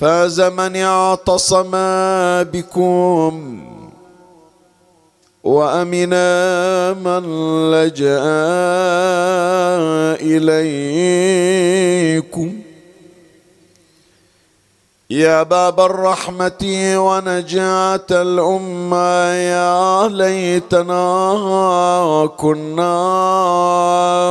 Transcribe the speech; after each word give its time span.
فاز 0.00 0.40
من 0.40 0.76
اعتصم 0.76 1.70
بكم 2.52 3.60
وأمن 5.44 6.10
من 7.04 7.22
لجأ 7.70 8.24
إليكم. 11.40 12.52
يا 15.10 15.42
باب 15.42 15.80
الرحمة 15.80 16.92
ونجاة 16.96 18.06
الأمة 18.10 19.32
يا 19.32 20.08
ليتنا 20.08 21.06
كنا 22.36 22.96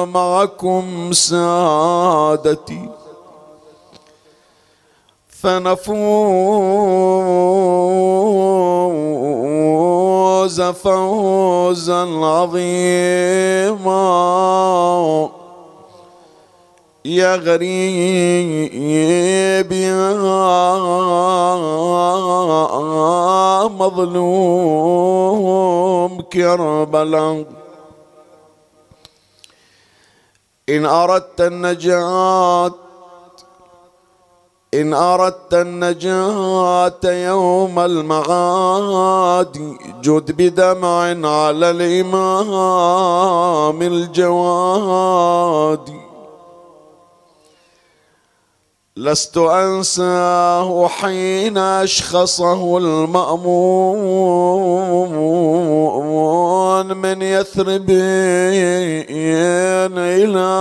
معكم 0.06 1.14
سادتي. 1.14 2.90
فنفوز 5.46 5.86
فوزا 10.62 12.02
عظيما. 12.26 14.00
يا 17.06 17.36
غريب 17.36 18.82
يا 19.72 20.24
مظلوم 24.66 25.02
كربلاء 26.22 27.46
إن 30.70 30.86
أردت 30.86 31.42
النجاة 31.42 32.85
إن 34.82 34.94
أردت 34.94 35.54
النجاة 35.54 37.00
يوم 37.04 37.80
المعاد 37.80 39.78
جد 40.04 40.32
بدمع 40.38 41.00
على 41.30 41.72
الإمام 41.72 43.82
الجواد. 43.82 45.80
لست 48.98 49.38
أنساه 49.38 50.88
حين 50.88 51.58
أشخصه 51.58 52.78
المأمون 52.78 53.48
من 56.98 57.22
يثرب 57.22 57.90
إلى 60.00 60.56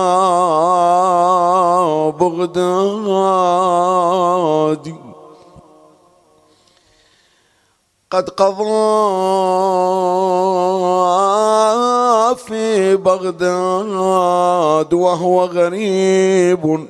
بغداد. 2.18 3.34
قد 8.10 8.28
قضى 8.28 8.64
في 12.36 12.96
بغداد 12.96 14.94
وهو 14.94 15.44
غريب. 15.44 16.86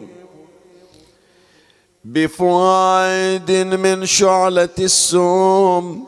بفوائد 2.04 3.50
من 3.50 4.06
شعلة 4.06 4.68
السوم 4.78 6.04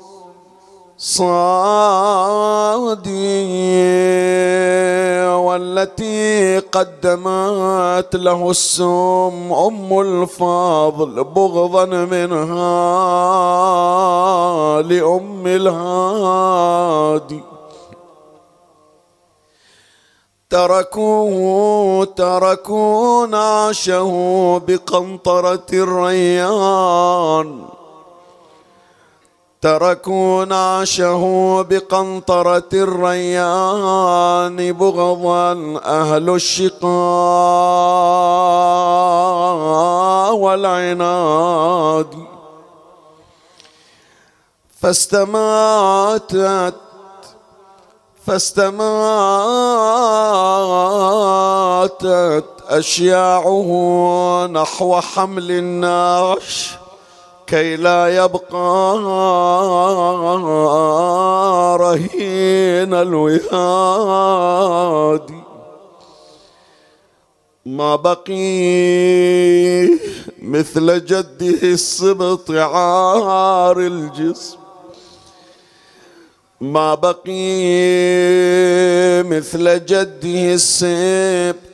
صادي 0.99 1.97
والتي 5.27 6.59
قدمت 6.59 8.17
له 8.17 8.51
السوم 8.51 9.53
أم 9.53 10.01
الفاضل 10.01 11.25
بغضا 11.25 11.85
منها 11.85 12.83
لأم 14.83 15.47
الهادي. 15.47 16.77
تركوه 20.57 22.05
تركوا 22.05 23.27
نعشه 23.27 24.13
بقنطرة 24.69 25.67
الريان. 25.73 27.65
تركوا 29.63 30.45
نعشه 30.45 31.23
بقنطرة 31.63 32.69
الريان. 32.73 34.73
بغضا 34.73 35.81
أهل 35.85 36.31
الشقاء 36.31 36.87
والعناد. 40.35 42.15
فاستماتت 44.81 46.75
فاستماتت 48.27 48.77
أشياعه 52.69 53.71
نحو 54.51 55.01
حمل 55.01 55.51
النعش 55.51 56.75
كي 57.47 57.77
لا 57.77 58.25
يبقى 58.25 58.99
رهين 61.81 62.95
الوهاد. 62.95 64.27
ما 67.67 67.97
بقي 67.97 68.67
مثل 70.43 71.05
جده 71.05 71.63
السبط 71.63 72.51
عار 72.51 73.79
الجسم. 73.81 74.66
ما 76.61 76.95
بقي 76.95 77.63
مثل 79.23 79.87
جده 79.87 80.55
السبت. 80.55 81.67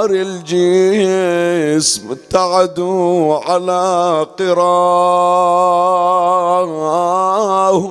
عار 0.00 0.10
الجسم 0.10 2.14
تعدو 2.30 3.34
على 3.34 4.26
قراه 4.38 4.60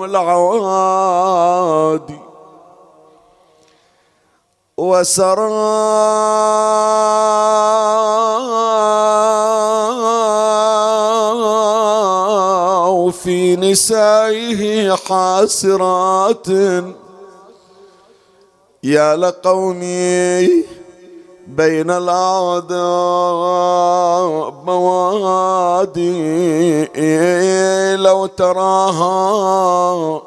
العوادي 0.06 2.20
وسرى 4.78 5.50
في 13.12 13.56
نسائه 13.56 14.96
حاسرات. 14.96 16.48
يا 18.84 19.16
لقومي 19.16 20.48
بين 21.48 21.92
الأعداء 21.92 22.80
موادي 24.66 26.20
لو 27.96 28.26
تراها 28.26 30.22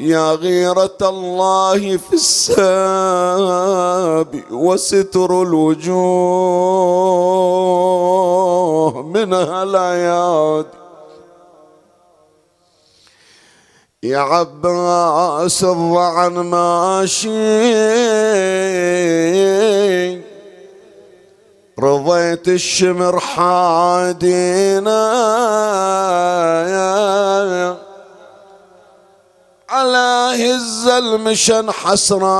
يا 0.00 0.32
غيرة 0.32 0.98
الله 1.02 1.96
في 1.96 2.12
الساب 2.12 3.22
وستر 4.50 5.42
الوجوه 7.66 9.02
منها 9.02 9.62
العياد 9.62 10.66
يا 14.06 14.18
عباس 14.18 15.64
الضعن 15.64 16.32
ماشي. 16.32 17.30
رضيت 21.78 22.48
الشمر 22.48 23.20
حادينا. 23.20 25.02
على 29.68 30.32
هز 30.34 30.88
المشن 30.88 31.70
حسرا. 31.70 32.36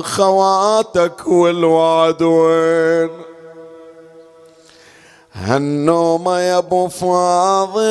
خواتك 0.00 1.26
والوعد 1.26 2.22
وين؟ 2.22 3.31
هالنوم 5.34 6.28
يا 6.28 6.58
أبو 6.58 6.88
فاضل 6.88 7.82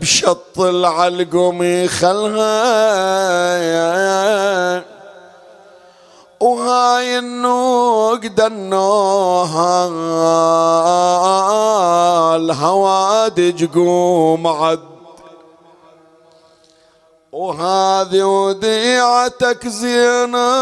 بشط 0.00 0.60
العلقم 0.60 1.86
خلها 1.86 2.52
وهاي 6.40 7.18
النوق 7.18 8.26
دنوها 8.26 9.86
الهوادج 12.36 13.64
قوم 13.74 14.46
عد 14.46 14.91
وهذه 17.32 18.22
وديعتك 18.22 19.68
زينة 19.68 20.52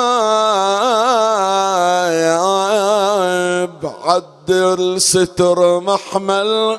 بعد 3.82 4.50
الستر 4.50 5.80
محمل 5.80 6.78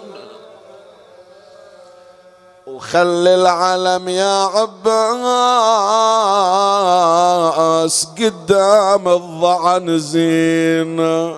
وخلي 2.68 3.36
العلم 3.36 4.10
يا 4.10 4.46
عباس 4.46 4.88
قدام 8.18 9.08
الضعن 9.08 10.00
زينة. 10.00 11.36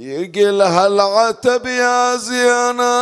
يقل 0.00 0.62
هالعتب 0.62 1.66
يا 1.66 2.16
زينة؟ 2.16 3.00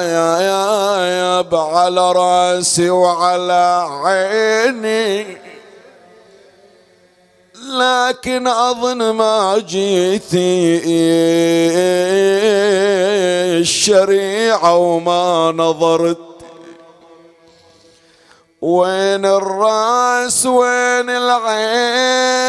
يا 0.00 0.40
يا 0.40 0.64
يا 1.06 1.44
على 1.52 2.12
رأسي 2.12 2.90
وعلى 2.90 3.86
عيني. 4.04 5.38
لكن 7.68 8.46
أظن 8.46 9.10
ما 9.10 9.58
جيتي 9.58 10.80
الشريعة 13.60 14.76
وما 14.76 15.52
نظرت. 15.56 16.18
وين 18.60 19.26
الرأس 19.26 20.46
وين 20.46 21.10
العين؟ 21.10 22.48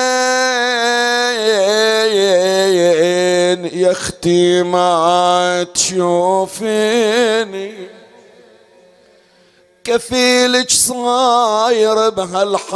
يا 3.73 3.91
أختي 3.91 4.63
ما 4.63 5.67
تشوفيني 5.73 7.09
كفيلك 9.83 10.69
صاير 10.69 12.09
بهالحال 12.09 12.69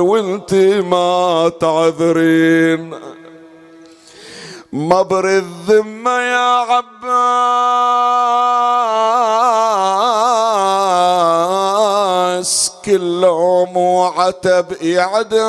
وانت 0.00 0.54
ما 0.54 1.52
تعذرين. 1.60 3.00
مبر 4.72 5.28
الذمة 5.28 6.10
يا 6.10 6.82
عباس 12.30 12.72
كل 12.84 13.24
وعتب 13.74 14.82
يعداك 14.82 15.40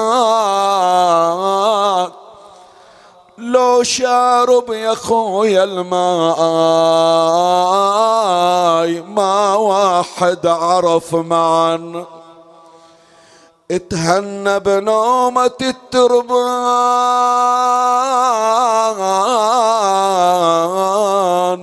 لو 3.41 3.83
شارب 3.83 4.71
يا 4.71 4.95
خويا 4.95 5.63
الماء 5.63 6.39
ما 9.07 9.55
واحد 9.55 10.47
عرف 10.47 11.15
معا. 11.15 12.05
اتهنى 13.71 14.59
بنومة 14.59 15.51
التربان 15.61 16.49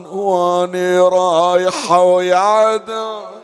واني 0.07 0.99
رايحة 0.99 2.03
ويعدان. 2.03 3.38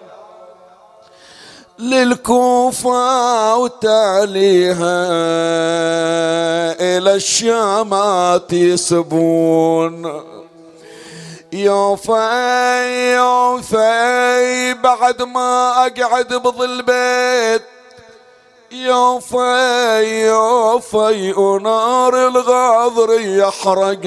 للكوفة 1.79 3.57
وتاليها 3.57 5.05
إلى 6.81 7.15
الشامات 7.15 8.53
يسبون. 8.53 10.23
يوفي 11.53 13.15
يوفي 13.17 14.75
بعد 14.75 15.23
ما 15.23 15.73
أقعد 15.87 16.35
بظل 16.35 16.83
بيت. 16.83 17.63
يوفي 18.73 20.27
يوفي 20.27 21.33
ونار 21.33 22.27
الغاضر 22.29 23.21
يحرق 23.21 24.07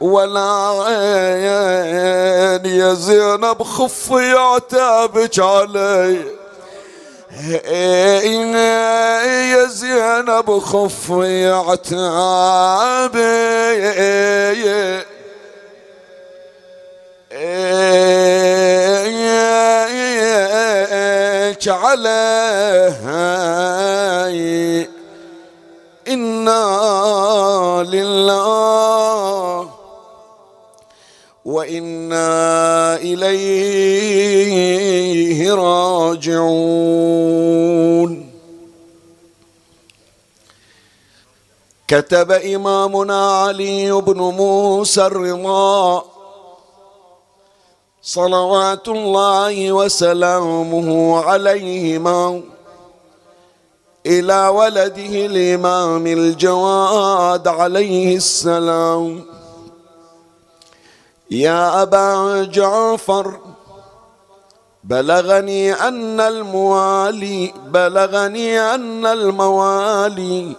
ولا 0.00 0.50
عين 0.86 2.66
يا 2.66 2.94
زينب 2.94 3.62
خفي 3.62 4.32
عتابك 4.32 5.38
علي 5.38 6.24
يا 9.52 9.64
زينب 9.66 10.58
خفي 10.58 11.50
عتابي 11.50 13.18
عليه 22.88 24.88
إنا 26.08 26.64
لله 27.88 29.70
وإنا 31.44 32.96
إليه 32.96 34.34
راجعون 35.54 36.98
كتب 41.88 42.32
امامنا 42.32 43.42
علي 43.42 43.92
بن 43.92 44.18
موسى 44.18 45.06
الرضا 45.06 46.04
صلوات 48.08 48.88
الله 48.88 49.72
وسلامه 49.72 51.20
عليهما 51.24 52.42
إلى 54.06 54.48
ولده 54.48 55.26
الإمام 55.26 56.06
الجواد 56.06 57.48
عليه 57.48 58.16
السلام. 58.16 59.24
يا 61.30 61.82
أبا 61.82 62.44
جعفر 62.44 63.38
بلغني 64.84 65.72
أن 65.72 66.20
الموالي 66.20 67.52
بلغني 67.66 68.60
أن 68.60 69.06
الموالي 69.06 70.56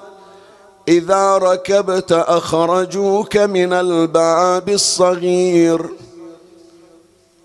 إذا 0.87 1.37
ركبت 1.37 2.11
أخرجوك 2.11 3.37
من 3.37 3.73
الباب 3.73 4.69
الصغير. 4.69 6.08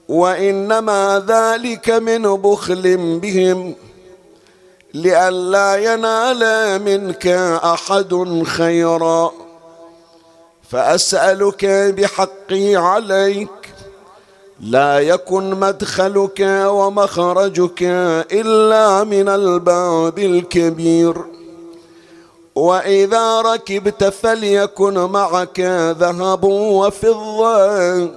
وإنما 0.08 1.25
ذلك 1.28 1.90
من 1.90 2.23
بخل 2.23 2.96
بهم 2.96 3.75
لئلا 4.94 5.76
ينال 5.76 6.42
منك 6.82 7.26
أحد 7.64 8.42
خيرا. 8.46 9.32
فأسألك 10.70 11.64
بحقي 11.66 12.76
عليك 12.76 13.49
لا 14.61 14.99
يكن 14.99 15.50
مدخلك 15.61 16.40
ومخرجك 16.66 17.82
إلا 18.32 19.04
من 19.04 19.28
الباب 19.28 20.18
الكبير. 20.18 21.25
وإذا 22.54 23.40
ركبت 23.40 24.04
فليكن 24.04 24.94
معك 24.94 25.61
ذهب 25.99 26.44
وفضة. 26.44 28.11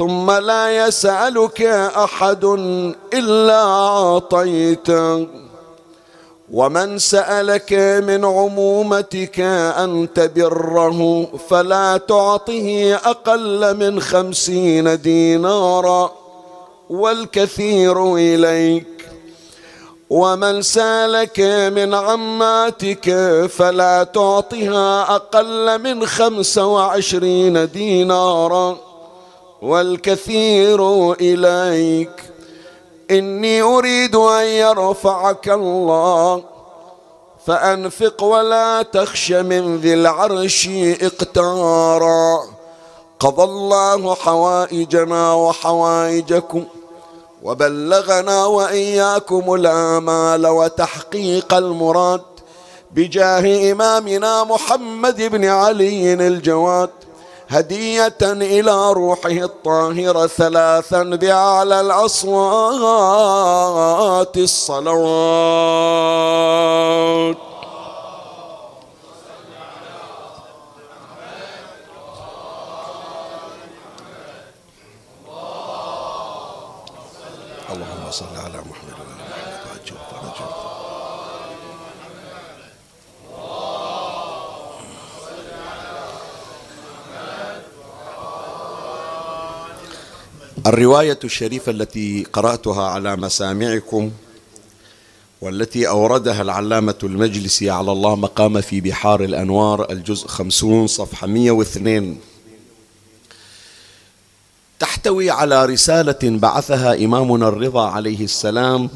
ثم 0.00 0.30
لا 0.30 0.86
يسألك 0.86 1.62
أحد 1.62 2.44
إلا 3.14 3.62
اعطيته 3.64 5.26
ومن 6.52 6.98
سألك 6.98 7.72
من 8.06 8.24
عمومتك 8.24 9.40
ان 9.40 10.08
تبره 10.14 11.26
فلا 11.48 11.96
تعطه 11.96 12.94
أقل 13.04 13.76
من 13.76 14.00
خمسين 14.00 15.00
دينارا 15.00 16.12
والكثير 16.90 18.14
إليك. 18.14 18.86
ومن 20.10 20.62
سألك 20.62 21.40
من 21.76 21.94
عماتك 21.94 23.10
فلا 23.46 24.04
تعطها 24.04 25.14
أقل 25.14 25.82
من 25.82 26.06
خمس 26.06 26.58
وعشرين 26.58 27.70
دينارا 27.70 28.89
والكثير 29.62 31.12
إليك. 31.12 32.22
إني 33.10 33.62
أريد 33.62 34.16
أن 34.16 34.44
يرفعك 34.44 35.48
الله 35.48 36.42
فأنفق 37.46 38.22
ولا 38.22 38.82
تخش 38.82 39.32
من 39.32 39.76
ذي 39.76 39.94
العرش 39.94 40.68
اقتارا 41.02 42.40
قضى 43.20 43.42
الله 43.42 44.14
حوائجنا 44.14 45.34
وحوائجكم 45.34 46.64
وبلغنا 47.42 48.46
وإياكم 48.46 49.54
الآمال 49.54 50.46
وتحقيق 50.46 51.54
المراد 51.54 52.22
بجاه 52.90 53.72
إمامنا 53.72 54.44
محمد 54.44 55.22
بن 55.22 55.44
علي 55.44 56.14
الجواد. 56.14 56.90
هدية 57.50 58.18
إلى 58.22 58.92
روحه 58.92 59.30
الطاهرة 59.30 60.26
ثلاثا 60.26 61.02
بأعلى 61.02 61.80
الأصوات 61.80 62.36
الصلوات 64.36 64.96
اللهم 77.70 78.10
صل 78.10 78.36
على 78.36 78.58
محمد 78.58 79.00
الرواية 90.66 91.18
الشريفة 91.24 91.72
التي 91.72 92.26
قرأتها 92.32 92.82
على 92.82 93.16
مسامعكم 93.16 94.10
والتي 95.40 95.88
أوردها 95.88 96.42
العلامة 96.42 96.94
المجلسي 97.02 97.70
على 97.70 97.92
الله 97.92 98.16
مقام 98.16 98.60
في 98.60 98.80
بحار 98.80 99.24
الأنوار 99.24 99.92
الجزء 99.92 100.26
خمسون 100.26 100.86
صفحة 100.86 101.26
مية 101.26 101.50
واثنين. 101.50 102.20
تحتوي 104.78 105.30
على 105.30 105.66
رسالة 105.66 106.18
بعثها 106.22 107.04
إمامنا 107.04 107.48
الرضا 107.48 107.86
عليه 107.86 108.24
السلام 108.24 108.90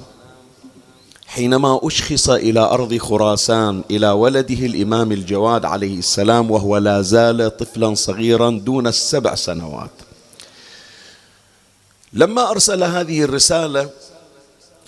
حينما 1.26 1.80
أشخص 1.82 2.30
إلى 2.30 2.60
أرض 2.60 2.96
خراسان 2.96 3.84
إلى 3.90 4.10
ولده 4.10 4.66
الإمام 4.66 5.12
الجواد 5.12 5.64
عليه 5.64 5.98
السلام 5.98 6.50
وهو 6.50 6.76
لا 6.76 7.02
زال 7.02 7.56
طفلا 7.56 7.94
صغيرا 7.94 8.50
دون 8.50 8.86
السبع 8.86 9.34
سنوات. 9.34 10.03
لما 12.14 12.50
أرسل 12.50 12.82
هذه 12.82 13.22
الرسالة 13.22 13.90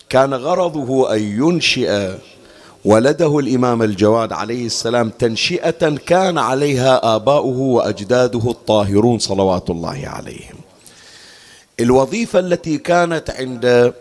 كان 0.08 0.34
غرضه 0.34 1.14
أن 1.14 1.22
ينشئ 1.22 2.14
ولده 2.84 3.38
الإمام 3.38 3.82
الجواد 3.82 4.32
عليه 4.32 4.66
السلام 4.66 5.10
تنشئة 5.10 5.96
كان 6.06 6.38
عليها 6.38 7.16
آباؤه 7.16 7.58
وأجداده 7.58 8.50
الطاهرون 8.50 9.18
صلوات 9.18 9.70
الله 9.70 10.02
عليهم. 10.04 10.56
الوظيفة 11.80 12.38
التي 12.38 12.78
كانت 12.78 13.30
عند 13.30 13.92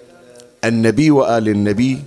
النبي 0.65 1.11
وآل 1.11 1.49
النبي 1.49 1.99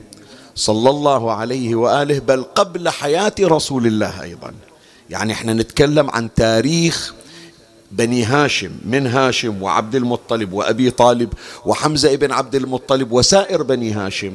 صلى 0.54 0.90
الله 0.90 1.32
عليه 1.32 1.74
وآله 1.74 2.18
بل 2.18 2.42
قبل 2.42 2.88
حياة 2.88 3.34
رسول 3.40 3.86
الله 3.86 4.22
أيضا. 4.22 4.52
يعني 5.10 5.32
إحنا 5.32 5.52
نتكلم 5.52 6.10
عن 6.10 6.34
تاريخ 6.34 7.14
بني 7.92 8.24
هاشم 8.24 8.70
من 8.84 9.06
هاشم 9.06 9.62
وعبد 9.62 9.94
المطلب 9.94 10.52
وأبي 10.52 10.90
طالب 10.90 11.32
وحمزة 11.66 12.14
ابن 12.14 12.32
عبد 12.32 12.54
المطلب 12.54 13.12
وسائر 13.12 13.62
بني 13.62 13.92
هاشم. 13.92 14.32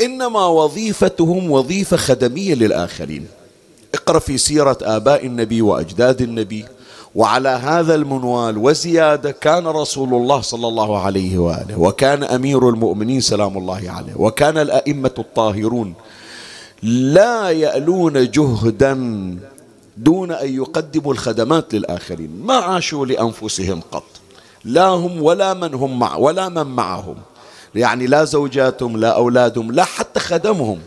إنما 0.00 0.46
وظيفتهم 0.46 1.50
وظيفة 1.50 1.96
خدمية 1.96 2.54
للآخرين. 2.54 3.26
اقرأ 3.94 4.18
في 4.18 4.38
سيرة 4.38 4.78
آباء 4.82 5.26
النبي 5.26 5.62
وأجداد 5.62 6.22
النبي. 6.22 6.64
وعلى 7.14 7.48
هذا 7.48 7.94
المنوال 7.94 8.58
وزيادة 8.58 9.30
كان 9.30 9.66
رسول 9.66 10.14
الله 10.14 10.40
صلى 10.40 10.68
الله 10.68 10.98
عليه 10.98 11.38
وآله 11.38 11.78
وكان 11.78 12.22
أمير 12.22 12.68
المؤمنين 12.68 13.20
سلام 13.20 13.58
الله 13.58 13.90
عليه 13.90 14.12
وكان 14.16 14.58
الأئمة 14.58 15.10
الطاهرون 15.18 15.94
لا 16.82 17.50
يألون 17.50 18.30
جهدا 18.30 18.94
دون 19.96 20.32
أن 20.32 20.54
يقدموا 20.54 21.12
الخدمات 21.12 21.74
للآخرين. 21.74 22.40
ما 22.44 22.54
عاشوا 22.54 23.06
لأنفسهم 23.06 23.80
قط. 23.92 24.04
لا 24.64 24.86
هم 24.86 25.22
ولا 25.22 25.54
من 25.54 25.74
هم 25.74 25.98
مع 25.98 26.16
ولا 26.16 26.48
من 26.48 26.62
معهم. 26.62 27.16
يعني 27.74 28.06
لا 28.06 28.24
زوجاتهم 28.24 28.96
لا 28.96 29.08
أولادهم 29.08 29.72
لا 29.72 29.84
حتى 29.84 30.20
خدمهم. 30.20 30.78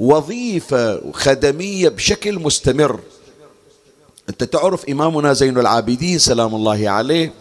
وظيفة 0.00 1.12
خدمية 1.12 1.88
بشكل 1.88 2.38
مستمر. 2.38 3.00
أنت 4.28 4.44
تعرف 4.44 4.88
إمامنا 4.88 5.32
زين 5.32 5.58
العابدين 5.58 6.18
سلام 6.18 6.54
الله 6.54 6.90
عليه 6.90 7.32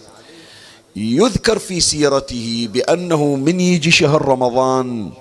يذكر 0.96 1.60
في 1.60 1.80
سيرته 1.80 2.70
بأنه 2.74 3.36
من 3.36 3.60
يجي 3.60 3.92
شهر 3.92 4.26
رمضان 4.26 5.12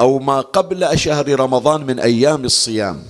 أو 0.00 0.18
ما 0.18 0.40
قبل 0.40 0.98
شهر 0.98 1.40
رمضان 1.40 1.86
من 1.86 2.00
أيام 2.00 2.44
الصيام. 2.44 3.02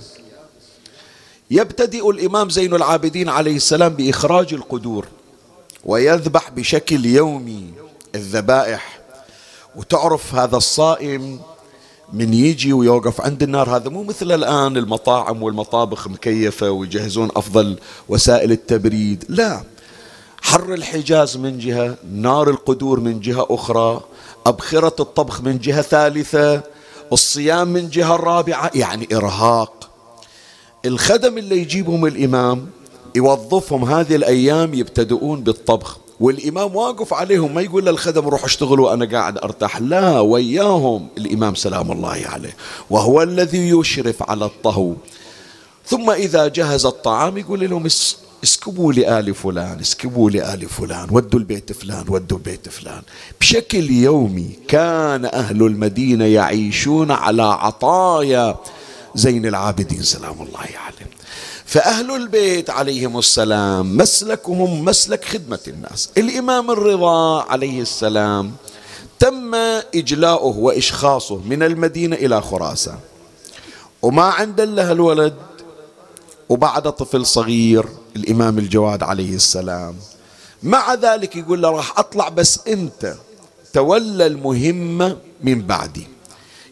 يبتدئ 1.51 2.09
الإمام 2.09 2.49
زين 2.49 2.73
العابدين 2.73 3.29
عليه 3.29 3.55
السلام 3.55 3.93
بإخراج 3.93 4.53
القدور 4.53 5.05
ويذبح 5.85 6.49
بشكل 6.49 7.05
يومي 7.05 7.73
الذبائح. 8.15 8.99
وتعرف 9.75 10.35
هذا 10.35 10.57
الصائم 10.57 11.39
من 12.13 12.33
يجي 12.33 12.73
ويوقف 12.73 13.21
عند 13.21 13.43
النار 13.43 13.75
هذا 13.75 13.89
مو 13.89 14.03
مثل 14.03 14.31
الآن 14.31 14.77
المطاعم 14.77 15.43
والمطابخ 15.43 16.07
مكيفة 16.07 16.71
ويجهزون 16.71 17.29
أفضل 17.35 17.79
وسائل 18.09 18.51
التبريد 18.51 19.25
لا. 19.29 19.63
حر 20.41 20.73
الحجاز 20.73 21.37
من 21.37 21.59
جهة 21.59 21.95
نار 22.11 22.49
القدور 22.49 22.99
من 22.99 23.19
جهة 23.19 23.47
أخرى 23.49 24.01
أبخرة 24.45 24.95
الطبخ 24.99 25.41
من 25.41 25.59
جهة 25.59 25.81
ثالثة 25.81 26.61
الصيام 27.13 27.67
من 27.67 27.89
جهة 27.89 28.15
رابعة 28.15 28.71
يعني 28.75 29.07
إرهاق. 29.13 29.90
الخدم 30.85 31.37
اللي 31.37 31.57
يجيبهم 31.57 32.05
الإمام 32.05 32.67
يوظفهم 33.15 33.85
هذه 33.85 34.15
الأيام 34.15 34.73
يبتدؤون 34.73 35.41
بالطبخ 35.41 35.97
والإمام 36.19 36.75
واقف 36.75 37.13
عليهم 37.13 37.53
ما 37.53 37.61
يقول 37.61 37.85
للخدم 37.85 38.27
روح 38.27 38.43
اشتغلوا 38.43 38.93
أنا 38.93 39.05
قاعد 39.05 39.37
أرتاح 39.37 39.81
لا 39.81 40.19
وياهم 40.19 41.07
الإمام 41.17 41.55
سلام 41.55 41.91
الله 41.91 42.21
عليه 42.25 42.55
وهو 42.89 43.21
الذي 43.21 43.69
يشرف 43.69 44.29
على 44.29 44.45
الطهو. 44.45 44.93
ثم 45.85 46.09
إذا 46.09 46.47
جهز 46.47 46.85
الطعام 46.85 47.37
يقول 47.37 47.69
لهم 47.69 47.87
اسكبوا 48.43 48.93
لآل 48.93 49.35
فلان 49.35 49.79
اسكبوا 49.79 50.29
لآل 50.29 50.69
فلان 50.69 51.07
ودوا 51.11 51.39
البيت 51.39 51.71
فلان 51.71 52.05
ودوا 52.07 52.37
البيت 52.37 52.69
فلان. 52.69 53.01
بشكل 53.41 53.91
يومي 53.91 54.49
كان 54.67 55.25
أهل 55.25 55.61
المدينة 55.61 56.25
يعيشون 56.25 57.11
على 57.11 57.43
عطايا 57.43 58.55
زين 59.15 59.45
العابدين 59.45 60.03
سلام 60.03 60.41
الله 60.41 60.59
عليه 60.59 61.11
فأهل 61.65 62.15
البيت 62.15 62.69
عليهم 62.69 63.19
السلام 63.19 63.97
مسلكهم 63.97 64.85
مسلك 64.85 65.25
خدمة 65.25 65.59
الناس. 65.67 66.09
الإمام 66.17 66.71
الرضا 66.71 67.43
عليه 67.43 67.81
السلام 67.81 68.51
تم 69.19 69.55
إجلاؤه 69.95 70.57
وإشخاصه 70.57 71.37
من 71.37 71.63
المدينة 71.63 72.15
إلى 72.15 72.41
خراسان. 72.41 72.99
وما 74.01 74.23
عند 74.23 74.61
له 74.61 74.91
الولد 74.91 75.35
وبعد 76.49 76.91
طفل 76.91 77.25
صغير 77.25 77.85
الإمام 78.15 78.57
الجواد 78.57 79.03
عليه 79.03 79.35
السلام. 79.35 79.95
مع 80.63 80.93
ذلك 80.93 81.35
يقول 81.35 81.61
له 81.61 81.69
راح 81.69 81.99
أطلع 81.99 82.29
بس 82.29 82.59
أنت 82.67 83.15
تولى 83.73 84.27
المهمة 84.27 85.17
من 85.43 85.61
بعدي. 85.61 86.07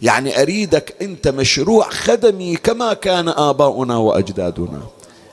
يعني 0.02 0.42
أريدك 0.42 0.96
أنت 1.02 1.28
مشروع 1.28 1.90
خدمي 1.90 2.56
كما 2.56 2.94
كان 2.94 3.30
آباؤنا 3.30 3.98
وأجدادنا. 3.98 4.82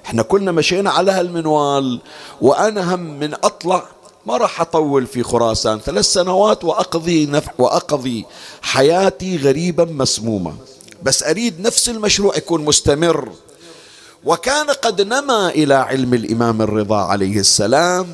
إحنا 0.07 0.23
كلنا 0.23 0.53
مشينا 0.53 0.91
على 0.91 1.13
هالمنوال 1.13 2.01
وأنا 2.41 2.95
هم 2.95 3.19
من 3.19 3.35
أطلع 3.35 3.85
ما 4.27 4.37
راح 4.37 4.61
أطول 4.61 5.07
في 5.07 5.23
خراسان 5.23 5.79
ثلاث 5.79 6.05
سنوات 6.05 6.65
وأقضي 6.65 7.27
نفع 7.27 7.53
وأقضي 7.59 8.25
حياتي 8.63 9.37
غريبا 9.37 9.85
مسمومة. 9.85 10.55
بس 11.03 11.23
أريد 11.23 11.61
نفس 11.61 11.89
المشروع 11.89 12.37
يكون 12.37 12.65
مستمر. 12.65 13.29
وكان 14.25 14.67
قد 14.71 15.03
نما 15.03 15.49
إلى 15.49 15.75
علم 15.75 16.15
الإمام 16.15 16.63
الرضا 16.63 16.97
عليه 16.97 17.39
السلام 17.39 18.07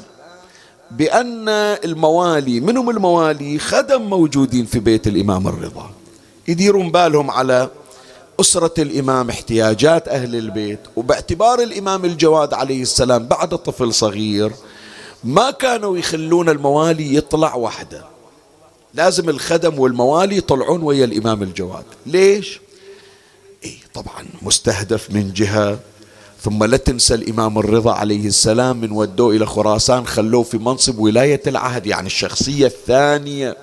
بأن 0.90 1.49
الموالي 1.85 2.61
منهم 2.61 2.90
الموالي 2.90 3.59
خدم 3.59 4.02
موجودين 4.02 4.66
في 4.66 4.78
بيت 4.78 5.06
الإمام 5.06 5.49
الرضا. 5.49 5.90
يديرون 6.49 6.90
بالهم 6.90 7.30
على 7.30 7.68
أسرة 8.40 8.75
الإمام 8.78 9.30
احتياجات 9.30 10.08
أهل 10.08 10.37
البيت 10.37 10.80
وباعتبار 10.96 11.62
الإمام 11.62 12.04
الجواد 12.04 12.54
عليه 12.54 12.82
السلام 12.82 13.26
بعد 13.26 13.49
طفل 13.49 13.94
صغير 13.94 14.52
ما 15.25 15.50
كانوا 15.50 15.99
يخلون 15.99 16.49
الموالي 16.49 17.14
يطلع 17.14 17.54
وحده. 17.54 18.04
لازم 18.94 19.28
الخدم 19.28 19.78
والموالي 19.78 20.37
يطلعون 20.37 20.82
ويا 20.82 21.04
الإمام 21.04 21.42
الجواد. 21.42 21.84
ليش؟ 22.06 22.61
إيه 23.64 23.78
طبعا 23.94 24.26
مستهدف 24.42 25.11
من 25.11 25.32
جهة 25.32 25.78
ثم 26.40 26.64
لا 26.64 26.76
تنسى 26.76 27.14
الإمام 27.14 27.58
الرضا 27.58 27.92
عليه 27.92 28.26
السلام 28.26 28.80
من 28.80 28.90
ودوه 28.92 29.37
إلى 29.37 29.46
خراسان 29.46 30.06
خلوه 30.06 30.42
في 30.42 30.58
منصب 30.58 30.99
ولاية 30.99 31.42
العهد 31.46 31.87
يعني 31.87 32.06
الشخصية 32.06 32.66
الثانية 32.66 33.56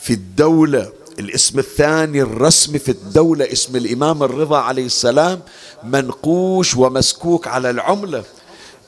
في 0.00 0.12
الدولة. 0.12 0.92
الاسم 1.18 1.58
الثاني 1.58 2.22
الرسمي 2.22 2.78
في 2.78 2.88
الدولة 2.88 3.52
اسم 3.52 3.76
الإمام 3.76 4.22
الرضا 4.22 4.58
عليه 4.58 4.86
السلام 4.86 5.40
منقوش 5.84 6.76
ومسكوك 6.76 7.48
على 7.48 7.70
العملة. 7.70 8.24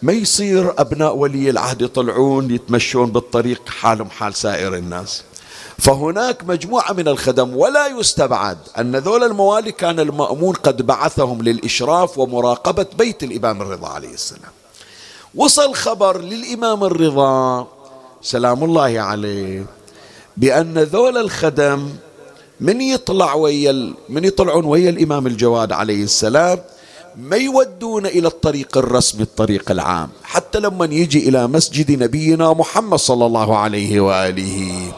ما 0.03 0.13
يصير 0.13 0.75
أبناء 0.79 1.17
ولي 1.17 1.51
العهد 1.51 1.83
يطلعون 1.83 2.51
يتمشون 2.51 3.11
بالطريق 3.11 3.69
حالهم 3.69 4.11
حال 4.11 4.35
سائر 4.35 4.75
الناس. 4.75 5.23
فهناك 5.79 6.45
مجموعة 6.45 6.93
من 6.93 7.09
الخدم 7.09 7.57
ولا 7.57 7.87
يستبعد 7.87 8.59
أن 8.79 8.97
ذول 8.97 9.25
الموالي 9.25 9.73
كان 9.73 10.01
المأمون 10.01 10.55
قد 10.55 10.87
بعثهم 10.87 11.43
للإشراف 11.43 12.19
ومراقبة 12.19 12.87
بيت 12.99 13.23
الإمام 13.23 13.63
الرضا 13.63 13.89
عليه 13.89 14.15
السلام. 14.15 14.53
وصل 15.35 15.75
خبر 15.75 16.21
للإمام 16.21 16.85
الرضا 16.85 17.69
سلام 18.23 18.65
الله 18.65 19.01
عليه 19.01 19.67
بأن 20.37 20.79
ذول 20.79 21.17
الخدم 21.17 21.89
من 22.61 22.81
يطلع 22.81 23.35
ويا 23.35 23.93
من 24.09 24.25
يطلعون 24.25 24.65
ويا 24.65 24.91
الإمام 24.91 25.27
الجواد 25.27 25.73
عليه 25.73 26.03
السلام 26.03 26.59
ما 27.17 27.37
يودون 27.37 28.07
إلى 28.07 28.29
الطريق 28.29 28.79
الرسمي 28.79 29.23
الطريق 29.23 29.71
العام. 29.71 30.09
حتى 30.23 30.61
لما 30.61 30.85
يجي 30.85 31.29
إلى 31.29 31.47
مسجد 31.47 32.03
نبينا 32.03 32.53
محمد 32.53 32.99
صلى 32.99 33.27
الله 33.27 33.57
عليه 33.57 34.01
وآله. 34.01 34.93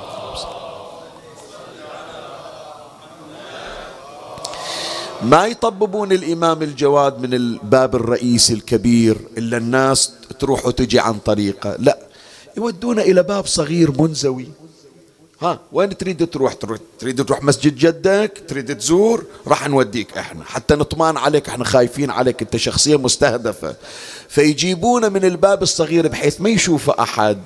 ما 5.22 5.46
يطببون 5.46 6.12
الإمام 6.12 6.62
الجواد 6.62 7.20
من 7.20 7.34
الباب 7.34 7.94
الرئيسي 7.96 8.52
الكبير 8.52 9.16
إلا 9.38 9.56
الناس 9.56 10.12
تروح 10.38 10.66
وتجي 10.66 11.00
عن 11.00 11.18
طريقه. 11.18 11.76
لا 11.78 11.98
يودون 12.56 12.98
إلى 12.98 13.22
باب 13.22 13.46
صغير 13.46 13.92
منزوي. 14.02 14.48
ها 15.42 15.60
وين 15.72 15.96
تريد 15.96 16.30
تروح؟ 16.30 16.52
تريد 16.98 17.24
تروح 17.24 17.42
مسجد 17.42 17.76
جدك؟ 17.76 18.42
تريد 18.48 18.78
تزور؟ 18.78 19.24
راح 19.46 19.68
نوديك 19.68 20.18
إحنا. 20.18 20.44
حتى 20.44 20.74
نطمان 20.74 21.16
عليك 21.16 21.48
إحنا 21.48 21.64
خايفين 21.64 22.10
عليك. 22.10 22.42
أنت 22.42 22.56
شخصية 22.56 22.96
مستهدفة. 22.96 23.76
فيجيبون 24.28 25.12
من 25.12 25.24
الباب 25.24 25.62
الصغير 25.62 26.08
بحيث 26.08 26.40
ما 26.40 26.48
يشوف 26.48 26.90
أحد. 26.90 27.42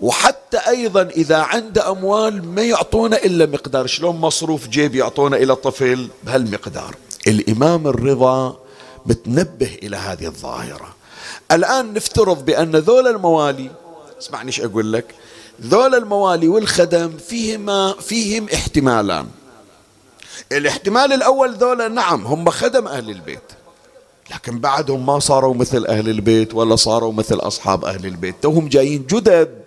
وحتى 0.00 0.58
أيضا 0.68 1.02
إذا 1.02 1.36
عنده 1.36 1.90
أموال 1.90 2.44
ما 2.54 2.62
يعطونا 2.62 3.16
إلا 3.16 3.46
مقدار. 3.46 3.86
شلون 3.86 4.16
مصروف 4.16 4.68
جيب 4.68 4.94
يعطونا 4.94 5.36
إلى 5.36 5.56
طفل 5.56 6.08
بهالمقدار. 6.24 6.94
الإمام 7.26 7.86
الرضا 7.86 8.56
متنبه 9.06 9.78
إلى 9.82 9.96
هذه 9.96 10.26
الظاهرة. 10.26 10.94
الآن 11.52 11.94
نفترض 11.94 12.44
بأن 12.44 12.76
ذول 12.76 13.06
الموالي 13.08 13.70
اسمعني 14.20 14.46
إيش 14.46 14.60
أقول 14.60 14.92
لك. 14.92 15.14
ذول 15.62 15.94
الموالي 15.94 16.48
والخدم 16.48 17.16
فيهما 17.28 17.94
فيهم 18.00 18.46
احتمالان. 18.54 19.26
الاحتمال 20.52 21.12
الأول 21.12 21.54
ذولا 21.54 21.88
نعم 21.88 22.26
هم 22.26 22.50
خدم 22.50 22.86
أهل 22.86 23.10
البيت. 23.10 23.52
لكن 24.30 24.58
بعدهم 24.58 25.06
ما 25.06 25.18
صاروا 25.18 25.54
مثل 25.54 25.86
أهل 25.86 26.08
البيت 26.08 26.54
ولا 26.54 26.76
صاروا 26.76 27.12
مثل 27.12 27.34
أصحاب 27.34 27.84
أهل 27.84 28.06
البيت. 28.06 28.34
توهم 28.42 28.68
جايين 28.68 29.06
جدد 29.06 29.62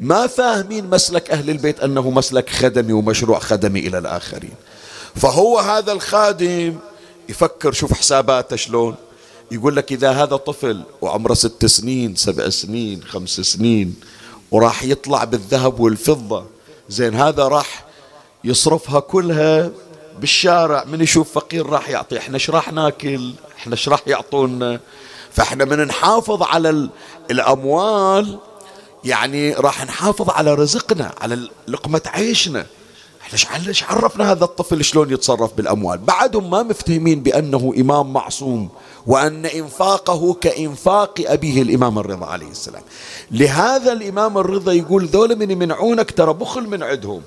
ما 0.00 0.26
فاهمين 0.26 0.90
مسلك 0.90 1.30
أهل 1.30 1.50
البيت 1.50 1.80
أنه 1.80 2.10
مسلك 2.10 2.50
خدمي 2.50 2.92
ومشروع 2.92 3.38
خدمي 3.38 3.80
إلى 3.80 3.98
الآخرين. 3.98 4.54
فهو 5.16 5.58
هذا 5.58 5.92
الخادم 5.92 6.76
يفكر 7.28 7.72
شوف 7.72 7.92
حساباته 7.92 8.56
شلون. 8.56 8.94
يقول 9.50 9.76
لك 9.76 9.92
إذا 9.92 10.10
هذا 10.10 10.36
طفل 10.36 10.82
وعمره 11.00 11.34
ست 11.34 11.66
سنين 11.66 12.16
سبع 12.16 12.48
سنين 12.48 13.02
خمس 13.02 13.40
سنين 13.40 13.94
وراح 14.50 14.84
يطلع 14.84 15.24
بالذهب 15.24 15.80
والفضة. 15.80 16.44
زين 16.88 17.14
هذا 17.14 17.48
راح 17.48 17.84
يصرفها 18.44 19.00
كلها 19.00 19.70
بالشارع. 20.20 20.84
من 20.84 21.00
يشوف 21.00 21.32
فقير 21.32 21.66
راح 21.66 21.88
يعطي. 21.88 22.18
إحنا 22.18 22.34
إيش 22.34 22.50
راح 22.50 22.72
ناكل؟ 22.72 23.32
إحنا 23.58 23.72
إيش 23.72 23.88
راح 23.88 24.00
يعطونا 24.06 24.80
فإحنا 25.32 25.64
من 25.64 25.86
نحافظ 25.86 26.42
على 26.42 26.90
الأموال 27.30 28.38
يعني 29.04 29.52
راح 29.52 29.84
نحافظ 29.86 30.30
على 30.30 30.54
رزقنا 30.54 31.14
على 31.20 31.48
لقمة 31.68 32.02
عيشنا. 32.06 32.66
إحنا 33.20 33.68
إيش 33.68 33.84
عرفنا 33.84 34.32
هذا 34.32 34.44
الطفل 34.44 34.84
شلون 34.84 35.12
يتصرف 35.12 35.54
بالأموال؟ 35.54 35.98
بعدهم 35.98 36.50
ما 36.50 36.62
مفتهمين 36.62 37.22
بأنه 37.22 37.74
إمام 37.78 38.12
معصوم. 38.12 38.68
وأن 39.06 39.46
إنفاقه 39.46 40.34
كإنفاق 40.34 41.14
أبيه 41.26 41.62
الإمام 41.62 41.98
الرضا 41.98 42.26
عليه 42.26 42.50
السلام. 42.50 42.82
لهذا 43.30 43.92
الإمام 43.92 44.38
الرضا 44.38 44.72
يقول 44.72 45.06
ذول 45.06 45.36
من 45.36 45.50
يمنعونك 45.50 46.10
ترى 46.10 46.32
بخل 46.32 46.62
من 46.62 46.82
عندهم. 46.82 47.22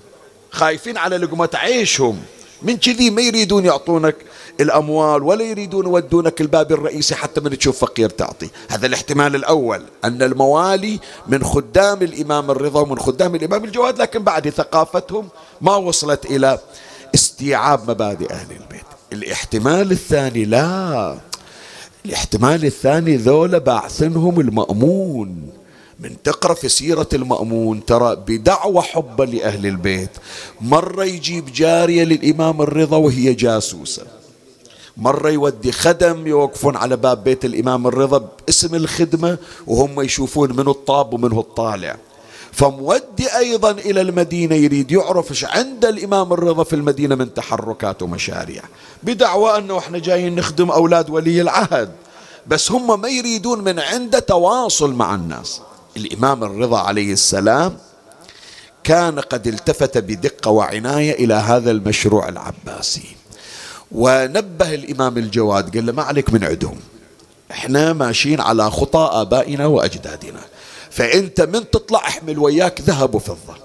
خايفين 0.52 0.98
على 0.98 1.18
لقمة 1.18 1.50
عيشهم. 1.54 2.20
من 2.62 2.78
كذي 2.78 3.10
ما 3.10 3.22
يريدون 3.22 3.66
يعطونك 3.66 4.16
الأموال 4.60 5.24
ولا 5.24 5.44
يريدون 5.44 5.86
يودونك 5.86 6.42
الباب 6.42 6.72
الرئيسي 6.72 7.16
حتى 7.16 7.42
من 7.42 7.58
تشوف 7.58 7.80
فقير 7.80 8.10
تعطي. 8.10 8.50
هذا 8.70 8.86
الاحتمال 8.86 9.36
الأول. 9.36 9.84
أن 10.06 10.22
الموالي 10.22 11.00
من 11.28 11.44
خدام 11.44 12.02
الإمام 12.02 12.52
الرضا 12.52 12.82
ومن 12.82 13.00
خدام 13.00 13.36
الإمام 13.36 13.64
الجواد 13.64 14.02
لكن 14.02 14.24
بعد 14.24 14.50
ثقافتهم 14.50 15.28
ما 15.62 15.76
وصلت 15.76 16.26
إلى 16.26 16.60
استيعاب 17.16 17.90
مبادئ 17.92 18.32
أهل 18.34 18.52
البيت. 18.52 18.86
الاحتمال 19.14 19.92
الثاني 19.92 20.46
لا. 20.46 21.18
الاحتمال 22.06 22.66
الثاني 22.66 23.18
ذولا 23.18 23.58
باعثنهم 23.58 24.40
المأمون. 24.40 25.50
من 26.00 26.16
تقرأ 26.24 26.54
في 26.54 26.70
سيرة 26.70 27.08
المأمون 27.14 27.86
ترى 27.86 28.16
بدعوى 28.28 28.82
حبا 28.82 29.24
لأهل 29.24 29.66
البيت. 29.66 30.10
مرة 30.62 31.04
يجيب 31.04 31.46
جارية 31.54 32.04
للإمام 32.04 32.62
الرضا 32.62 32.98
وهي 32.98 33.34
جاسوسة. 33.34 34.04
مرة 34.98 35.30
يودي 35.30 35.72
خدم 35.72 36.28
يوقفون 36.28 36.76
على 36.76 36.96
باب 36.98 37.24
بيت 37.24 37.46
الإمام 37.46 37.88
الرضا 37.88 38.30
باسم 38.48 38.76
الخدمة 38.76 39.38
وهم 39.68 40.02
يشوفون 40.02 40.56
منه 40.56 40.72
الطاب 40.72 41.14
ومنه 41.14 41.40
الطالع. 41.40 41.98
فمودي 42.54 43.38
أيضا 43.38 43.72
إلى 43.72 44.02
المدينة 44.02 44.56
يريد 44.56 44.92
يعرف 44.92 45.32
إيش 45.32 45.46
عند 45.46 45.86
الإمام 45.86 46.34
الرضا 46.34 46.64
في 46.64 46.76
المدينة 46.76 47.16
من 47.16 47.34
تحركات 47.34 48.02
ومشاريع. 48.02 48.62
بدعوى 49.04 49.58
أنه 49.58 49.78
إحنا 49.78 50.00
جايين 50.00 50.36
نخدم 50.36 50.72
أولاد 50.72 51.10
ولي 51.10 51.42
العهد 51.42 51.92
بس 52.48 52.72
هم 52.72 53.02
ما 53.02 53.10
يريدون 53.10 53.64
من 53.64 53.80
عنده 53.80 54.20
تواصل 54.20 54.94
مع 54.94 55.16
الناس. 55.16 55.62
الإمام 55.98 56.44
الرضا 56.44 56.80
عليه 56.80 57.14
السلام 57.14 57.78
كان 58.84 59.20
قد 59.20 59.48
التفت 59.48 59.98
بدقة 59.98 60.52
وعناية 60.52 61.12
إلى 61.26 61.34
هذا 61.34 61.72
المشروع 61.72 62.30
العباسي. 62.30 63.16
ونبه 63.92 64.74
الإمام 64.74 65.18
الجواد 65.18 65.78
قال 65.78 65.86
له 65.86 65.92
ما 65.92 66.04
عليك 66.04 66.34
من 66.34 66.44
عندهم 66.44 66.80
إحنا 67.52 67.94
ماشيين 67.94 68.42
على 68.42 68.72
خطى 68.72 69.10
آبائنا 69.12 69.66
وأجدادنا. 69.66 70.40
فأنت 70.96 71.42
من 71.42 71.70
تطلع 71.70 72.00
احمل 72.00 72.40
وياك 72.40 72.82
ذهب 72.82 73.16
وفضة 73.16 73.56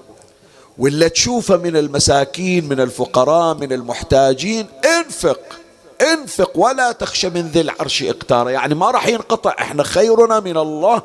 ولا 0.79 1.09
تشوفه 1.09 1.57
من 1.57 1.77
المساكين 1.77 2.69
من 2.69 2.81
الفقراء 2.81 3.55
من 3.55 3.73
المحتاجين 3.73 4.67
انفق 4.85 5.41
انفق 6.13 6.51
ولا 6.55 6.93
تخشى 6.93 7.31
من 7.31 7.49
ذي 7.49 7.61
العرش 7.61 8.03
اقتار 8.03 8.51
يعني 8.51 8.75
ما 8.75 8.91
راح 8.91 9.07
ينقطع. 9.07 9.55
إحنا 9.61 9.83
خيرنا 9.83 10.41
من 10.41 10.57
الله. 10.57 11.03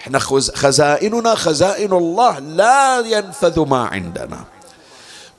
إحنا 0.00 0.18
خزائننا 0.54 1.34
خزائن 1.34 1.92
الله. 1.92 2.38
لا 2.38 3.00
ينفذ 3.00 3.60
ما 3.60 3.86
عندنا. 3.86 4.44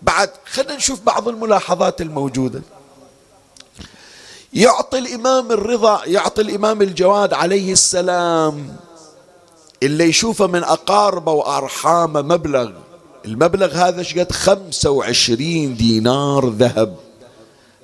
بعد 0.01 0.29
خلينا 0.51 0.75
نشوف 0.75 1.01
بعض 1.01 1.27
الملاحظات 1.27 2.01
الموجودة. 2.01 2.61
يعطي 4.53 4.97
الإمام 4.97 5.51
الرضا 5.51 6.01
يعطي 6.05 6.41
الإمام 6.41 6.81
الجواد 6.81 7.33
عليه 7.33 7.71
السلام 7.71 8.75
اللي 9.83 10.03
يشوفه 10.03 10.47
من 10.47 10.63
أقاربه 10.63 11.31
وأرحامه 11.31 12.21
مبلغ. 12.21 12.71
المبلغ 13.25 13.73
هذا 13.73 14.03
شقد 14.03 14.31
خمسة 14.31 14.89
وعشرين 14.89 15.75
دينار 15.75 16.49
ذهب. 16.49 16.95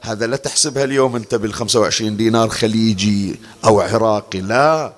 هذا 0.02 0.28
لا 0.28 0.38
تحسبها 0.38 0.84
اليوم 0.84 1.16
أنت 1.16 1.36
بالخمسة 1.36 1.80
وعشرين 1.80 2.18
دينار 2.18 2.50
خليجي 2.50 3.40
أو 3.66 3.82
عراقي 3.82 4.42
لا. 4.42 4.94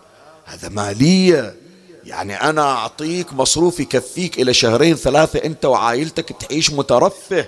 هذا 0.46 0.70
مالية. 0.70 1.56
يعني 2.04 2.42
أنا 2.42 2.62
أعطيك 2.62 3.34
مصروف 3.34 3.80
يكفيك 3.80 4.40
إلى 4.40 4.54
شهرين 4.54 4.96
ثلاثة 4.96 5.40
أنت 5.40 5.66
وعائلتك 5.66 6.36
تعيش 6.40 6.72
مترفه. 6.72 7.46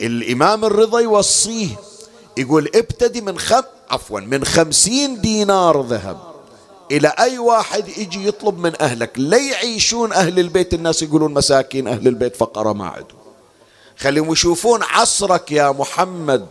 الإمام 0.00 0.64
الرضا 0.64 1.00
يوصيه 1.00 1.68
يقول 2.36 2.70
ابتدي 2.74 3.20
من 3.20 3.38
خم 3.38 3.62
عفوا 3.90 4.20
من 4.20 4.44
خمسين 4.44 5.20
دينار 5.20 5.82
ذهب. 5.82 6.35
إلى 6.90 7.08
أي 7.18 7.38
واحد 7.38 7.88
يجي 7.88 8.28
يطلب 8.28 8.58
من 8.58 8.72
أهلك. 8.80 9.10
لا 9.16 9.36
يعيشون 9.36 10.12
أهل 10.12 10.38
البيت. 10.38 10.74
الناس 10.74 11.02
يقولون 11.02 11.34
مساكين 11.34 11.88
أهل 11.88 12.08
البيت 12.08 12.36
فقراء 12.36 12.74
ما 12.74 12.86
عندهم 12.86 13.18
خليهم 13.98 14.32
يشوفون 14.32 14.82
عصرك 14.82 15.52
يا 15.52 15.70
محمد. 15.70 16.46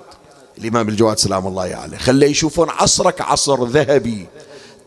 الإمام 0.57 0.89
الجواد 0.89 1.19
سلام 1.19 1.47
الله 1.47 1.75
عليه. 1.75 1.97
خليه 1.97 2.27
يشوفون 2.27 2.69
عصرك 2.69 3.21
عصر 3.21 3.63
ذهبي. 3.63 4.27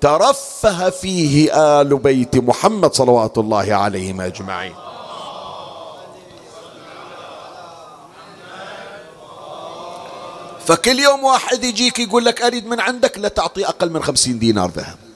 ترفه 0.01 0.91
فيه 0.91 1.51
آل 1.81 1.97
بيت 1.99 2.37
محمد 2.37 2.95
صلوات 2.95 3.39
الله 3.39 3.75
عليهم 3.75 4.21
أجمعين. 4.21 4.75
فكل 10.67 10.99
يوم 10.99 11.25
واحد 11.25 11.65
يجيك 11.65 11.99
يقول 11.99 12.25
لك 12.25 12.43
أريد 12.43 12.67
من 12.67 12.81
عندك 12.81 13.19
لا 13.19 13.29
تعطي 13.29 13.67
أقل 13.67 13.91
من 13.91 14.03
خمسين 14.03 14.39
دينار 14.39 14.71
ذهب. 14.71 15.08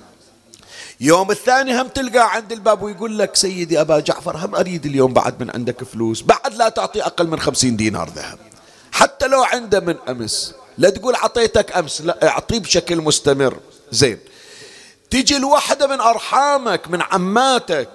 يوم 1.02 1.30
الثاني 1.30 1.80
هم 1.80 1.88
تلقى 1.88 2.34
عند 2.34 2.52
الباب 2.52 2.82
ويقول 2.82 3.18
لك 3.18 3.36
سيدي 3.36 3.80
أبا 3.80 4.00
جعفر 4.00 4.36
هم 4.36 4.54
أريد 4.54 4.86
اليوم 4.86 5.12
بعد 5.12 5.42
من 5.42 5.50
عندك 5.50 5.84
فلوس 5.84 6.22
بعد 6.22 6.54
لا 6.54 6.68
تعطي 6.68 7.02
أقل 7.02 7.26
من 7.26 7.40
خمسين 7.40 7.76
دينار 7.76 8.08
ذهب. 8.08 8.38
حتى 8.92 9.26
لو 9.26 9.42
عنده 9.42 9.80
من 9.80 9.96
أمس 10.08 10.54
لا 10.78 10.90
تقول 10.90 11.14
عطيتك 11.14 11.76
أمس 11.76 12.00
لا 12.00 12.28
أعطيه 12.28 12.58
بشكل 12.58 12.96
مستمر. 12.96 13.56
زين. 13.92 14.18
تجي 15.10 15.36
الوحدة 15.36 15.86
من 15.86 16.00
أرحامك 16.00 16.90
من 16.90 17.02
عماتك. 17.02 17.88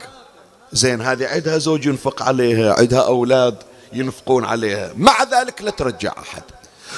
زين 0.72 1.02
هذه 1.02 1.28
عندها 1.28 1.58
زوج 1.58 1.86
ينفق 1.86 2.24
عليها 2.24 2.74
عندها 2.74 3.02
أولاد 3.02 3.58
ينفقون 3.94 4.46
عليها. 4.46 4.92
مع 4.98 5.24
ذلك 5.24 5.62
لا 5.62 5.72
ترجع 5.72 6.14
أحد. 6.20 6.44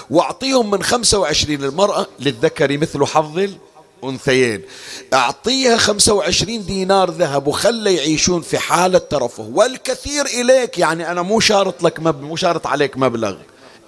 واعطيهم 0.10 0.72
من 0.72 0.84
خمسة 0.84 1.20
وعشرين 1.20 1.64
المرأة 1.64 2.08
للذكر 2.20 2.78
مثل 2.78 3.06
حظ 3.06 3.50
أنثيين. 4.04 4.62
أعطيها 5.14 5.78
خمسة 5.78 6.14
وعشرين 6.14 6.66
دينار 6.66 7.12
ذهب 7.12 7.48
وخلي 7.48 7.96
يعيشون 7.96 8.42
في 8.42 8.58
حالة 8.58 8.98
ترفه. 8.98 9.52
والكثير 9.54 10.26
إليك 10.26 10.78
يعني 10.78 11.12
أنا 11.12 11.22
مو 11.22 11.40
شارط 11.40 11.84
لك 11.84 12.00
مبلغ 12.00 12.28
مو 12.28 12.36
شارط 12.36 12.68
عليك 12.68 12.98
مبلغ. 12.98 13.36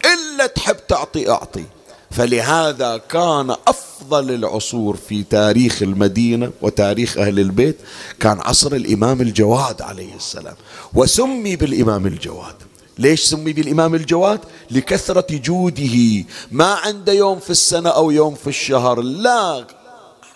إلا 0.06 0.48
تحب 0.48 0.88
تعطي 0.88 1.30
أعطي. 1.30 1.64
فلهذا 2.12 2.98
كان 2.98 3.56
أفضل 3.68 4.32
العصور 4.32 4.98
في 5.10 5.24
تاريخ 5.24 5.82
المدينة 5.82 6.52
وتاريخ 6.62 7.18
أهل 7.18 7.40
البيت 7.40 7.78
كان 8.20 8.40
عصر 8.40 8.74
الإمام 8.74 9.22
الجواد 9.22 9.82
عليه 9.82 10.16
السلام. 10.16 10.56
وسمي 10.94 11.56
بالإمام 11.56 12.08
الجواد. 12.08 12.56
ليش 12.98 13.24
سمي 13.24 13.54
بالإمام 13.54 13.96
الجواد؟ 13.96 14.40
لكثرة 14.72 15.26
جوده. 15.30 16.26
ما 16.52 16.74
عنده 16.74 17.14
يوم 17.14 17.40
في 17.40 17.50
السنة 17.50 17.90
أو 17.90 18.12
يوم 18.12 18.36
في 18.36 18.48
الشهر. 18.48 19.02
لا 19.02 19.68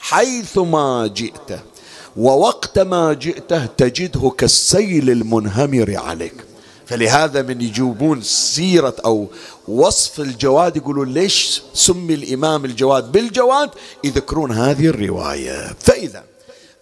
حيثما 0.10 1.08
جئته 1.08 1.60
ووقت 2.18 2.80
ما 2.80 3.14
جئته 3.14 3.66
تجده 3.66 4.30
كالسيل 4.38 5.10
المنهمر 5.10 5.98
عليك. 5.98 6.34
فلهذا 6.86 7.42
من 7.42 7.62
يجيبون 7.62 8.22
سيرة 8.22 8.96
أو 9.06 9.28
وصف 9.68 10.20
الجواد 10.20 10.78
يقولون 10.78 11.14
ليش 11.14 11.62
سمي 11.74 12.14
الإمام 12.14 12.66
الجواد 12.66 13.12
بالجواد؟ 13.12 13.70
يذكرون 14.04 14.52
هذه 14.52 14.88
الرواية. 14.88 15.76
فإذا 15.80 16.24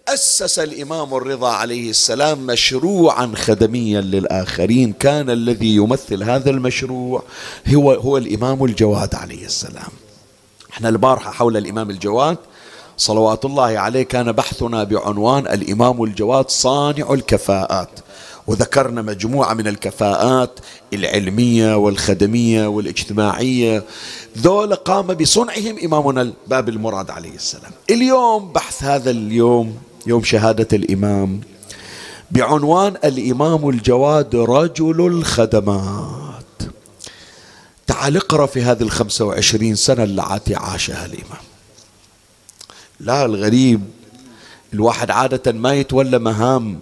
أسس 0.08 0.60
الإمام 0.60 1.14
الرضا 1.14 1.50
عليه 1.50 1.90
السلام 1.90 2.46
مشروعا 2.46 3.34
خدميا 3.36 4.02
للآخرين. 4.02 4.94
كان 4.94 5.30
الذي 5.30 5.76
يمثل 5.76 6.24
هذا 6.24 6.50
المشروع 6.50 7.24
هو 7.68 7.92
هو 7.92 8.18
الإمام 8.18 8.66
الجواد 8.66 9.16
عليه 9.16 9.46
السلام. 9.46 9.92
إحنا 10.74 10.90
البارحة 10.90 11.32
حول 11.32 11.58
الإمام 11.58 11.90
الجواد 11.90 12.38
صلوات 12.98 13.46
الله 13.46 13.80
عليه 13.80 14.04
كان 14.04 14.32
بحثنا 14.32 14.84
بعنوان 14.84 15.48
الإمام 15.48 16.04
الجواد 16.04 16.50
صانع 16.50 17.14
الكفاءات. 17.14 18.00
وذكرنا 18.48 19.02
مجموعة 19.02 19.54
من 19.54 19.68
الكفاءات 19.68 20.60
العلمية 20.94 21.76
والخدمية 21.76 22.68
والاجتماعية. 22.68 23.84
ذول 24.38 24.76
قام 24.76 25.08
بصنعهم 25.08 25.76
إمامنا 25.84 26.22
الباب 26.22 26.70
المراد 26.70 27.10
عليه 27.10 27.36
السلام. 27.36 27.72
اليوم 27.90 28.52
بحث 28.52 28.84
هذا 28.84 29.12
اليوم 29.12 29.78
يوم 30.08 30.24
شهادة 30.24 30.68
الإمام 30.74 31.42
بعنوان 32.32 32.94
الإمام 33.04 33.70
الجواد 33.70 34.36
رجل 34.36 35.08
الخدمات. 35.08 36.44
تعال 37.88 38.18
اقرأ 38.18 38.46
في 38.46 38.62
هذه 38.62 38.82
الخمسة 38.82 39.26
وعشرين 39.26 39.76
سنة 39.76 40.04
التي 40.04 40.56
عاشها 40.56 41.06
الإمام. 41.06 41.53
لا 43.04 43.26
الغريب 43.26 43.82
الواحد 44.74 45.12
عادة 45.12 45.52
ما 45.52 45.74
يتولى 45.74 46.20
مهام 46.20 46.82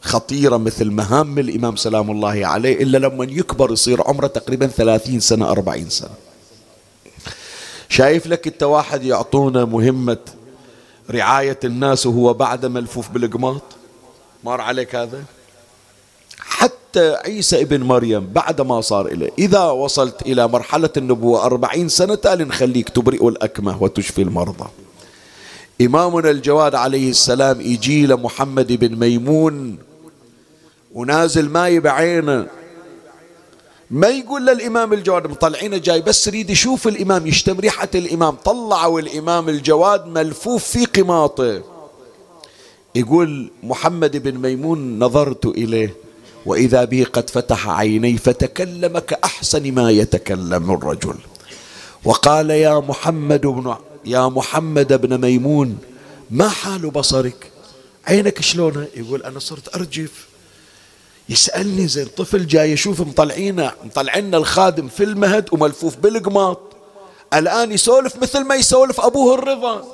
خطيرة 0.00 0.56
مثل 0.56 0.90
مهام 0.90 1.38
الإمام 1.38 1.76
سلام 1.76 2.10
الله 2.10 2.46
عليه 2.46 2.82
إلا 2.82 2.98
لما 2.98 3.24
يكبر 3.24 3.72
يصير 3.72 4.02
عمره 4.08 4.26
تقريبا 4.26 4.66
ثلاثين 4.66 5.20
سنة 5.20 5.50
أربعين 5.50 5.90
سنة. 5.90 6.10
شايف 7.88 8.26
لك 8.26 8.46
أنت 8.46 8.62
واحد 8.62 9.04
يعطونا 9.04 9.64
مهمة 9.64 10.18
رعاية 11.10 11.58
الناس 11.64 12.06
وهو 12.06 12.34
بعد 12.34 12.66
ملفوف 12.66 13.08
بالقماط؟ 13.08 13.62
مر 14.44 14.60
عليك 14.60 14.94
هذا؟ 14.94 15.24
حتى 16.38 17.14
عيسى 17.14 17.62
ابن 17.62 17.82
مريم 17.82 18.26
بعد 18.26 18.60
ما 18.60 18.80
صار 18.80 19.06
إليه 19.06 19.30
إذا 19.38 19.64
وصلت 19.64 20.22
إلى 20.22 20.48
مرحلة 20.48 20.90
النبوة 20.96 21.44
أربعين 21.44 21.88
سنة 21.88 22.18
نخليك 22.26 22.88
تبرئ 22.88 23.28
الأكمة 23.28 23.82
وتشفي 23.82 24.22
المرضى. 24.22 24.68
إمامنا 25.80 26.30
الجواد 26.30 26.74
عليه 26.74 27.10
السلام 27.10 27.60
يجي 27.60 28.06
محمد 28.06 28.72
بن 28.72 28.96
ميمون 28.96 29.78
ونازل 30.94 31.48
ماي 31.48 31.80
بعينه 31.80 32.46
ما 33.90 34.08
يقول 34.08 34.46
للإمام 34.46 34.92
الجواد 34.92 35.26
مطلعينه 35.26 35.76
جاي 35.76 36.00
بس 36.00 36.26
يريد 36.26 36.50
يشوف 36.50 36.88
الإمام 36.88 37.26
يشتم 37.26 37.60
ريحة 37.60 37.88
الإمام. 37.94 38.34
طلعوا 38.34 39.00
الإمام 39.00 39.48
الجواد 39.48 40.06
ملفوف 40.06 40.64
في 40.64 40.84
قماطه. 40.84 41.62
يقول 42.94 43.50
محمد 43.62 44.16
بن 44.16 44.38
ميمون 44.38 44.98
نظرت 44.98 45.46
إليه 45.46 45.94
وإذا 46.46 46.84
به 46.84 47.06
قد 47.12 47.30
فتح 47.30 47.68
عيني 47.68 48.18
فتكلم 48.18 48.98
كأحسن 48.98 49.72
ما 49.72 49.90
يتكلم 49.90 50.70
الرجل. 50.70 51.14
وقال 52.04 52.50
يا 52.50 52.80
محمد 52.80 53.46
بن 53.46 53.74
يا 54.04 54.28
محمد 54.28 54.92
بن 55.00 55.20
ميمون 55.20 55.78
ما 56.30 56.48
حال 56.48 56.90
بصرك؟ 56.90 57.50
عينك 58.06 58.40
شلونه 58.40 58.86
يقول 58.96 59.22
أنا 59.22 59.38
صرت 59.38 59.76
أرجف. 59.76 60.28
يسألني 61.28 61.88
زي 61.88 62.02
الطفل 62.02 62.46
جاي 62.46 62.72
يشوف 62.72 63.00
مطلعينا 63.00 63.74
مطلعينا 63.84 64.36
الخادم 64.36 64.88
في 64.88 65.04
المهد 65.04 65.48
وملفوف 65.52 65.96
بالقماط. 65.96 66.60
الآن 67.34 67.72
يسولف 67.72 68.16
مثل 68.16 68.44
ما 68.44 68.54
يسولف 68.54 69.00
أبوه 69.00 69.34
الرضا. 69.34 69.84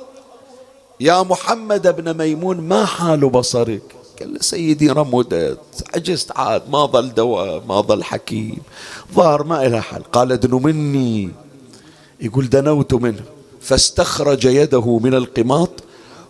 يا 0.99 1.23
محمد 1.23 1.95
بن 1.95 2.17
ميمون 2.17 2.57
ما 2.57 2.85
حال 2.85 3.29
بصرك؟ 3.29 3.81
قال 4.19 4.33
له 4.33 4.39
سيدي 4.41 4.89
رمدت 4.89 5.59
عجزت 5.95 6.31
عاد 6.31 6.69
ما 6.69 6.85
ظل 6.85 7.13
دواء 7.13 7.63
ما 7.67 7.81
ظل 7.81 8.03
حكيم. 8.03 8.61
ظهر 9.13 9.43
ما 9.43 9.65
إلى 9.65 9.81
حل 9.81 10.03
قال 10.03 10.31
ادنوا 10.31 10.59
مني. 10.59 11.31
يقول 12.21 12.49
دنوت 12.49 12.93
منه. 12.93 13.36
فاستخرج 13.67 14.45
يده 14.45 14.99
من 15.03 15.13
القماط 15.13 15.69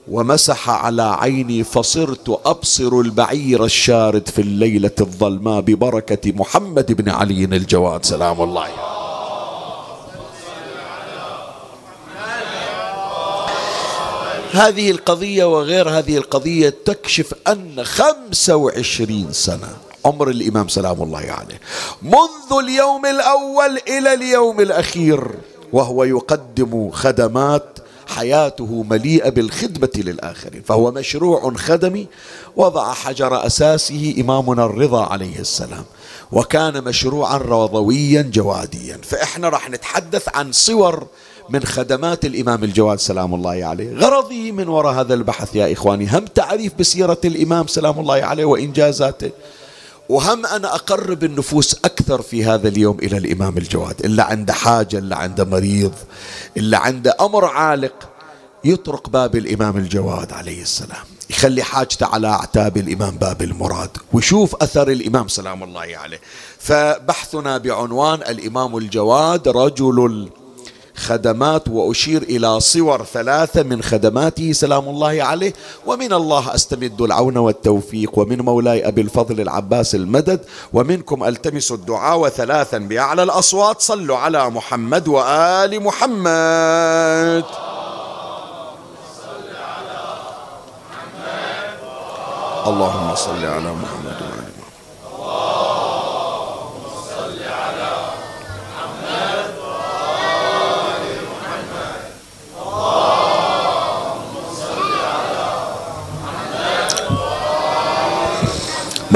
ومسح 0.07 0.69
على 0.69 1.17
عيني 1.19 1.63
فصرت 1.63 2.41
أبصر 2.45 2.99
البعير 2.99 3.65
الشارد 3.65 4.29
في 4.29 4.41
الليلة 4.41 4.91
الظلماء 5.01 5.61
ببركة 5.61 6.31
محمد 6.31 6.91
بن 6.91 7.09
علي 7.09 7.43
الجواد. 7.43 8.05
سلام 8.05 8.41
الله. 8.41 8.67
هذه 14.51 14.91
القضية 14.91 15.45
وغير 15.45 15.89
هذه 15.89 16.17
القضية 16.17 16.69
تكشف 16.85 17.33
أن 17.47 17.83
خمسة 17.83 18.55
وعشرين 18.55 19.27
سنة 19.31 19.69
عمر 20.05 20.29
الإمام 20.29 20.67
سلام 20.67 21.03
الله 21.03 21.19
عليه 21.19 21.59
منذ 22.01 22.59
اليوم 22.63 23.05
الأول 23.05 23.79
إلى 23.87 24.13
اليوم 24.13 24.59
الأخير 24.59 25.29
وهو 25.73 26.03
يقدم 26.03 26.91
خدمات 26.91 27.79
حياته 28.07 28.85
مليئة 28.89 29.29
بالخدمة 29.29 29.89
للآخرين. 29.95 30.61
فهو 30.61 30.91
مشروع 30.91 31.53
خدمي 31.53 32.07
وضع 32.55 32.93
حجر 32.93 33.45
أساسه 33.45 34.15
إمامنا 34.19 34.65
الرضا 34.65 35.05
عليه 35.05 35.39
السلام 35.39 35.83
وكان 36.31 36.83
مشروعا 36.83 37.37
روضويا 37.37 38.21
جواديا. 38.21 38.99
فإحنا 39.03 39.49
راح 39.49 39.69
نتحدث 39.69 40.29
عن 40.35 40.51
صور 40.51 41.07
من 41.49 41.63
خدمات 41.63 42.25
الإمام 42.25 42.63
الجواد 42.63 42.99
سلام 42.99 43.33
الله 43.33 43.65
عليه. 43.65 43.97
غرضي 43.97 44.51
من 44.51 44.67
وراء 44.67 44.93
هذا 44.93 45.13
البحث 45.13 45.55
يا 45.55 45.73
إخواني 45.73 46.07
هم 46.07 46.25
تعريف 46.25 46.73
بسيرة 46.79 47.17
الإمام 47.25 47.67
سلام 47.67 47.99
الله 47.99 48.15
عليه 48.15 48.45
وإنجازاته. 48.45 49.31
وهم 50.09 50.45
أنا 50.45 50.75
أقرب 50.75 51.23
النفوس 51.23 51.73
أكثر 51.73 52.21
في 52.21 52.45
هذا 52.45 52.67
اليوم 52.67 52.99
إلى 52.99 53.17
الإمام 53.17 53.57
الجواد. 53.57 54.05
إلا 54.05 54.23
عنده 54.23 54.53
حاجة 54.53 54.97
إلا 54.97 55.15
عنده 55.15 55.45
مريض 55.45 55.93
إلا 56.57 56.77
عنده 56.77 57.15
أمر 57.21 57.45
عالق 57.45 58.09
يطرق 58.63 59.09
باب 59.09 59.35
الإمام 59.35 59.77
الجواد 59.77 60.33
عليه 60.33 60.61
السلام. 60.61 61.05
يخلي 61.29 61.63
حاجته 61.63 62.05
على 62.05 62.27
أعتاب 62.27 62.77
الإمام 62.77 63.17
باب 63.17 63.41
المراد 63.41 63.89
ويشوف 64.13 64.55
أثر 64.55 64.87
الإمام 64.91 65.27
سلام 65.27 65.63
الله 65.63 65.97
عليه. 65.97 66.19
فبحثنا 66.59 67.57
بعنوان 67.57 68.19
الإمام 68.21 68.77
الجواد 68.77 69.47
رجل 69.47 70.29
خدمات 70.97 71.67
وأشير 71.67 72.21
إلى 72.21 72.59
صور 72.59 73.03
ثلاثة 73.03 73.63
من 73.63 73.81
خدماته 73.81 74.51
سلام 74.51 74.89
الله 74.89 75.23
عليه. 75.23 75.53
ومن 75.85 76.13
الله 76.13 76.55
أستمد 76.55 77.01
العون 77.01 77.37
والتوفيق 77.37 78.19
ومن 78.19 78.41
مولاي 78.41 78.87
أبي 78.87 79.01
الفضل 79.01 79.41
العباس 79.41 79.95
المدد 79.95 80.39
ومنكم 80.73 81.23
ألتمس 81.23 81.71
الدعاء 81.71 82.19
وثلاثا 82.19 82.77
بأعلى 82.77 83.23
الأصوات. 83.23 83.81
صلوا 83.81 84.17
على 84.17 84.49
محمد 84.49 85.07
وآل 85.07 85.83
محمد. 85.83 87.45
اللهم 92.67 93.15
صل 93.15 93.45
على 93.45 93.71
محمد 93.71 94.17
وآل 94.21 94.36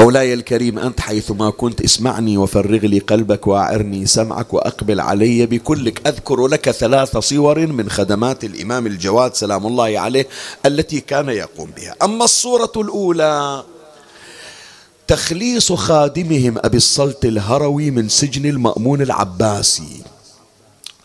مولاي 0.02 0.34
الكريم 0.34 0.78
أنت 0.78 1.00
حيثما 1.00 1.50
كنت 1.50 1.80
اسمعني 1.80 2.36
وفرغ 2.36 2.86
لي 2.86 2.98
قلبك 2.98 3.46
وأعرني 3.46 4.06
سمعك 4.06 4.54
وأقبل 4.54 5.00
علي 5.00 5.46
بكلك 5.46 6.06
أذكر 6.06 6.46
لك 6.46 6.70
ثلاث 6.70 7.16
صور 7.18 7.66
من 7.66 7.90
خدمات 7.90 8.44
الإمام 8.44 8.86
الجواد 8.86 9.34
سلام 9.34 9.66
الله 9.66 9.98
عليه 9.98 10.28
التي 10.66 11.00
كان 11.00 11.28
يقوم 11.28 11.70
بها. 11.76 11.94
أما 12.02 12.24
الصورة 12.24 12.72
الأولى 12.76 13.64
تخليص 15.06 15.72
خادمهم 15.72 16.54
أبي 16.58 16.76
الصلت 16.76 17.24
الهروي 17.24 17.90
من 17.90 18.08
سجن 18.08 18.46
المأمون 18.46 19.02
العباسي. 19.02 20.02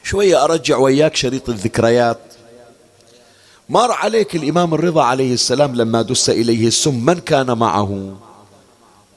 شوية 0.04 0.44
أرجع 0.44 0.78
وياك 0.78 1.16
شريط 1.16 1.50
الذكريات. 1.50 2.20
مر 3.70 3.92
عليك 3.92 4.36
الإمام 4.36 4.74
الرضا 4.74 5.04
عليه 5.04 5.34
السلام 5.34 5.76
لما 5.76 6.02
دس 6.02 6.30
إليه 6.30 6.68
السم 6.68 7.06
من 7.06 7.20
كان 7.20 7.58
معه؟ 7.58 8.18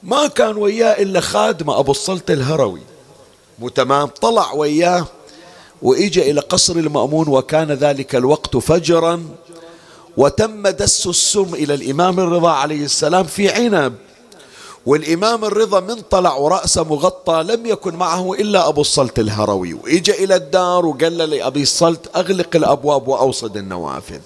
ما 0.03 0.27
كان 0.27 0.57
وياه 0.57 1.01
إلا 1.01 1.19
خادمة 1.19 1.79
أبو 1.79 1.91
السلط 1.91 2.29
الهروي. 2.29 2.81
مو 3.59 3.69
تمام؟ 3.69 4.07
طلع 4.07 4.53
وياه 4.53 5.05
وإجا 5.81 6.21
إلى 6.21 6.41
قصر 6.41 6.75
المأمون 6.75 7.27
وكان 7.27 7.71
ذلك 7.71 8.15
الوقت 8.15 8.57
فجرا 8.57 9.25
وتم 10.17 10.67
دس 10.67 11.07
السم 11.07 11.53
إلى 11.53 11.73
الإمام 11.73 12.19
الرضا 12.19 12.51
عليه 12.51 12.85
السلام 12.85 13.23
في 13.23 13.49
عنب. 13.49 13.93
والإمام 14.85 15.45
الرضا 15.45 15.79
من 15.79 16.01
طلع 16.01 16.35
ورأسه 16.35 16.83
مغطى 16.83 17.43
لم 17.43 17.65
يكن 17.65 17.95
معه 17.95 18.33
إلا 18.33 18.67
أبو 18.67 18.81
الصلت 18.81 19.19
الهروي. 19.19 19.73
وإجا 19.73 20.13
إلى 20.13 20.35
الدار 20.35 20.85
وقال 20.85 21.17
لأبي 21.17 21.61
الصلت 21.61 22.15
أغلق 22.15 22.55
الأبواب 22.55 23.07
وأوصد 23.07 23.57
النوافذ. 23.57 24.21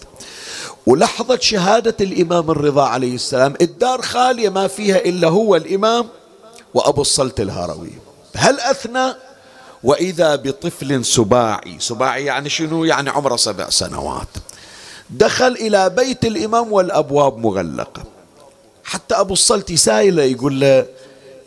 ولحظة 0.85 1.37
شهادة 1.41 1.95
الإمام 2.01 2.51
الرضا 2.51 2.83
عليه 2.87 3.15
السلام 3.15 3.53
الدار 3.61 4.01
خالية 4.01 4.49
ما 4.49 4.67
فيها 4.67 4.97
إلا 4.97 5.27
هو 5.27 5.55
الإمام 5.55 6.07
وأبو 6.73 7.01
الصلت 7.01 7.39
الهروي. 7.39 7.91
هل 8.35 8.59
أثنى؟ 8.59 9.13
وإذا 9.83 10.35
بطفل 10.35 11.05
سباعي 11.05 11.75
سباعي 11.79 12.25
يعني 12.25 12.49
شنو؟ 12.49 12.85
يعني 12.85 13.09
عمره 13.09 13.35
سبع 13.35 13.69
سنوات. 13.69 14.27
دخل 15.09 15.51
إلى 15.51 15.89
بيت 15.89 16.25
الإمام 16.25 16.73
والأبواب 16.73 17.37
مغلقة. 17.37 18.03
حتى 18.83 19.15
أبو 19.15 19.33
الصلت 19.33 19.73
سائله 19.73 20.23
يقول 20.23 20.59
له 20.59 20.85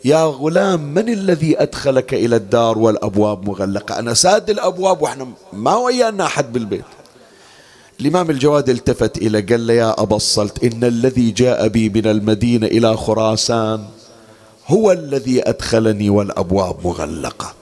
يا 0.05 0.23
غلام 0.23 0.93
من 0.93 1.09
الذي 1.09 1.61
أدخلك 1.61 2.13
إلى 2.13 2.35
الدار 2.35 2.77
والأبواب 2.77 3.49
مغلقة؟ 3.49 3.99
أنا 3.99 4.13
ساد 4.13 4.49
الأبواب 4.49 5.01
وإحنا 5.01 5.27
ما 5.53 5.75
ويانا 5.75 6.25
أحد 6.25 6.53
بالبيت. 6.53 6.85
الإمام 8.01 8.29
الجواد 8.29 8.69
التفت 8.69 9.17
إلى 9.17 9.41
قال 9.41 9.67
له 9.67 9.73
يا 9.73 10.01
أبا 10.01 10.15
الصلت 10.15 10.63
إن 10.63 10.83
الذي 10.83 11.31
جاء 11.31 11.67
بي 11.67 11.89
من 11.89 12.07
المدينة 12.07 12.67
إلى 12.67 12.97
خراسان 12.97 13.85
هو 14.67 14.91
الذي 14.91 15.49
أدخلني 15.49 16.09
والأبواب 16.09 16.87
مغلقة. 16.87 17.53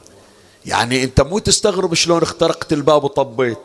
يعني 0.65 1.03
أنت 1.03 1.21
مو 1.21 1.39
تستغرب 1.39 1.93
شلون 1.93 2.21
اخترقت 2.21 2.73
الباب 2.73 3.03
وطبيت. 3.03 3.57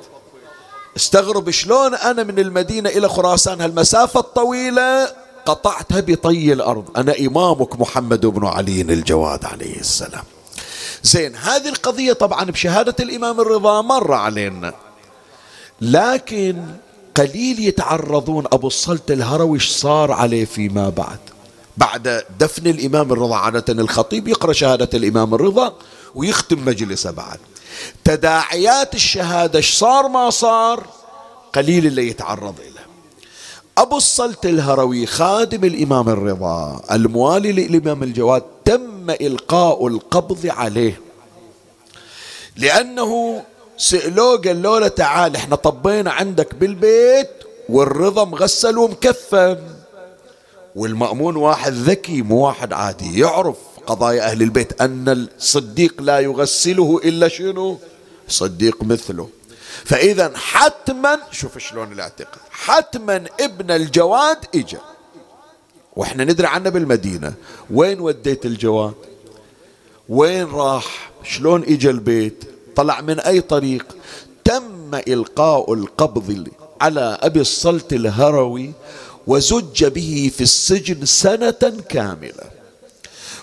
استغرب 0.97 1.51
شلون 1.51 1.95
أنا 1.95 2.23
من 2.23 2.39
المدينة 2.39 2.91
إلى 2.91 3.09
خراسان 3.09 3.61
هالمسافة 3.61 4.21
الطويلة 4.21 5.09
قطعتها 5.47 6.01
بطي 6.01 6.53
الأرض. 6.53 6.85
أنا 6.97 7.15
إمامك 7.21 7.81
محمد 7.81 8.27
بن 8.27 8.47
علي 8.47 8.81
الجواد 8.81 9.45
عليه 9.45 9.81
السلام. 9.81 10.25
زين 11.03 11.37
هذه 11.37 11.69
القضية 11.69 12.13
طبعا 12.13 12.45
بشهادة 12.45 12.97
الإمام 13.01 13.41
الرضا 13.41 13.83
مر 13.83 14.13
علينا. 14.13 14.75
لكن 15.83 16.63
قليل 17.15 17.61
يتعرضون. 17.61 18.45
أبو 18.53 18.67
الصلت 18.67 19.11
الهروي 19.11 19.59
صار 19.59 20.13
عليه 20.13 20.45
فيما 20.45 20.89
بعد؟ 20.89 21.19
بعد 21.77 22.25
دفن 22.41 22.67
الإمام 22.67 23.13
الرضا 23.13 23.37
عادة 23.37 23.83
الخطيب 23.83 24.29
يقرأ 24.29 24.53
شهادة 24.53 24.89
الإمام 24.95 25.35
الرضا 25.35 25.75
ويختم 26.15 26.65
مجلسه 26.65 27.11
بعد. 27.11 27.39
تداعيات 28.05 28.95
الشهادة 28.95 29.61
صار؟ 29.61 30.09
ما 30.09 30.31
صار. 30.31 30.87
قليل 31.55 31.87
اللي 31.87 32.09
يتعرض 32.09 32.61
إليه. 32.61 32.87
أبو 33.79 33.97
الصلت 33.97 34.47
الهروي 34.47 35.07
خادم 35.07 35.65
الإمام 35.65 36.09
الرضا 36.09 36.81
الموالي 36.93 37.53
للإمام 37.53 38.03
الجواد 38.03 38.43
تم 38.65 39.11
إلقاء 39.11 39.87
القبض 39.87 40.47
عليه. 40.47 41.01
لأنه 42.57 43.43
سألوه 43.83 44.37
قالوا 44.37 44.81
له 44.81 44.89
تعال 44.89 45.37
إحنا 45.37 45.57
طبينا 45.57 46.13
عندك 46.13 46.55
بالبيت 46.55 47.31
والرضا 47.69 48.25
مغسل 48.25 48.79
ومكفن. 48.79 49.59
والمأمون 50.77 51.37
واحد 51.37 51.73
ذكي 51.73 52.23
مو 52.23 52.47
واحد 52.47 52.73
عادي 52.73 53.19
يعرف 53.19 53.57
قضايا 53.87 54.23
أهل 54.23 54.43
البيت 54.43 54.81
أن 54.81 55.09
الصديق 55.09 56.03
لا 56.03 56.21
يغسله 56.21 57.01
إلا 57.05 57.29
شنو؟ 57.29 57.79
صديق 58.29 58.83
مثله. 58.83 59.29
فإذا 59.85 60.33
حتما 60.35 61.19
شوف 61.31 61.59
شلون 61.59 61.93
الاعتقاد 61.93 62.41
حتما 62.51 63.25
ابن 63.41 63.71
الجواد 63.71 64.39
إجا. 64.55 64.81
وإحنا 65.97 66.25
ندري 66.25 66.47
عنه 66.47 66.71
بالمدينة. 66.71 67.35
وين 67.71 68.01
وديت 68.01 68.47
الجواد؟ 68.47 68.95
وين 70.09 70.51
راح؟ 70.51 71.11
شلون 71.25 71.63
اجى 71.63 71.91
البيت؟ 71.91 72.45
طلع 72.77 73.01
من 73.01 73.21
أي 73.21 73.41
طريق 73.41 73.87
تم 74.45 74.95
إلقاء 74.95 75.75
القبض 75.75 76.49
على 76.81 77.19
أبي 77.21 77.41
الصلت 77.41 77.93
الهروي 77.93 78.73
وزج 79.27 79.85
به 79.85 80.33
في 80.37 80.41
السجن 80.41 81.05
سنة 81.05 81.83
كاملة. 81.89 82.51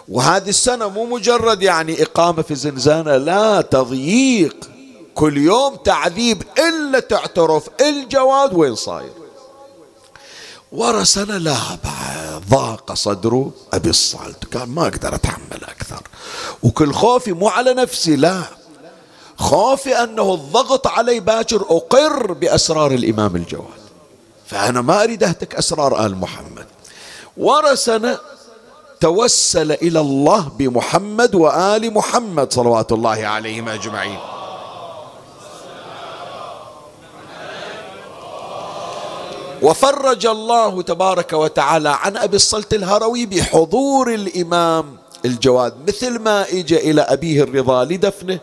وهذه 0.07 0.49
السنة 0.49 0.89
مو 0.89 1.05
مجرد 1.05 1.63
يعني 1.63 2.03
إقامة 2.03 2.41
في 2.41 2.55
زنزانة 2.55 3.17
لا 3.17 3.61
تضييق. 3.61 4.69
كل 5.15 5.37
يوم 5.37 5.75
تعذيب 5.75 6.43
إلا 6.59 6.99
تعترف 6.99 7.69
الجواد 7.81 8.53
وين 8.53 8.75
صاير؟ 8.75 9.13
ورا 10.71 11.03
سنة 11.03 11.37
لا 11.37 11.57
بعد 11.83 12.41
ضاق 12.49 12.93
صدره 12.93 13.51
أبي 13.73 13.89
الصالت 13.89 14.57
قال 14.57 14.69
ما 14.69 14.87
أقدر 14.87 15.15
أتحمل 15.15 15.63
أكثر. 15.63 16.01
وكل 16.63 16.93
خوفي 16.93 17.31
مو 17.31 17.47
على 17.47 17.73
نفسي 17.73 18.15
لا. 18.15 18.58
خوفي 19.39 20.03
أنه 20.03 20.33
الضغط 20.33 20.87
علي 20.87 21.19
باكر 21.19 21.61
أقر 21.61 22.33
بأسرار 22.33 22.91
الإمام 22.91 23.35
الجواد. 23.35 23.79
فأنا 24.45 24.81
ما 24.81 25.03
أريد 25.03 25.23
أهتك 25.23 25.55
أسرار 25.55 26.05
آل 26.05 26.15
محمد. 26.15 26.65
ورا 27.37 27.75
سنة 27.75 28.17
توسل 28.99 29.71
إلى 29.71 29.99
الله 29.99 30.51
بمحمد 30.57 31.35
وآل 31.35 31.93
محمد 31.93 32.53
صلوات 32.53 32.91
الله 32.91 33.27
عليهم 33.27 33.69
أجمعين. 33.69 34.19
وفرج 39.61 40.25
الله 40.25 40.81
تبارك 40.81 41.33
وتعالى 41.33 41.89
عن 41.89 42.17
أبي 42.17 42.35
الصلت 42.35 42.73
الهروي 42.73 43.25
بحضور 43.25 44.13
الإمام 44.13 44.97
الجواد 45.25 45.73
مثل 45.87 46.19
ما 46.19 46.49
إجا 46.49 46.77
إلى 46.77 47.01
أبيه 47.01 47.43
الرضا 47.43 47.85
لدفنه. 47.85 48.39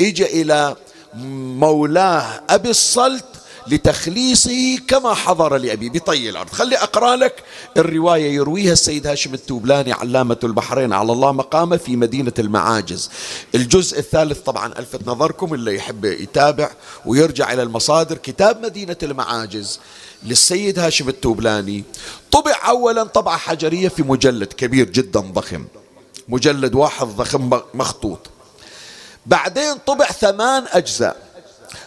إجا 0.00 0.26
إلى 0.26 0.76
مولاه 1.14 2.42
أبي 2.50 2.70
الصلت 2.70 3.24
لتخليصه 3.66 4.78
كما 4.88 5.14
حضر 5.14 5.56
لأبي. 5.56 5.88
بطي 5.88 6.30
الأرض. 6.30 6.50
خلي 6.50 6.76
أقرأ 6.76 7.16
لك 7.16 7.34
الرواية 7.76 8.30
يرويها 8.32 8.72
السيد 8.72 9.06
هاشم 9.06 9.34
التوبلاني 9.34 9.92
علامة 9.92 10.36
البحرين 10.44 10.92
على 10.92 11.12
الله 11.12 11.32
مقامه 11.32 11.76
في 11.76 11.96
مدينة 11.96 12.32
المعاجز. 12.38 13.10
الجزء 13.54 13.98
الثالث 13.98 14.38
طبعا 14.38 14.72
ألفت 14.78 15.08
نظركم 15.08 15.54
اللي 15.54 15.76
يحب 15.76 16.04
يتابع 16.04 16.70
ويرجع 17.06 17.52
إلى 17.52 17.62
المصادر. 17.62 18.16
كتاب 18.16 18.62
مدينة 18.62 18.96
المعاجز 19.02 19.80
للسيد 20.22 20.78
هاشم 20.78 21.08
التوبلاني. 21.08 21.84
طبع 22.30 22.54
أولا 22.68 23.04
طبعة 23.04 23.36
حجرية 23.36 23.88
في 23.88 24.02
مجلد 24.02 24.52
كبير 24.52 24.90
جدا 24.90 25.20
ضخم. 25.20 25.64
مجلد 26.28 26.74
واحد 26.74 27.06
ضخم 27.06 27.60
مخطوط. 27.74 28.18
بعدين 29.26 29.74
طبع 29.86 30.06
ثمان 30.06 30.64
أجزاء. 30.72 31.16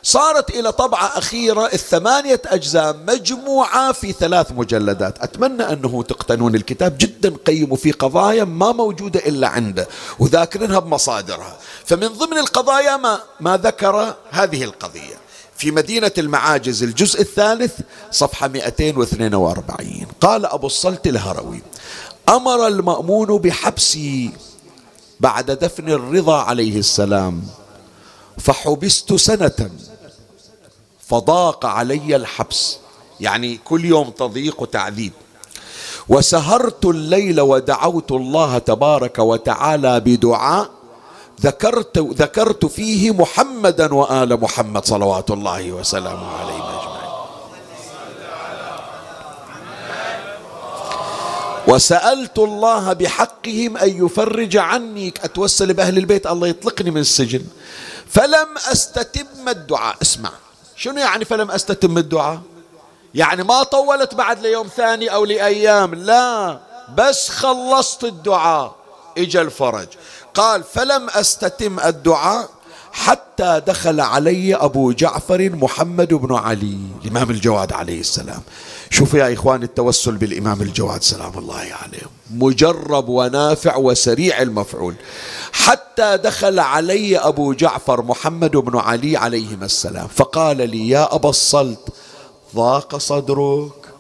صارت 0.04 0.50
إلى 0.50 0.72
طبعة 0.72 1.18
أخيرة 1.18 1.66
الثمانية 1.74 2.42
أجزاء 2.46 2.98
مجموعة 3.08 3.92
في 3.92 4.12
ثلاث 4.12 4.52
مجلدات. 4.52 5.24
أتمنى 5.24 5.64
أنه 5.64 6.04
تقتنون 6.04 6.56
الكتاب 6.56 6.98
جدا 6.98 7.36
قيم 7.48 7.72
وفي 7.72 7.92
قضايا 7.92 8.44
ما 8.44 8.72
موجودة 8.72 9.20
إلا 9.20 9.48
عنده 9.48 9.88
وذاكرينها 10.20 10.80
بمصادرها. 10.80 11.58
فمن 11.86 12.08
ضمن 12.08 12.38
القضايا 12.38 12.98
ما, 12.98 13.20
ما 13.40 13.58
ذكر 13.58 14.16
هذه 14.32 14.64
القضية. 14.64 15.24
في 15.58 15.72
مدينة 15.72 16.12
المعاجز 16.18 16.84
الجزء 16.84 17.22
الثالث 17.22 17.74
صفحة 18.12 18.48
242 18.48 20.08
قال 20.22 20.46
أبو 20.46 20.68
الصلت 20.68 21.08
الهروي 21.08 21.62
أمر 22.30 22.68
المأمون 22.68 23.38
بحبسي 23.38 24.32
بعد 25.24 25.52
دفن 25.52 25.90
الرضا 25.90 26.38
عليه 26.42 26.80
السلام. 26.80 27.44
فحبست 28.38 29.14
سنة. 29.14 29.70
فضاق 31.08 31.66
علي 31.66 32.16
الحبس. 32.16 32.78
يعني 33.20 33.60
كل 33.66 33.86
يوم 33.86 34.10
تضييق 34.10 34.62
وتعذيب. 34.62 35.14
وسهرت 36.10 36.86
الليل 36.86 37.42
ودعوت 37.42 38.12
الله 38.12 38.58
تبارك 38.58 39.20
وتعالى 39.20 40.00
بدعاء. 40.00 40.70
ذكرت 41.42 41.98
ذكرت 41.98 42.66
فيه 42.66 43.12
محمدا 43.12 43.94
وآل 43.94 44.42
محمد 44.42 44.86
صلوات 44.86 45.32
الله 45.32 45.72
وسلامه 45.72 46.28
عليه 46.28 46.56
أجمعين. 46.56 46.93
وسألت 51.68 52.40
الله 52.40 52.94
بحقهم 52.94 53.78
أن 53.78 54.06
يفرج 54.06 54.58
عني 54.58 55.14
أتوسل 55.24 55.74
بأهل 55.74 55.98
البيت 55.98 56.28
الله 56.28 56.48
يطلقني 56.48 56.92
من 56.92 57.02
السجن. 57.02 57.42
فلم 58.08 58.48
أستتم 58.72 59.50
الدعاء. 59.50 59.96
اسمع 60.02 60.30
شنو 60.76 61.00
يعني 61.00 61.26
فلم 61.26 61.52
أستتم 61.52 61.98
الدعاء؟ 61.98 62.42
يعني 63.16 63.44
ما 63.44 63.64
طولت 63.64 64.16
بعد 64.16 64.40
ليوم 64.40 64.68
ثاني 64.68 65.14
أو 65.14 65.26
لأيام 65.26 65.96
لا 65.96 66.60
بس 66.98 67.30
خلصت 67.30 68.04
الدعاء 68.04 68.76
إجا 69.18 69.42
الفرج. 69.42 69.88
قال 70.34 70.64
فلم 70.64 71.10
أستتم 71.10 71.80
الدعاء 71.80 72.50
حتى 72.92 73.62
دخل 73.68 74.00
علي 74.00 74.56
أبو 74.56 74.92
جعفر 74.92 75.50
محمد 75.50 76.14
بن 76.14 76.36
علي 76.36 76.78
الإمام 77.04 77.30
الجواد 77.30 77.74
عليه 77.74 78.00
السلام. 78.00 78.42
شوفوا 78.94 79.20
يا 79.20 79.34
إخوان 79.34 79.64
التوسل 79.64 80.18
بالإمام 80.18 80.62
الجواد 80.62 81.04
سلام 81.04 81.38
الله 81.38 81.56
عليه 81.56 82.02
مجرب 82.32 83.10
ونافع 83.10 83.76
وسريع 83.76 84.42
المفعول. 84.42 84.96
حتى 85.52 86.18
دخل 86.18 86.60
علي 86.60 87.18
أبو 87.18 87.54
جعفر 87.54 88.02
محمد 88.02 88.52
بن 88.52 88.78
علي 88.78 89.18
عليهما 89.18 89.66
السلام 89.66 90.08
فقال 90.08 90.58
لي 90.70 90.90
يا 90.90 91.16
أبا 91.16 91.30
الصلت 91.30 91.90
ضاق 92.56 92.98
صدرك. 92.98 93.94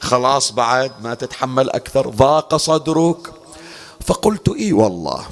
خلاص 0.00 0.52
بعد 0.52 0.92
ما 1.02 1.14
تتحمل 1.14 1.70
أكثر 1.70 2.08
ضاق 2.08 2.56
صدرك. 2.56 3.32
فقلت 4.06 4.48
إي 4.48 4.72
والله. 4.72 5.26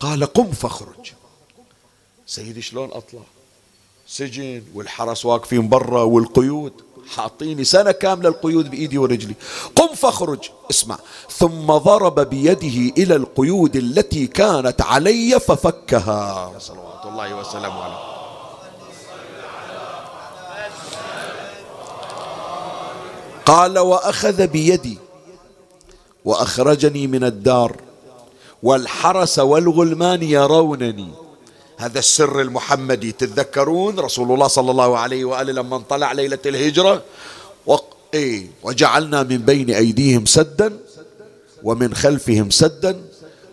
قال 0.00 0.24
قم 0.24 0.50
فاخرج. 0.52 1.12
سيدي 2.26 2.62
شلون 2.62 2.88
أطلع؟ 2.92 3.20
سجن 4.06 4.62
والحرس 4.74 5.24
واقفين 5.24 5.68
برا 5.68 6.02
والقيود. 6.02 6.72
حاطيني 7.16 7.64
سنة 7.64 7.90
كاملة 7.90 8.28
القيود 8.28 8.70
بإيدي 8.70 8.98
ورجلي. 8.98 9.34
قم 9.76 9.94
فاخرج 9.94 10.38
اسمع. 10.70 10.98
ثم 11.30 11.66
ضرب 11.66 12.20
بيده 12.20 12.94
إلى 13.02 13.16
القيود 13.16 13.76
التي 13.76 14.26
كانت 14.26 14.82
علي 14.82 15.40
ففكها. 15.40 16.52
صلوات 16.58 17.06
الله 17.06 17.34
وسلامه 17.34 17.82
عليه. 17.82 18.18
قال 23.46 23.78
وأخذ 23.78 24.46
بيدي 24.46 24.98
وأخرجني 26.24 27.06
من 27.06 27.24
الدار. 27.24 27.76
والحرس 28.62 29.38
والغلمان 29.38 30.22
يرونني. 30.22 31.27
هذا 31.78 31.98
السر 31.98 32.40
المحمدي. 32.40 33.12
تتذكرون 33.12 34.00
رسول 34.00 34.32
الله 34.32 34.46
صلى 34.48 34.70
الله 34.70 34.98
عليه 34.98 35.24
وآله 35.24 35.52
لما 35.52 35.78
طلع 35.78 36.12
ليلة 36.12 36.38
الهجرة؟ 36.46 37.02
و... 37.66 37.76
إيه 38.14 38.46
وجعلنا 38.62 39.22
من 39.22 39.38
بين 39.38 39.70
أيديهم 39.70 40.26
سدا 40.26 40.78
ومن 41.62 41.94
خلفهم 41.94 42.50
سدا 42.50 43.04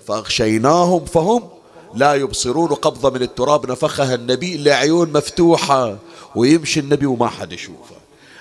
فأغشيناهم 0.08 1.06
فهم 1.06 1.50
لا 1.96 2.14
يبصرون 2.14 2.68
قبضة 2.68 3.10
من 3.10 3.22
التراب. 3.22 3.72
نفخها 3.72 4.16
النبي 4.16 4.58
لعيون 4.58 5.14
مفتوحة 5.14 5.98
ويمشي 6.36 6.80
النبي 6.80 7.06
وما 7.06 7.28
حد 7.28 7.54
يشوفه. 7.54 7.96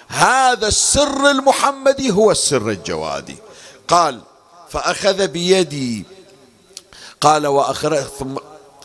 هذا 0.08 0.68
السر 0.68 1.30
المحمدي 1.30 2.10
هو 2.10 2.30
السر 2.30 2.70
الجوادي. 2.70 3.36
قال 3.88 4.20
فأخذ 4.68 5.26
بيدي. 5.26 6.04
قال 7.20 7.46
وأخرج 7.46 8.04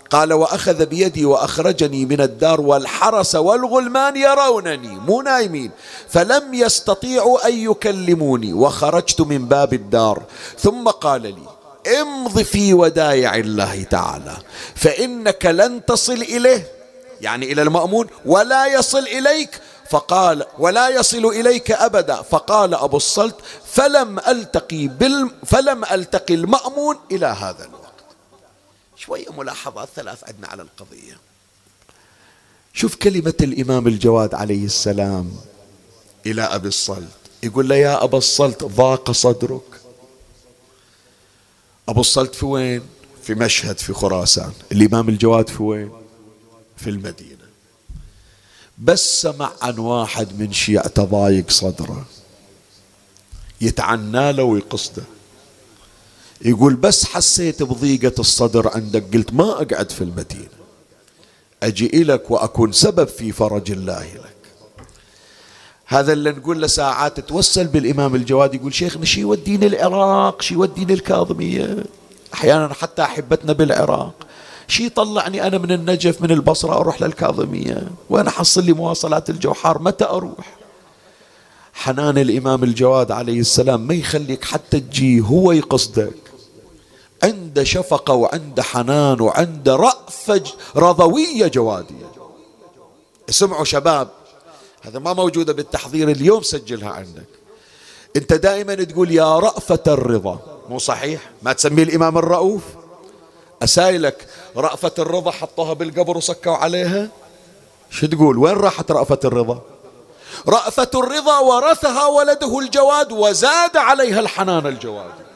قال 0.10 0.34
وأخذ 0.34 0.86
بيدي 0.86 1.26
وأخرجني 1.26 2.06
من 2.06 2.22
الدار 2.22 2.62
والحرس 2.62 3.36
والغلمان 3.36 4.16
يرونني 4.16 4.88
مو 4.88 5.22
نايمين. 5.22 5.72
فلم 6.10 6.54
يستطيعوا 6.54 7.48
أن 7.48 7.54
يكلموني 7.54 8.54
وخرجت 8.54 9.22
من 9.22 9.46
باب 9.48 9.74
الدار. 9.74 10.24
ثم 10.60 10.88
قال 10.88 11.22
لي 11.22 11.44
امض 12.02 12.42
في 12.42 12.74
ودايع 12.74 13.36
الله 13.36 13.84
تعالى 13.84 14.38
فإنك 14.76 15.46
لن 15.46 15.86
تصل 15.86 16.14
إليه. 16.14 16.68
يعني 17.22 17.52
إلى 17.52 17.62
المأمون 17.62 18.08
ولا 18.26 18.68
يصل 18.68 19.04
إليك. 19.08 19.62
فقال 19.90 20.46
ولا 20.60 20.90
يصل 20.90 21.26
إليك 21.26 21.72
أبدا. 21.72 22.22
فقال 22.22 22.74
أبو 22.74 22.98
الصلت 22.98 23.36
فلم 23.66 24.20
ألتقي 24.20 24.88
بال 24.88 25.32
فلم 25.46 25.86
ألتقي 25.86 26.34
المأمون 26.34 26.96
إلى 27.12 27.26
هذا 27.26 27.66
الوقت. 27.66 27.79
شوية 29.00 29.32
ملاحظات 29.38 29.90
ثلاث 29.96 30.24
عندنا 30.24 30.48
على 30.48 30.62
القضية. 30.62 31.18
شوف 32.74 32.96
كلمة 32.96 33.34
الإمام 33.42 33.88
الجواد 33.88 34.34
عليه 34.34 34.66
السلام 34.66 35.32
إلى 36.26 36.42
أبي 36.42 36.68
الصلت. 36.68 37.08
يقول 37.44 37.70
له 37.70 37.76
يا 37.76 38.04
أبا 38.04 38.18
الصلت 38.18 38.64
ضاق 38.64 39.12
صدرك. 39.12 39.82
أبو 41.90 42.02
الصلت 42.02 42.36
في 42.36 42.46
وين؟ 42.46 42.82
في 43.24 43.34
مشهد 43.36 43.78
في 43.78 43.94
خراسان. 43.94 44.52
الإمام 44.72 45.10
الجواد 45.10 45.50
في 45.50 45.64
وين؟ 45.64 45.92
في 46.78 46.90
المدينة. 46.90 47.50
بس 48.78 49.22
سمع 49.22 49.52
عن 49.62 49.80
واحد 49.80 50.40
من 50.40 50.54
شيعته 50.54 51.04
ضايق 51.04 51.50
صدره. 51.50 52.06
يتعنى 53.62 54.34
له 54.34 54.44
ويقصده. 54.44 55.04
يقول 56.46 56.76
بس 56.76 57.06
حسيت 57.06 57.64
بضيقة 57.64 58.14
الصدر 58.20 58.72
عندك 58.76 59.04
قلت 59.14 59.34
ما 59.34 59.52
أقعد 59.52 59.92
في 59.92 60.02
المدينة. 60.02 60.60
أجي 61.64 62.02
إلك 62.02 62.32
وأكون 62.32 62.72
سبب 62.72 63.08
في 63.08 63.32
فرج 63.32 63.72
الله 63.72 64.04
لك. 64.04 64.36
هذا 65.86 66.14
اللي 66.14 66.32
نقول 66.32 66.62
له 66.62 66.68
ساعات 66.68 67.20
توسل 67.20 67.68
بالإمام 67.68 68.16
الجواد 68.16 68.54
يقول 68.54 68.74
شيخنا 68.74 69.06
شي 69.06 69.22
يوديني 69.22 69.68
العراق 69.68 70.42
شي 70.42 70.54
يوديني 70.54 70.94
الكاظمية؟ 70.94 71.78
أحيانا 72.34 72.74
حتى 72.74 73.02
أحبتنا 73.02 73.54
بالعراق. 73.54 74.14
شي 74.68 74.86
يطلعني 74.86 75.48
أنا 75.48 75.58
من 75.58 75.72
النجف 75.72 76.22
من 76.22 76.32
البصرة 76.32 76.74
أروح 76.74 77.02
للكاظمية. 77.02 77.88
وأنا 78.10 78.30
حصل 78.30 78.64
لي 78.64 78.74
مواصلات 78.74 79.30
الجوحار؟ 79.30 79.82
متى 79.82 80.06
أروح؟ 80.06 80.58
حنان 81.74 82.18
الإمام 82.18 82.64
الجواد 82.64 83.12
عليه 83.12 83.40
السلام 83.40 83.88
ما 83.88 83.94
يخليك 83.94 84.46
حتى 84.46 84.80
تجي 84.80 85.22
هو 85.22 85.52
يقصدك. 85.52 86.29
عنده 87.24 87.64
شفقة 87.64 88.14
وعنده 88.14 88.64
حنان 88.64 89.22
وعنده 89.22 89.76
رأفة 89.76 90.44
رضوية 90.76 91.48
جوادية 91.48 92.10
اسمعوا 93.30 93.64
شباب 93.66 94.08
هذا 94.82 95.00
ما 95.00 95.14
موجودة 95.14 95.54
بالتحضير 95.54 96.10
اليوم 96.10 96.42
سجلها 96.42 96.90
عندك. 96.90 97.26
انت 98.16 98.34
دائما 98.34 98.76
تقول 98.76 99.12
يا 99.12 99.40
رأفة 99.40 99.84
الرضا. 99.88 100.40
مو 100.70 100.80
صحيح؟ 100.80 101.32
ما 101.42 101.54
تسميه 101.54 101.84
الإمام 101.84 102.18
الرؤوف؟ 102.18 102.62
أسايلك 103.64 104.28
رأفة 104.56 104.92
الرضا 105.00 105.32
حطوها 105.32 105.74
بالقبر 105.74 106.18
وسكوا 106.18 106.54
عليها؟ 106.54 107.10
شو 107.90 108.08
تقول؟ 108.08 108.38
وين 108.38 108.54
راحت 108.54 108.92
رأفة 108.92 109.20
الرضا؟ 109.26 109.62
رأفة 110.48 110.92
الرضا 110.96 111.40
ورثها 111.40 112.08
ولده 112.08 112.60
الجواد 112.60 113.12
وزاد 113.12 113.78
عليها 113.78 114.20
الحنان 114.20 114.68
الجواد 114.68 115.29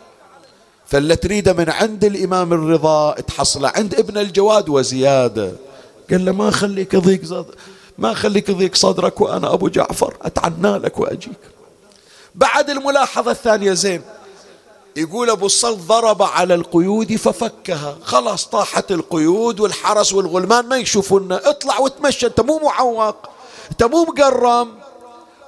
فاللي 0.93 1.15
تريده 1.15 1.53
من 1.53 1.69
عند 1.69 2.05
الإمام 2.05 2.53
الرضا 2.53 3.11
تحصله 3.13 3.71
عند 3.75 3.95
ابن 3.95 4.17
الجواد 4.17 4.69
وزيادة. 4.69 5.51
قال 6.11 6.25
له 6.25 6.31
ما 6.31 6.51
خليك 6.51 6.93
يضيق 6.93 7.45
ما 7.97 8.13
خليك 8.13 8.49
يضيق 8.49 8.75
صدرك 8.75 9.21
وأنا 9.21 9.53
أبو 9.53 9.67
جعفر 9.67 10.13
أتعنى 10.21 10.77
لك 10.77 10.99
وأجيك. 10.99 11.37
بعد 12.35 12.69
الملاحظة 12.69 13.31
الثانية 13.31 13.73
زين 13.73 14.01
يقول 14.95 15.29
أبو 15.29 15.45
الصلت 15.45 15.79
ضرب 15.79 16.23
على 16.23 16.53
القيود 16.53 17.15
ففكها. 17.15 17.97
خلاص 18.03 18.45
طاحت 18.45 18.91
القيود 18.91 19.59
والحرس 19.59 20.13
والغلمان 20.13 20.65
ما 20.65 20.77
يشوفونا 20.77 21.49
اطلع 21.49 21.79
وتمشى 21.79 22.27
أنت 22.27 22.41
مو 22.41 22.59
معوق 22.59 23.15
أنت 23.71 23.83
مو 23.83 24.03
مقرم. 24.03 24.69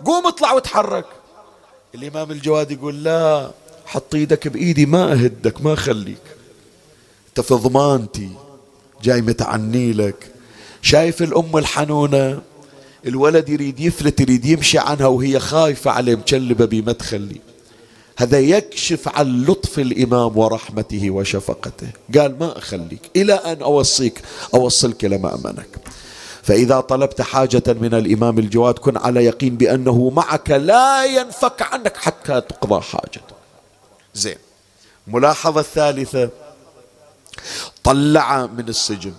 قوم 0.06 0.28
اطلع 0.28 0.54
وتحرك. 0.54 1.06
الإمام 1.96 2.32
الجواد 2.32 2.72
يقول 2.72 3.04
لا 3.04 3.52
حط 3.86 4.16
إيدك 4.16 4.48
بإيدي 4.48 4.86
ما 4.86 5.12
أهدك 5.14 5.62
ما 5.62 5.74
اخليك 5.74 6.18
أنت 7.30 7.42
في 7.46 7.54
ضمانتي 7.54 8.30
جاي 9.04 9.22
متعني 9.22 9.94
لك. 9.94 10.32
شايف 10.82 11.22
الأم 11.24 11.58
الحنونة؟ 11.58 12.42
الولد 13.08 13.50
يريد 13.50 13.80
يفلت 13.80 14.22
يريد 14.22 14.46
يمشي 14.46 14.78
عنها 14.80 15.08
وهي 15.08 15.40
خايفة 15.40 15.92
عليه 15.92 16.16
مكلبة 16.16 16.66
بي 16.66 16.82
ما 16.82 16.92
تخلي 16.92 17.42
هذا 18.18 18.40
يكشف 18.40 19.08
عن 19.08 19.46
لطف 19.46 19.80
الإمام 19.80 20.38
ورحمته 20.38 21.12
وشفقته. 21.12 21.88
قال 22.18 22.40
ما 22.40 22.58
أخليك 22.58 23.02
إلى 23.16 23.34
أن 23.34 23.62
أوصيك 23.62 24.22
أوصلك 24.54 25.06
إلى 25.06 25.18
مامنك 25.18 25.68
فإذا 26.44 26.80
طلبت 26.80 27.22
حاجة 27.22 27.64
من 27.68 27.94
الإمام 27.94 28.40
الجواد 28.40 28.74
كن 28.80 28.98
على 28.98 29.26
يقين 29.26 29.56
بأنه 29.58 30.10
معك 30.10 30.52
لا 30.52 31.06
ينفك 31.06 31.62
عنك 31.62 31.98
حتى 31.98 32.42
تقضى 32.42 32.82
حاجته 32.82 33.36
زين. 34.16 34.38
ملاحظة 35.08 35.60
الثالثة 35.60 36.30
طلع 37.84 38.46
من 38.46 38.70
السجن. 38.70 39.14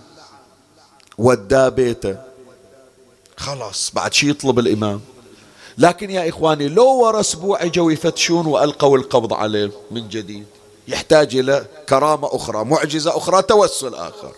وداه 1.17 1.69
بيته. 1.69 2.17
خلاص 3.37 3.91
بعد 3.93 4.13
شي 4.13 4.29
يطلب 4.29 4.59
الإمام. 4.59 5.01
لكن 5.77 6.09
يا 6.09 6.29
إخواني 6.29 6.67
لو 6.67 6.85
ورا 6.85 7.19
أسبوع 7.19 7.63
إجوا 7.63 7.91
يفتشون 7.91 8.45
وألقوا 8.45 8.97
القبض 8.97 9.33
عليه 9.33 9.71
من 9.91 10.09
جديد. 10.09 10.45
يحتاج 10.87 11.35
إلى 11.35 11.65
كرامة 11.89 12.35
أخرى 12.35 12.65
معجزة 12.65 13.17
أخرى 13.17 13.41
توسل 13.41 13.95
آخر. 13.95 14.31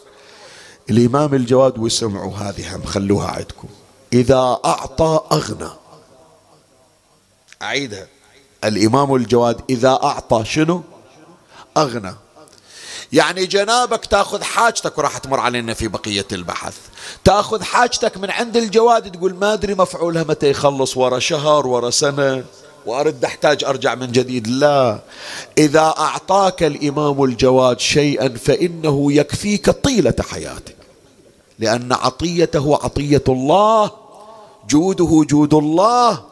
الإمام 0.90 1.34
الجواد 1.34 1.78
وسمعوا 1.78 2.36
هذه 2.36 2.76
هم 2.76 2.84
خلوها 2.84 3.28
عندكم. 3.28 3.68
إذا 4.14 4.60
أعطى 4.66 5.22
أغنى. 5.32 5.70
أعيدها. 7.62 8.08
الإمام 8.64 9.16
الجواد 9.16 9.62
إذا 9.70 10.00
أعطى 10.04 10.46
شنو؟ 10.46 10.82
أغنى. 11.78 12.16
يعني 13.12 13.46
جنابك 13.46 14.06
تأخذ 14.06 14.44
حاجتك 14.44 14.98
وراح 14.98 15.18
تمر 15.18 15.40
علينا 15.40 15.74
في 15.74 15.88
بقية 15.88 16.26
البحث. 16.32 16.78
تأخذ 17.24 17.64
حاجتك 17.64 18.18
من 18.18 18.32
عند 18.32 18.58
الجواد 18.58 19.12
تقول 19.12 19.36
ما 19.36 19.54
أدري 19.54 19.76
مفعولها 19.76 20.24
متى 20.24 20.50
يخلص 20.50 20.98
ورا 20.98 21.20
شهر 21.20 21.68
ورا 21.68 21.90
سنة 21.90 22.44
وأرد 22.86 23.26
أحتاج 23.26 23.64
أرجع 23.64 23.96
من 23.96 24.12
جديد. 24.12 24.48
لا. 24.48 25.00
إذا 25.58 25.94
أعطاك 25.98 26.64
الإمام 26.64 27.24
الجواد 27.24 27.80
شيئا 27.80 28.30
فإنه 28.30 29.14
يكفيك 29.14 29.70
طيلة 29.70 30.16
حياتك. 30.30 30.76
لأن 31.60 31.94
عطيته 31.94 32.80
عطية 32.84 33.24
الله 33.30 33.92
جوده 34.70 35.26
جود 35.30 35.54
الله. 35.54 36.24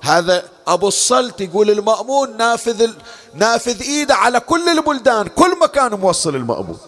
هذا 0.00 0.44
أبو 0.66 0.88
الصلت 0.88 1.40
يقول 1.40 1.70
المأمون 1.70 2.36
نافذ 2.36 2.82
ال... 2.82 2.94
نافذ 3.34 3.82
إيده 3.82 4.14
على 4.14 4.40
كل 4.40 4.68
البلدان 4.68 5.26
كل 5.26 5.58
مكان 5.58 5.94
موصل 5.94 6.36
المأمون. 6.36 6.78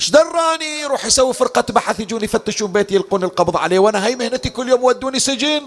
إيش 0.00 0.10
دراني؟ 0.10 0.80
يروح 0.80 1.06
يسوي 1.06 1.34
فرقة 1.34 1.64
بحث 1.72 2.00
يجون 2.00 2.24
يفتشون 2.24 2.72
بيتي 2.72 2.94
يلقون 2.94 3.24
القبض 3.24 3.56
عليه. 3.56 3.78
وأنا 3.78 4.06
هاي 4.06 4.16
مهنتي 4.16 4.50
كل 4.50 4.68
يوم 4.68 4.84
ودوني 4.84 5.18
سجن 5.18 5.62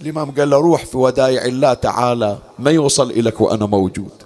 الإمام 0.00 0.30
قال 0.30 0.50
له 0.50 0.56
روح 0.56 0.84
في 0.84 0.96
ودايع 0.96 1.44
الله 1.44 1.74
تعالى 1.74 2.38
ما 2.58 2.70
يوصل 2.70 3.10
إليك 3.10 3.40
وأنا 3.40 3.66
موجود. 3.66 4.22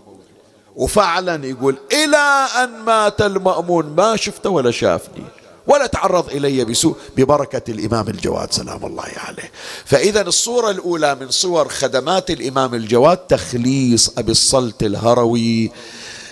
وفعلا 0.76 1.46
يقول 1.46 1.76
إلى 1.92 2.46
أن 2.62 2.70
مات 2.84 3.22
المأمون 3.22 3.94
ما 3.96 4.16
شفته 4.16 4.50
ولا 4.50 4.70
شافني. 4.70 5.24
ولا 5.66 5.86
تعرض 5.86 6.30
إلي 6.30 6.64
بسوء 6.64 6.96
ببركة 7.16 7.70
الإمام 7.70 8.08
الجواد 8.08 8.52
سلام 8.52 8.86
الله 8.86 9.10
عليه. 9.16 9.50
فإذا 9.84 10.22
الصورة 10.22 10.70
الأولى 10.70 11.14
من 11.14 11.30
صور 11.30 11.68
خدمات 11.68 12.30
الإمام 12.30 12.74
الجواد 12.74 13.16
تخليص 13.16 14.18
أبي 14.18 14.32
الصلت 14.32 14.82
الهروي 14.82 15.70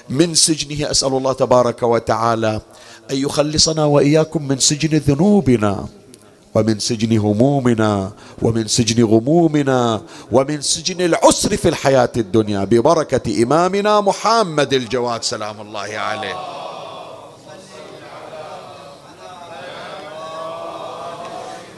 من 0.09 0.35
سجنه. 0.35 0.91
أسأل 0.91 1.09
الله 1.09 1.32
تبارك 1.32 1.82
وتعالى 1.82 2.61
أن 3.11 3.16
يخلصنا 3.16 3.85
وإياكم 3.85 4.49
من 4.49 4.59
سجن 4.59 4.99
ذنوبنا 4.99 5.89
ومن 6.55 6.78
سجن 6.78 7.18
همومنا 7.18 8.12
ومن 8.43 8.68
سجن 8.68 9.05
غمومنا 9.05 10.03
ومن 10.32 10.61
سجن 10.61 11.01
العسر 11.01 11.57
في 11.57 11.68
الحياة 11.68 12.12
الدنيا. 12.16 12.64
ببركة 12.64 13.43
إمامنا 13.43 14.01
محمد 14.01 14.72
الجواد 14.72 15.22
سلام 15.22 15.61
الله 15.61 15.99
عليه. 15.99 16.37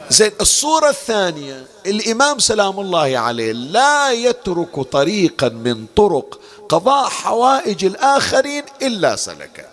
زين 0.09 0.31
الصورة 0.41 0.89
الثانية 0.89 1.67
الإمام 1.85 2.39
سلام 2.39 2.79
الله 2.79 3.17
عليه 3.17 3.51
لا 3.51 4.11
يترك 4.11 4.81
طريقا 4.81 5.49
من 5.49 5.85
طرق 5.95 6.39
قضاء 6.69 7.09
حوائج 7.09 7.85
الآخرين 7.85 8.63
إلا 8.81 9.15
سلكه. 9.15 9.65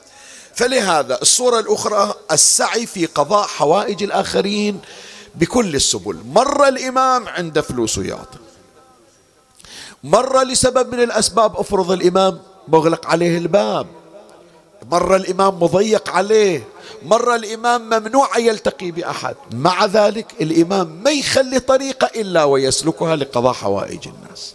فلهذا 0.55 1.23
الصورة 1.23 1.61
الأخرى 1.61 2.15
السعي 2.33 2.87
في 2.87 3.07
قضاء 3.07 3.47
حوائج 3.47 4.03
الآخرين 4.03 4.81
بكل 5.35 5.75
السبل. 5.75 6.17
مر 6.27 6.69
الإمام 6.69 7.29
عند 7.29 7.61
فلوس 7.61 7.99
يعطي 7.99 8.39
مر 10.05 10.43
لسبب 10.43 10.95
من 10.95 11.03
الأسباب 11.03 11.57
أفرض 11.57 11.91
الإمام 11.91 12.39
مغلق 12.69 13.07
عليه 13.07 13.39
الباب. 13.39 13.87
مرة 14.91 15.17
الإمام 15.17 15.63
مضيق 15.63 16.11
عليه 16.11 16.65
مرة 17.03 17.37
الإمام 17.37 17.87
ممنوع 17.87 18.39
يلتقي 18.39 18.91
بأحد. 18.91 19.37
مع 19.53 19.85
ذلك 19.85 20.27
الإمام 20.41 21.03
ما 21.05 21.11
يخلي 21.11 21.61
طريقة 21.61 22.11
إلا 22.21 22.45
ويسلكها 22.45 23.17
لقضاء 23.17 23.53
حوائج 23.53 24.09
الناس. 24.09 24.55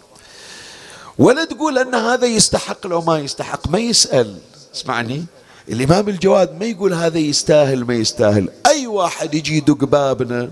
ولا 1.18 1.44
تقول 1.44 1.78
أن 1.78 1.94
هذا 1.94 2.26
يستحق 2.26 2.86
لو 2.86 3.00
ما 3.00 3.18
يستحق 3.18 3.68
ما 3.68 3.78
يسأل. 3.78 4.38
اسمعني. 4.74 5.24
الإمام 5.68 6.08
الجواد 6.08 6.60
ما 6.60 6.66
يقول 6.66 6.94
هذا 6.94 7.18
يستاهل 7.18 7.84
ما 7.84 7.94
يستاهل. 7.94 8.48
أي 8.66 8.86
واحد 8.86 9.34
يجي 9.34 9.56
يدق 9.56 9.84
بابنا 9.84 10.50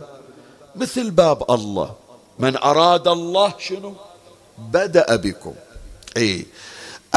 مثل 0.77 1.11
باب 1.11 1.51
الله. 1.51 1.91
من 2.39 2.57
أراد 2.57 3.09
الله 3.09 3.55
شنو؟ 3.59 3.95
بدأ 4.59 5.17
بكم. 5.17 5.55
أي 6.17 6.47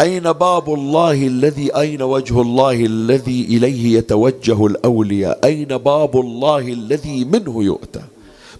أين 0.01 0.31
باب 0.31 0.73
الله 0.73 1.11
الذي 1.13 1.75
أين 1.75 2.01
وجه 2.01 2.41
الله 2.41 2.71
الذي 2.71 3.45
إليه 3.45 3.97
يتوجه 3.97 4.65
الأولياء؟ 4.65 5.39
أين 5.43 5.77
باب 5.77 6.19
الله 6.19 6.59
الذي 6.59 7.25
منه 7.25 7.63
يؤتى؟ 7.63 8.01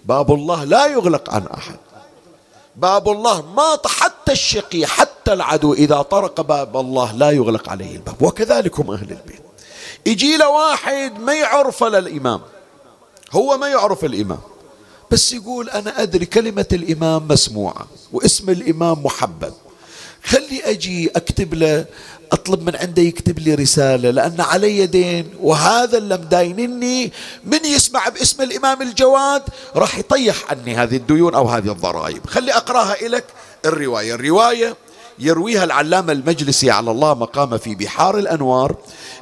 باب 0.04 0.32
الله 0.32 0.64
لا 0.64 0.86
يغلق 0.86 1.30
عن 1.30 1.46
أحد. 1.46 1.76
باب 2.76 3.08
الله 3.08 3.42
ما 3.56 3.78
حتى 3.86 4.32
الشقي 4.32 4.86
حتى 4.86 5.32
العدو 5.32 5.72
إذا 5.72 6.02
طرق 6.02 6.40
باب 6.40 6.76
الله 6.76 7.12
لا 7.12 7.30
يغلق 7.30 7.68
عليه 7.68 7.96
الباب. 7.96 8.22
وكذلك 8.22 8.80
هم 8.80 8.90
أهل 8.90 9.10
البيت. 9.10 9.42
يجي 10.06 10.36
له 10.36 10.48
واحد 10.48 11.20
ما 11.20 11.34
يعرف 11.34 11.84
للإمام. 11.84 12.40
هو 13.32 13.58
ما 13.58 13.68
يعرف 13.68 14.04
الإمام. 14.04 14.40
بس 15.10 15.32
يقول 15.32 15.68
أنا 15.68 16.02
أدري 16.02 16.26
كلمة 16.26 16.66
الإمام 16.72 17.28
مسموعة 17.28 17.86
واسم 18.12 18.50
الإمام 18.50 19.02
محبب. 19.02 19.52
خلي 20.24 20.60
أجي 20.64 21.10
أكتب 21.16 21.54
له 21.54 21.84
أطلب 22.32 22.62
من 22.62 22.76
عنده 22.76 23.02
يكتب 23.02 23.38
لي 23.38 23.54
رسالة 23.54 24.10
لأن 24.10 24.40
علي 24.40 24.86
دين 24.86 25.30
وهذا 25.40 25.98
اللي 25.98 26.16
مداينني 26.16 27.12
من 27.44 27.64
يسمع 27.64 28.08
باسم 28.08 28.42
الإمام 28.42 28.82
الجواد 28.82 29.42
راح 29.76 29.98
يطيح 29.98 30.50
عني 30.50 30.76
هذه 30.76 30.96
الديون 30.96 31.34
أو 31.34 31.48
هذه 31.48 31.72
الضرائب. 31.72 32.26
خلي 32.26 32.52
أقراها 32.52 33.08
لك 33.08 33.24
الرواية. 33.66 34.14
الرواية 34.14 34.76
يرويها 35.18 35.64
العلامة 35.64 36.12
المجلسي 36.12 36.70
على 36.70 36.90
الله 36.90 37.14
مقام 37.14 37.58
في 37.58 37.74
بحار 37.74 38.18
الأنوار 38.18 38.76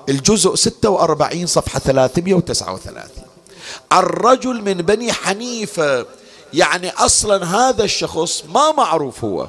الجزء 0.08 0.54
46 0.54 1.46
صفحة 1.46 1.78
339 1.78 3.02
الرجل 3.92 4.62
من 4.62 4.74
بني 4.74 5.12
حنيفة 5.12 6.06
يعني 6.54 6.90
أصلا 6.90 7.44
هذا 7.44 7.84
الشخص 7.84 8.44
ما 8.54 8.72
معروف 8.72 9.24
هو. 9.24 9.46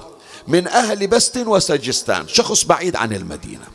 من 0.51 0.67
أهل 0.67 1.07
بست 1.07 1.37
وسجستان 1.37 2.27
شخص 2.27 2.63
بعيد 2.63 2.95
عن 2.95 3.13
المدينة. 3.13 3.65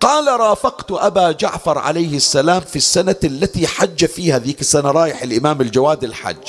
قال 0.00 0.40
رافقت 0.40 0.90
أبا 0.90 1.32
جعفر 1.32 1.78
عليه 1.78 2.16
السلام 2.16 2.60
في 2.60 2.76
السنة 2.76 3.16
التي 3.24 3.66
حج 3.66 4.04
فيها 4.04 4.38
ذيك 4.38 4.60
السنة. 4.60 4.90
رايح 4.90 5.22
الإمام 5.22 5.60
الجواد 5.60 6.04
الحج. 6.04 6.48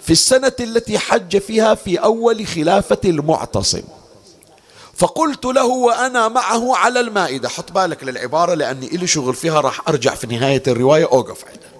في 0.00 0.10
السنة 0.10 0.52
التي 0.60 0.98
حج 0.98 1.38
فيها 1.38 1.74
في 1.74 1.96
أول 1.96 2.46
خلافة 2.46 3.00
المعتصم. 3.04 3.82
فقلت 4.94 5.44
له 5.44 5.66
وأنا 5.66 6.28
معه 6.28 6.76
على 6.76 7.00
المائدة. 7.00 7.48
حط 7.48 7.72
بالك 7.72 8.04
للعبارة 8.04 8.54
لأني 8.54 8.86
إلي 8.86 9.06
شغل 9.06 9.34
فيها 9.34 9.60
راح 9.60 9.88
أرجع 9.88 10.14
في 10.14 10.26
نهاية 10.26 10.62
الرواية 10.66 11.04
أوقف 11.04 11.44
عندها 11.44 11.76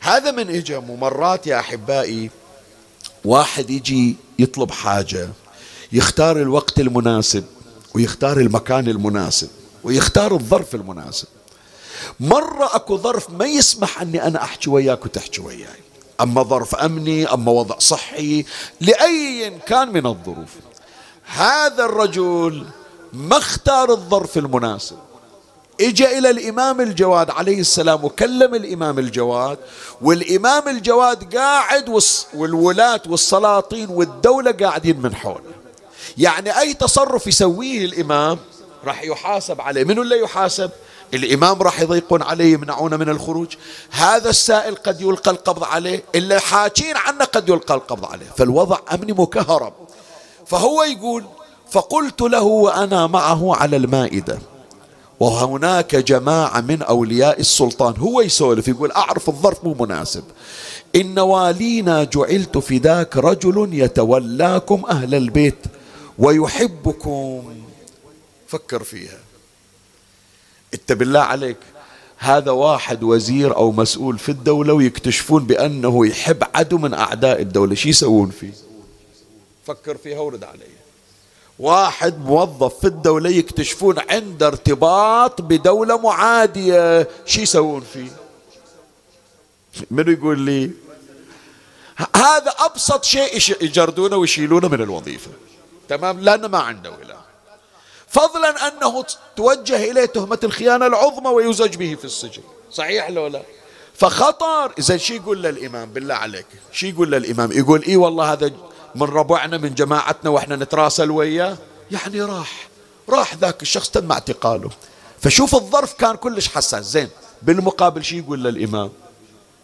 هذا 0.00 0.30
من 0.30 0.50
إجا 0.56 0.78
مرات 0.78 1.46
يا 1.46 1.60
أحبائي 1.60 2.30
واحد 3.24 3.70
يجي 3.70 4.16
يطلب 4.38 4.70
حاجة. 4.70 5.28
يختار 5.92 6.36
الوقت 6.36 6.80
المناسب 6.80 7.44
ويختار 7.94 8.36
المكان 8.40 8.88
المناسب 8.88 9.48
ويختار 9.84 10.34
الظرف 10.34 10.74
المناسب. 10.74 11.28
مرة 12.20 12.76
أكو 12.76 12.96
ظرف 12.96 13.30
ما 13.30 13.46
يسمح 13.46 14.02
أني 14.02 14.26
أنا 14.26 14.42
أحكي 14.42 14.70
وياك 14.70 15.04
وتحكي 15.04 15.40
وياي. 15.40 15.82
أما 16.20 16.42
ظرف 16.42 16.74
أمني 16.74 17.32
أما 17.32 17.52
وضع 17.52 17.78
صحي 17.78 18.44
لأي 18.80 19.50
كان 19.66 19.92
من 19.92 20.06
الظروف. 20.06 20.50
هذا 21.24 21.84
الرجل 21.84 22.66
ما 23.12 23.38
اختار 23.38 23.90
الظرف 23.90 24.38
المناسب. 24.38 24.96
اجى 25.80 26.18
إلى 26.18 26.30
الإمام 26.30 26.80
الجواد 26.80 27.30
عليه 27.30 27.60
السلام 27.60 28.04
وكلم 28.04 28.54
الإمام 28.54 28.98
الجواد 28.98 29.58
والإمام 30.00 30.68
الجواد 30.68 31.36
قاعد 31.36 32.00
والولاة 32.34 33.02
والسلاطين 33.06 33.88
والدولة 33.90 34.52
قاعدين 34.52 35.00
من 35.00 35.14
حوله 35.14 35.57
يعني 36.18 36.58
أي 36.58 36.74
تصرف 36.74 37.26
يسويه 37.26 37.84
الإمام 37.84 38.38
راح 38.84 39.02
يحاسب 39.04 39.60
عليه. 39.60 39.84
منو 39.84 40.02
اللي 40.02 40.20
يحاسب؟ 40.20 40.70
الإمام 41.14 41.62
راح 41.62 41.80
يضيقون 41.80 42.22
عليه 42.22 42.52
يمنعونه 42.52 42.96
من 42.96 43.08
الخروج. 43.08 43.56
هذا 43.90 44.30
السائل 44.30 44.74
قد 44.74 45.00
يلقى 45.00 45.30
القبض 45.30 45.64
عليه 45.64 46.02
اللي 46.14 46.40
حاكين 46.40 46.96
عنه 46.96 47.24
قد 47.24 47.48
يلقى 47.48 47.74
القبض 47.74 48.04
عليه. 48.04 48.26
فالوضع 48.36 48.78
أمني 48.94 49.12
مكهرب. 49.12 49.72
فهو 50.46 50.82
يقول 50.82 51.24
فقلت 51.70 52.20
له 52.20 52.42
وأنا 52.42 53.06
معه 53.06 53.56
على 53.56 53.76
المائدة. 53.76 54.38
وهناك 55.20 55.96
جماعة 55.96 56.60
من 56.60 56.82
أولياء 56.82 57.40
السلطان 57.40 57.94
هو 57.96 58.20
يسولف 58.20 58.68
يقول 58.68 58.92
أعرف 58.92 59.28
الظرف 59.28 59.64
مو 59.64 59.76
مناسب. 59.80 60.24
إن 60.96 61.18
والينا 61.18 62.04
جعلت 62.04 62.58
فداك 62.58 63.16
رجل 63.16 63.68
يتولاكم 63.72 64.82
أهل 64.90 65.14
البيت. 65.14 65.58
ويحبكم. 66.18 67.62
فكر 68.48 68.82
فيها. 68.82 69.18
انت 70.74 70.92
بالله 70.92 71.20
عليك. 71.20 71.56
هذا 72.18 72.50
واحد 72.50 73.02
وزير 73.02 73.56
أو 73.56 73.72
مسؤول 73.72 74.18
في 74.18 74.28
الدولة 74.28 74.72
ويكتشفون 74.72 75.44
بأنه 75.44 76.06
يحب 76.06 76.44
عدو 76.54 76.78
من 76.78 76.94
أعداء 76.94 77.42
الدولة. 77.42 77.74
شو 77.74 77.88
يسوون 77.88 78.30
فيه؟ 78.30 78.52
فكر 79.66 79.96
فيها 79.96 80.20
ورد 80.20 80.44
علي. 80.44 80.78
واحد 81.58 82.18
موظف 82.18 82.78
في 82.80 82.86
الدولة 82.86 83.30
يكتشفون 83.30 83.98
عنده 84.10 84.46
ارتباط 84.46 85.40
بدولة 85.40 85.98
معادية. 85.98 87.08
شو 87.26 87.40
يسوون 87.40 87.84
فيه؟ 87.92 88.10
منو 89.90 90.12
يقول 90.12 90.40
لي؟ 90.40 90.70
هذا 92.16 92.54
أبسط 92.58 93.04
شيء 93.04 93.36
يجردونه 93.64 94.16
ويشيلونه 94.16 94.68
من 94.68 94.82
الوظيفة. 94.82 95.30
تمام؟ 95.88 96.20
لأنه 96.20 96.48
ما 96.48 96.58
عنده 96.58 96.90
ولاء 96.90 97.18
فضلا 98.08 98.68
أنه 98.68 99.04
توجه 99.36 99.90
إليه 99.90 100.04
تهمة 100.04 100.38
الخيانة 100.44 100.86
العظمى 100.86 101.28
ويزج 101.28 101.76
به 101.76 101.94
في 101.94 102.04
السجن. 102.04 102.42
صحيح 102.72 103.10
لو 103.10 103.26
لا؟ 103.26 103.42
فخطر. 103.94 104.72
إذا 104.78 104.96
شي 104.96 105.16
يقول 105.16 105.42
للإمام؟ 105.42 105.92
بالله 105.92 106.14
عليك. 106.14 106.46
شي 106.72 106.88
يقول 106.88 107.12
للإمام؟ 107.12 107.52
يقول 107.52 107.82
إي 107.82 107.96
والله 107.96 108.32
هذا 108.32 108.50
من 108.94 109.02
ربعنا 109.02 109.58
من 109.58 109.74
جماعتنا 109.74 110.30
وإحنا 110.30 110.56
نتراسل 110.56 111.10
وياه. 111.10 111.56
يعني 111.90 112.22
راح. 112.22 112.68
راح 113.08 113.34
ذاك 113.34 113.62
الشخص 113.62 113.90
تم 113.90 114.12
اعتقاله. 114.12 114.70
فشوف 115.20 115.54
الظرف 115.54 115.92
كان 115.92 116.16
كلش 116.16 116.48
حساس. 116.48 116.84
زين. 116.84 117.08
بالمقابل 117.42 118.04
شي 118.04 118.18
يقول 118.18 118.44
للإمام؟ 118.44 118.90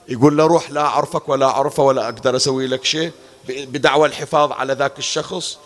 يقول 0.09 0.37
له 0.37 0.47
روح 0.47 0.70
لا 0.70 0.81
أعرفك 0.81 1.29
ولا 1.29 1.47
أعرفه 1.47 1.83
ولا 1.83 2.05
أقدر 2.05 2.37
أسوي 2.37 2.66
لك 2.66 2.85
شيء. 2.85 3.12
بدعوى 3.49 4.09
الحفاظ 4.09 4.53
على 4.53 4.72
ذاك 4.72 4.99
الشخص. 4.99 5.59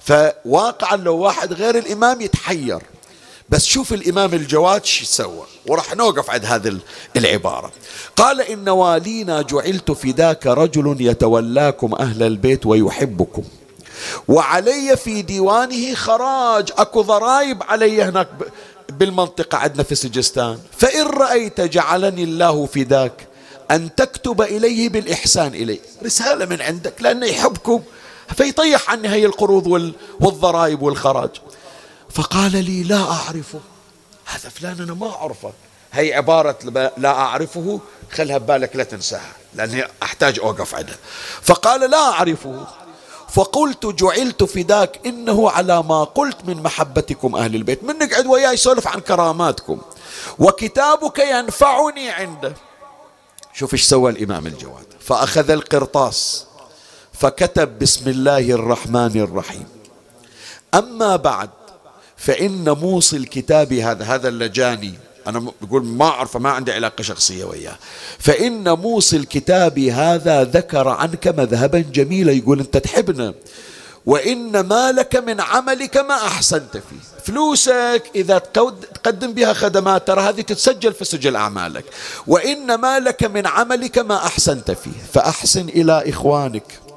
فواقعا 0.00 0.96
لو 0.96 1.16
واحد 1.16 1.52
غير 1.52 1.78
الإمام 1.78 2.20
يتحير. 2.20 2.78
بس 3.48 3.64
شوف 3.64 3.92
الإمام 3.92 4.34
الجواد 4.34 4.84
شو 4.84 5.04
سوى. 5.04 5.46
وراح 5.66 5.96
نوقف 5.96 6.30
عند 6.30 6.44
هذه 6.44 6.78
العبارة. 7.16 7.72
قال 8.16 8.40
إن 8.40 8.68
والينا 8.68 9.42
جعلت 9.42 9.90
فداك 9.90 10.46
رجل 10.46 10.96
يتولاكم 11.00 11.94
أهل 11.94 12.22
البيت 12.22 12.66
ويحبكم. 12.66 13.42
وعلي 14.28 14.96
في 14.96 15.22
ديوانه 15.22 15.94
خراج. 15.94 16.72
أكو 16.78 17.02
ضرائب 17.02 17.62
علي 17.62 18.02
هناك 18.02 18.28
بالمنطقة 18.88 19.58
عندنا 19.58 19.82
في 19.82 19.94
سجستان. 19.94 20.58
فإن 20.78 21.06
رأيت 21.06 21.60
جعلني 21.60 22.24
الله 22.24 22.66
فداك 22.66 23.28
أن 23.70 23.94
تكتب 23.94 24.42
إليه 24.42 24.88
بالإحسان 24.88 25.54
إليه 25.54 25.78
رسالة 26.04 26.44
من 26.44 26.62
عندك 26.62 27.02
لأنه 27.02 27.26
يحبكم. 27.26 27.82
فيطيح 28.36 28.90
عني 28.90 29.08
هي 29.08 29.26
القروض 29.26 29.92
والضرائب 30.20 30.82
والخراج. 30.82 31.30
فقال 32.14 32.64
لي 32.64 32.82
لا 32.82 33.02
أعرفه. 33.02 33.60
هذا 34.24 34.48
فلان 34.48 34.80
أنا 34.80 34.94
ما 34.94 35.10
أعرفه. 35.10 35.52
هي 35.92 36.14
عبارة 36.14 36.58
لا 36.96 37.08
أعرفه 37.08 37.80
خلها 38.12 38.38
ببالك 38.38 38.76
لا 38.76 38.84
تنساها 38.84 39.32
لأني 39.54 39.84
أحتاج 40.02 40.38
أوقف 40.38 40.74
عندها 40.74 40.96
فقال 41.42 41.90
لا 41.90 41.98
أعرفه. 41.98 42.66
فقلت 43.28 43.86
جعلت 43.86 44.44
فداك 44.44 45.00
إنه 45.06 45.50
على 45.50 45.82
ما 45.82 46.04
قلت 46.04 46.36
من 46.44 46.62
محبتكم 46.62 47.36
أهل 47.36 47.54
البيت. 47.54 47.84
من 47.84 47.98
نقعد 47.98 48.26
وياي 48.26 48.54
يسولف 48.54 48.88
عن 48.88 49.00
كراماتكم. 49.00 49.80
وكتابك 50.38 51.18
ينفعني 51.18 52.10
عنده. 52.10 52.54
شوف 53.54 53.72
إيش 53.72 53.82
سوى 53.82 54.10
الإمام 54.10 54.46
الجواد. 54.46 54.86
فأخذ 55.00 55.50
القرطاس. 55.50 56.47
فكتب 57.18 57.78
بسم 57.78 58.10
الله 58.10 58.50
الرحمن 58.50 59.20
الرحيم. 59.20 59.66
أما 60.74 61.16
بعد 61.16 61.50
فإن 62.16 62.70
موصي 62.70 63.16
الكتاب 63.16 63.72
هذا 63.72 64.04
هذا 64.04 64.28
اللجاني 64.28 64.94
أنا 65.26 65.52
بقول 65.62 65.84
ما 65.84 66.04
أعرفه 66.04 66.38
ما 66.38 66.50
عندي 66.50 66.72
علاقة 66.72 67.02
شخصية 67.02 67.44
وياه. 67.44 67.76
فإن 68.18 68.72
موصل 68.72 69.24
كتابي 69.24 69.92
هذا 69.92 70.44
ذكر 70.44 70.88
عنك 70.88 71.28
مذهبا 71.28 71.78
جميلا 71.78 72.32
يقول 72.32 72.60
أنت 72.60 72.76
تحبنا. 72.76 73.34
وإن 74.06 74.60
مالك 74.60 75.16
من 75.16 75.40
عملك 75.40 75.96
ما 75.96 76.14
أحسنت 76.14 76.72
فيه. 76.72 77.22
فلوسك 77.24 78.02
إذا 78.14 78.38
تقدم 78.38 79.32
بها 79.32 79.52
خدمات 79.52 80.06
ترى 80.06 80.20
هذه 80.20 80.40
تتسجل 80.40 80.92
في 80.92 81.04
سجل 81.04 81.36
أعمالك. 81.36 81.84
وإن 82.26 82.74
مالك 82.74 83.24
من 83.24 83.46
عملك 83.46 83.98
ما 83.98 84.16
أحسنت 84.16 84.70
فيه. 84.70 85.02
فأحسن 85.12 85.68
إلى 85.68 86.08
إخوانك. 86.08 86.87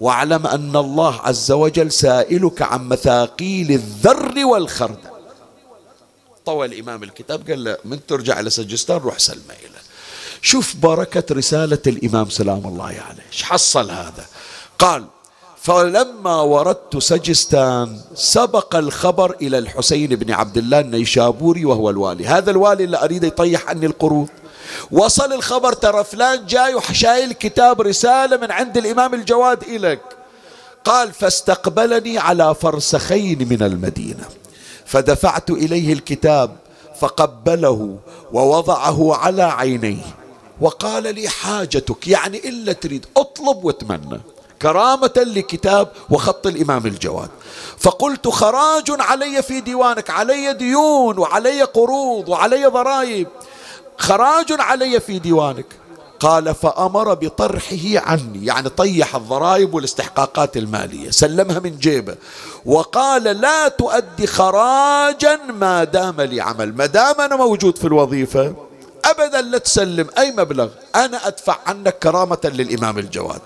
واعلم 0.00 0.46
أن 0.46 0.76
الله 0.76 1.20
عز 1.20 1.52
وجل 1.52 1.92
سائلك 1.92 2.62
عن 2.62 2.88
مثاقيل 2.88 3.70
الذر 3.70 4.44
والخردل. 4.44 5.10
طوى 6.46 6.66
الإمام 6.66 7.02
الكتاب 7.02 7.50
قال 7.50 7.64
له 7.64 7.76
من 7.84 8.06
ترجع 8.06 8.40
إلى 8.40 8.50
سجستان 8.50 8.96
روح 8.96 9.18
سلمى 9.18 9.54
إلى. 9.64 9.78
شوف 10.42 10.76
بركة 10.76 11.34
رسالة 11.34 11.78
الإمام 11.86 12.30
سلام 12.30 12.66
الله 12.66 12.84
عليه. 12.84 12.96
يعني. 12.96 13.20
إيش 13.32 13.42
حصل 13.42 13.90
هذا؟ 13.90 14.26
قال 14.78 15.04
فلما 15.62 16.40
وردت 16.40 16.98
سجستان 16.98 18.00
سبق 18.14 18.76
الخبر 18.76 19.36
إلى 19.42 19.58
الحسين 19.58 20.16
بن 20.16 20.32
عبد 20.32 20.58
الله 20.58 20.80
النيشابوري 20.80 21.64
وهو 21.64 21.90
الوالي. 21.90 22.26
هذا 22.26 22.50
الوالي 22.50 22.84
اللي 22.84 23.04
أريد 23.04 23.24
يطيح 23.24 23.68
عني 23.68 23.86
القروض 23.86 24.28
وصل 24.90 25.32
الخبر 25.32 25.72
ترى 25.72 26.04
فلان 26.04 26.46
جاي 26.46 26.74
وشايل 26.74 27.32
كتاب 27.32 27.80
رسالة 27.80 28.36
من 28.36 28.50
عند 28.50 28.76
الإمام 28.76 29.14
الجواد 29.14 29.62
إليك. 29.62 30.00
قال 30.84 31.12
فاستقبلني 31.12 32.18
على 32.18 32.54
فرسخين 32.54 33.48
من 33.50 33.62
المدينة. 33.62 34.24
فدفعت 34.86 35.50
إليه 35.50 35.92
الكتاب 35.92 36.56
فقبله 37.00 37.98
ووضعه 38.32 39.14
على 39.14 39.42
عينيه. 39.42 40.04
وقال 40.60 41.14
لي 41.14 41.28
حاجتك 41.28 42.08
يعني 42.08 42.48
إلا 42.48 42.72
تريد 42.72 43.06
اطلب 43.16 43.64
واتمنى. 43.64 44.20
كرامة 44.62 45.12
لكتاب 45.16 45.88
وخط 46.10 46.46
الإمام 46.46 46.86
الجواد. 46.86 47.28
فقلت 47.78 48.28
خراج 48.28 48.84
علي 48.88 49.42
في 49.42 49.60
ديوانك 49.60 50.10
علي 50.10 50.52
ديون 50.52 51.18
وعلي 51.18 51.62
قروض 51.62 52.28
وعلي 52.28 52.66
ضرائب. 52.66 53.26
خراج 54.00 54.46
علي 54.50 55.00
في 55.00 55.18
ديوانك. 55.18 55.66
قال 56.20 56.54
فأمر 56.54 57.14
بطرحه 57.14 58.10
عني 58.10 58.46
يعني 58.46 58.68
طيح 58.68 59.16
الضرائب 59.16 59.74
والاستحقاقات 59.74 60.56
المالية 60.56 61.10
سلمها 61.10 61.58
من 61.58 61.78
جيبه 61.78 62.14
وقال 62.64 63.22
لا 63.22 63.68
تؤدي 63.68 64.26
خراجا 64.26 65.36
ما 65.36 65.84
دام 65.84 66.20
لي 66.20 66.40
عمل 66.40 66.76
ما 66.76 66.86
دام 66.86 67.20
أنا 67.20 67.36
موجود 67.36 67.78
في 67.78 67.84
الوظيفة 67.84 68.54
أبدا 69.04 69.40
لا 69.40 69.58
تسلم 69.58 70.06
أي 70.18 70.32
مبلغ 70.32 70.68
أنا 70.94 71.26
أدفع 71.26 71.58
عنك 71.66 71.98
كرامة 71.98 72.38
للإمام 72.44 72.98
الجواد. 72.98 73.40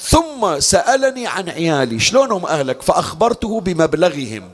ثم 0.00 0.60
سألني 0.60 1.26
عن 1.26 1.48
عيالي 1.48 2.00
شلونهم 2.00 2.46
أهلك؟ 2.46 2.82
فأخبرته 2.82 3.60
بمبلغهم. 3.60 4.50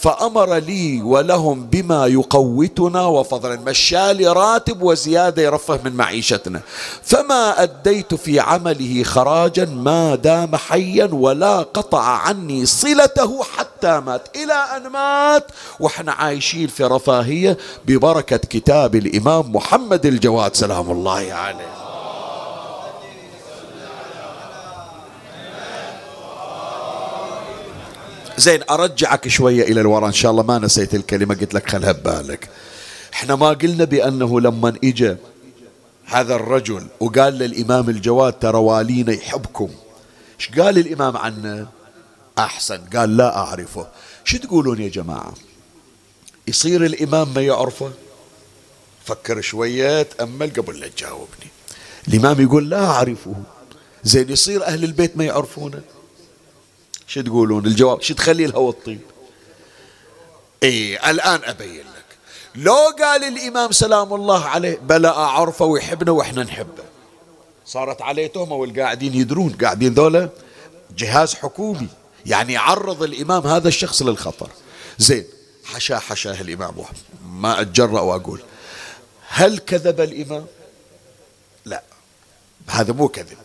فأمر 0.00 0.54
لي 0.54 1.02
ولهم 1.02 1.66
بما 1.66 2.06
يقوتنا 2.06 3.06
وفضلا 3.06 3.60
مشالي 3.66 4.26
راتب 4.26 4.82
وزيادة 4.82 5.42
يرفه 5.42 5.80
من 5.84 5.92
معيشتنا. 5.92 6.60
فما 7.02 7.62
أديت 7.62 8.14
في 8.14 8.40
عمله 8.40 9.02
خراجا 9.02 9.64
ما 9.64 10.14
دام 10.14 10.56
حيا 10.56 11.08
ولا 11.12 11.58
قطع 11.58 12.02
عني 12.02 12.66
صلته 12.66 13.42
حتى 13.42 14.00
مات. 14.00 14.36
إلى 14.36 14.52
أن 14.52 14.86
مات 14.92 15.46
وإحنا 15.80 16.12
عايشين 16.12 16.66
في 16.66 16.84
رفاهية 16.84 17.58
ببركة 17.86 18.36
كتاب 18.36 18.94
الإمام 18.94 19.56
محمد 19.56 20.06
الجواد 20.06 20.54
سلام 20.56 20.90
الله 20.90 21.32
عليه. 21.32 21.79
زين 28.40 28.60
أرجعك 28.70 29.28
شوية 29.28 29.62
إلى 29.62 29.80
الوراء. 29.80 30.06
إن 30.08 30.12
شاء 30.12 30.30
الله 30.30 30.42
ما 30.42 30.58
نسيت 30.58 30.94
الكلمة 30.94 31.34
قلت 31.34 31.54
لك 31.54 31.70
خلها 31.70 31.92
ببالك 31.92 32.48
إحنا 33.12 33.34
ما 33.36 33.48
قلنا 33.48 33.84
بأنه 33.84 34.40
لما 34.40 34.76
إجا 34.84 35.16
هذا 36.04 36.34
الرجل 36.34 36.86
وقال 37.00 37.34
للإمام 37.34 37.90
الجواد 37.90 38.32
ترى 38.32 38.58
والينا 38.58 39.12
يحبكم. 39.12 39.70
إيش 40.40 40.60
قال 40.60 40.78
الإمام 40.78 41.16
عنه؟ 41.16 41.66
أحسن. 42.38 42.80
قال 42.96 43.16
لا 43.16 43.36
أعرفه. 43.36 43.86
شو 44.24 44.38
تقولون 44.38 44.80
يا 44.80 44.88
جماعة؟ 44.88 45.34
يصير 46.48 46.86
الإمام 46.86 47.34
ما 47.34 47.40
يعرفه؟ 47.40 47.90
فكر 49.04 49.40
شوية 49.40 50.02
تأمل 50.02 50.50
قبل 50.50 50.80
لا 50.80 50.88
تجاوبني. 50.88 51.50
الإمام 52.08 52.40
يقول 52.40 52.70
لا 52.70 52.84
أعرفه. 52.84 53.34
زين 54.04 54.30
يصير 54.30 54.64
أهل 54.64 54.84
البيت 54.84 55.16
ما 55.16 55.24
يعرفونه؟ 55.24 55.80
شو 57.10 57.20
تقولون؟ 57.20 57.66
الجواب 57.66 58.02
شو 58.02 58.14
تخلي 58.14 58.44
الهوى 58.44 58.68
الطيب؟ 58.68 59.00
اي 60.62 61.10
الآن 61.10 61.40
أبين 61.44 61.80
لك. 61.80 62.18
لو 62.54 62.94
قال 62.98 63.24
الإمام 63.24 63.72
سلام 63.72 64.14
الله 64.14 64.44
عليه 64.44 64.78
بلا 64.78 65.18
أعرفه 65.18 65.64
ويحبنا 65.64 66.10
وإحنا 66.10 66.42
نحبه. 66.42 66.84
صارت 67.66 68.02
عليه 68.02 68.26
تهمة 68.26 68.54
والقاعدين 68.54 69.14
يدرون. 69.14 69.56
قاعدين 69.62 69.94
ذولا 69.94 70.28
جهاز 70.96 71.34
حكومي. 71.34 71.88
يعني 72.26 72.52
يعرض 72.52 73.02
الإمام 73.02 73.46
هذا 73.46 73.68
الشخص 73.68 74.02
للخطر. 74.02 74.50
زين 74.98 75.24
حشا 75.64 75.98
حشاه 75.98 76.40
الإمام. 76.40 76.74
ما 77.26 77.60
أتجرأ 77.60 78.00
وأقول. 78.00 78.40
هل 79.28 79.58
كذب 79.58 80.00
الإمام؟ 80.00 80.46
لا. 81.64 81.82
هذا 82.68 82.92
مو 82.92 83.08
كذب. 83.08 83.36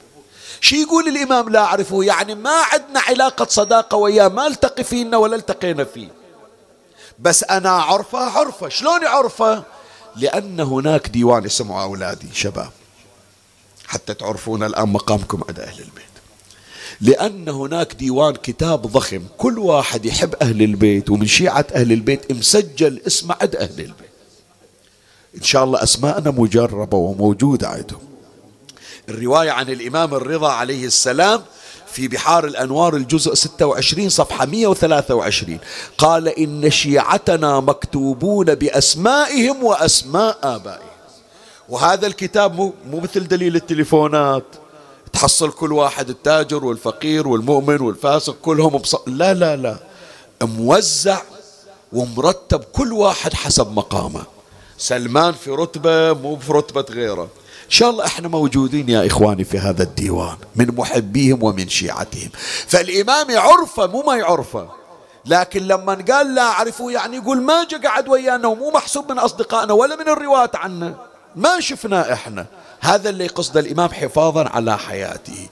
شي 0.62 0.82
يقول 0.82 1.08
الإمام 1.08 1.50
لا 1.50 1.60
أعرفه؟ 1.60 2.04
يعني 2.04 2.36
ما 2.36 2.62
عندنا 2.74 3.00
علاقة 3.00 3.46
صداقة 3.50 3.98
وياه 3.98 4.28
ما 4.28 4.48
التقي 4.48 4.84
فينا 4.84 5.18
ولا 5.18 5.36
التقينا 5.36 5.84
فيه. 5.84 6.08
بس 7.20 7.44
أنا 7.44 7.70
عرفة 7.70 8.20
عرفة. 8.20 8.70
شلون 8.70 9.06
عرفة؟ 9.06 9.64
لأن 10.16 10.60
هناك 10.60 11.08
ديوان 11.08 11.46
اسمه 11.46 11.84
أولادي 11.84 12.28
شباب. 12.34 12.72
حتى 13.88 14.14
تعرفون 14.14 14.64
الآن 14.64 14.90
مقامكم 14.90 15.44
عند 15.48 15.60
أهل 15.60 15.80
البيت. 15.80 16.06
لأن 17.02 17.50
هناك 17.50 17.94
ديوان 17.94 18.36
كتاب 18.36 18.82
ضخم. 18.82 19.24
كل 19.38 19.60
واحد 19.60 20.06
يحب 20.06 20.36
أهل 20.42 20.62
البيت 20.62 21.10
ومن 21.10 21.28
شيعة 21.28 21.66
أهل 21.76 21.92
البيت 21.92 22.32
مسجل 22.32 23.02
اسمه 23.08 23.36
عند 23.42 23.56
أهل 23.56 23.80
البيت. 23.80 24.10
إن 25.38 25.44
شاء 25.44 25.64
الله 25.64 25.84
أسماءنا 25.84 26.32
مجربة 26.32 26.98
وموجودة 26.98 27.68
عندهم. 27.68 28.15
الرواية 29.10 29.52
عن 29.52 29.70
الإمام 29.70 30.14
الرضا 30.14 30.52
عليه 30.52 30.86
السلام 30.86 31.42
في 31.92 32.08
بحار 32.08 32.46
الأنوار 32.46 32.96
الجزء 32.96 33.34
26 33.34 34.10
صفحة 34.10 34.46
123 34.46 35.60
قال 35.98 36.28
إن 36.28 36.70
شيعتنا 36.70 37.60
مكتوبون 37.60 38.56
بأسمائهم 38.56 39.64
وأسماء 39.64 40.38
آبائهم. 40.44 40.96
وهذا 41.70 42.08
الكتاب 42.08 42.56
مو, 42.56 42.74
مثل 42.92 43.28
دليل 43.28 43.56
التليفونات. 43.56 44.44
تحصل 45.14 45.52
كل 45.52 45.72
واحد 45.72 46.10
التاجر 46.10 46.66
والفقير 46.66 47.28
والمؤمن 47.28 47.82
والفاسق 47.82 48.36
كلهم 48.42 48.78
بص... 48.78 48.96
لا 49.08 49.34
لا 49.34 49.56
لا. 49.56 49.78
موزع 50.42 51.22
ومرتب 51.94 52.64
كل 52.64 52.94
واحد 52.94 53.34
حسب 53.34 53.72
مقامه. 53.72 54.24
سلمان 54.78 55.34
في 55.34 55.52
رتبة 55.52 56.14
مو 56.14 56.38
في 56.40 56.54
رتبة 56.54 56.86
غيره. 56.90 57.30
إن 57.66 57.72
شاء 57.72 57.90
الله 57.90 58.06
إحنا 58.06 58.28
موجودين 58.28 58.90
يا 58.90 59.08
إخواني 59.08 59.44
في 59.44 59.60
هذا 59.60 59.84
الديوان 59.84 60.38
من 60.56 60.76
محبيهم 60.76 61.44
ومن 61.44 61.70
شيعتهم. 61.70 62.30
فالإمام 62.68 63.30
يعرفه 63.30 63.88
مو 63.88 64.02
ما 64.02 64.16
يعرفه 64.16 64.68
لكن 65.26 65.68
لما 65.68 66.06
قال 66.12 66.36
لا 66.36 66.42
أعرفه 66.42 66.92
يعني 66.92 67.18
يقول 67.18 67.42
ما 67.42 67.64
جاء 67.72 67.82
قعد 67.82 68.08
ويانا 68.10 68.48
ومو 68.48 68.72
محسوب 68.72 69.12
من 69.12 69.20
أصدقائنا 69.20 69.74
ولا 69.74 69.96
من 69.96 70.10
الرواة 70.10 70.52
عنا 70.54 70.96
ما 71.36 71.60
شفناه 71.60 72.14
إحنا. 72.14 72.46
هذا 72.80 73.10
اللي 73.10 73.28
قصد 73.28 73.58
الإمام 73.58 73.90
حفاظا 73.90 74.50
على 74.50 74.78
حياته. 74.78 75.48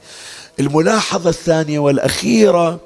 الملاحظة 0.60 1.30
الثانية 1.30 1.80
والأخيرة 1.80 2.80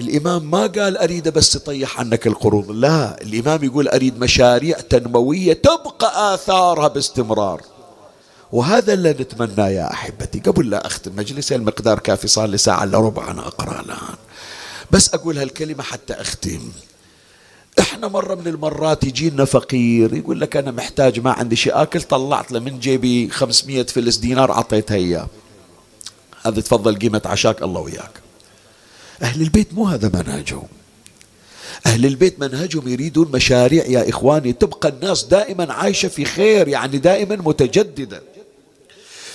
الإمام 0.00 0.50
ما 0.50 0.60
قال 0.66 0.96
أريد 0.96 1.28
بس 1.28 1.52
تطيح 1.52 2.00
عنك 2.00 2.26
القروض 2.26 2.70
لا 2.70 3.22
الإمام 3.22 3.64
يقول 3.64 3.88
أريد 3.88 4.18
مشاريع 4.20 4.76
تنموية 4.78 5.52
تبقى 5.52 6.34
آثارها 6.34 6.88
باستمرار. 6.88 7.60
وهذا 8.52 8.92
اللي 8.92 9.10
نتمناه 9.10 9.68
يا 9.68 9.92
أحبتي. 9.92 10.40
قبل 10.40 10.70
لا 10.70 10.86
أختم 10.86 11.16
مجلسي 11.16 11.54
المقدار 11.54 11.98
كافي 11.98 12.28
صار 12.28 12.48
لي 12.48 12.58
ساعة 12.58 12.84
إلا 12.84 12.98
ربع 12.98 13.30
أنا 13.30 13.46
أقرأ 13.46 13.80
الآن. 13.80 14.16
بس 14.90 15.14
أقول 15.14 15.38
هالكلمة 15.38 15.82
حتى 15.82 16.12
أختم. 16.12 16.72
إحنا 17.80 18.08
مرة 18.08 18.34
من 18.34 18.46
المرات 18.46 19.04
يجينا 19.04 19.44
فقير 19.44 20.14
يقول 20.14 20.40
لك 20.40 20.56
أنا 20.56 20.70
محتاج 20.70 21.20
ما 21.20 21.32
عندي 21.32 21.56
شيء. 21.56 21.82
آكل 21.82 22.02
طلعت 22.02 22.52
له 22.52 22.60
من 22.60 22.80
جيبي 22.80 23.28
500 23.28 23.82
فلس 23.82 24.16
دينار 24.16 24.52
أعطيتها 24.52 24.94
إياه. 24.94 25.26
هذا 26.42 26.60
تفضل 26.60 26.98
قيمة 26.98 27.22
عشاك 27.24 27.62
الله 27.62 27.80
وياك. 27.80 28.20
أهل 29.22 29.42
البيت 29.42 29.74
مو 29.74 29.86
هذا 29.86 30.10
منهجهم. 30.14 30.68
أهل 31.86 32.06
البيت 32.06 32.40
منهجهم 32.40 32.88
يريدون 32.88 33.30
مشاريع 33.32 33.84
يا 33.86 34.08
إخواني 34.08 34.52
تبقى 34.52 34.88
الناس 34.88 35.24
دائما 35.24 35.72
عايشة 35.72 36.08
في 36.08 36.24
خير 36.24 36.68
يعني 36.68 36.98
دائما 36.98 37.36
متجددة. 37.36 38.22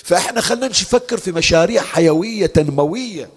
فإحنا 0.06 0.42
خلنا 0.42 0.68
نفكر 0.68 1.18
في 1.18 1.32
مشاريع 1.32 1.82
حيوية 1.82 2.46
تنموية. 2.46 3.30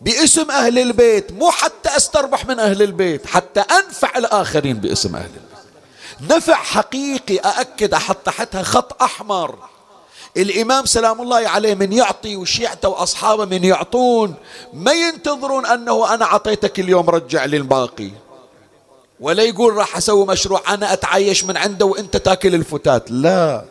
باسم 0.00 0.50
أهل 0.50 0.78
البيت 0.78 1.32
مو 1.32 1.50
حتى 1.50 1.96
أستربح 1.96 2.46
من 2.46 2.58
أهل 2.60 2.82
البيت 2.82 3.26
حتى 3.26 3.60
أنفع 3.60 4.18
الآخرين 4.18 4.76
باسم 4.76 5.16
أهل 5.16 5.24
البيت. 5.24 6.36
نفع 6.36 6.54
حقيقي 6.54 7.36
أأكد 7.38 7.94
أحط 7.94 8.16
تحتها 8.16 8.62
خط 8.62 9.02
أحمر. 9.02 9.58
الإمام 10.36 10.86
سلام 10.86 11.20
الله 11.20 11.48
عليه 11.48 11.74
من 11.74 11.92
يعطي 11.92 12.36
وشيعته 12.36 12.88
وأصحابه 12.88 13.44
من 13.44 13.64
يعطون. 13.64 14.34
ما 14.72 14.92
ينتظرون 14.92 15.66
أنه 15.66 16.14
أنا 16.14 16.24
أعطيتك 16.24 16.80
اليوم 16.80 17.10
رجع 17.10 17.44
لي 17.44 17.56
الباقي 17.56 18.10
ولا 19.20 19.42
يقول 19.42 19.74
راح 19.74 19.96
أسوي 19.96 20.26
مشروع 20.26 20.62
أنا 20.68 20.92
أتعيش 20.92 21.44
من 21.44 21.56
عنده 21.56 21.86
وأنت 21.86 22.16
تاكل 22.16 22.54
الفتات. 22.54 23.10
لا. 23.10 23.64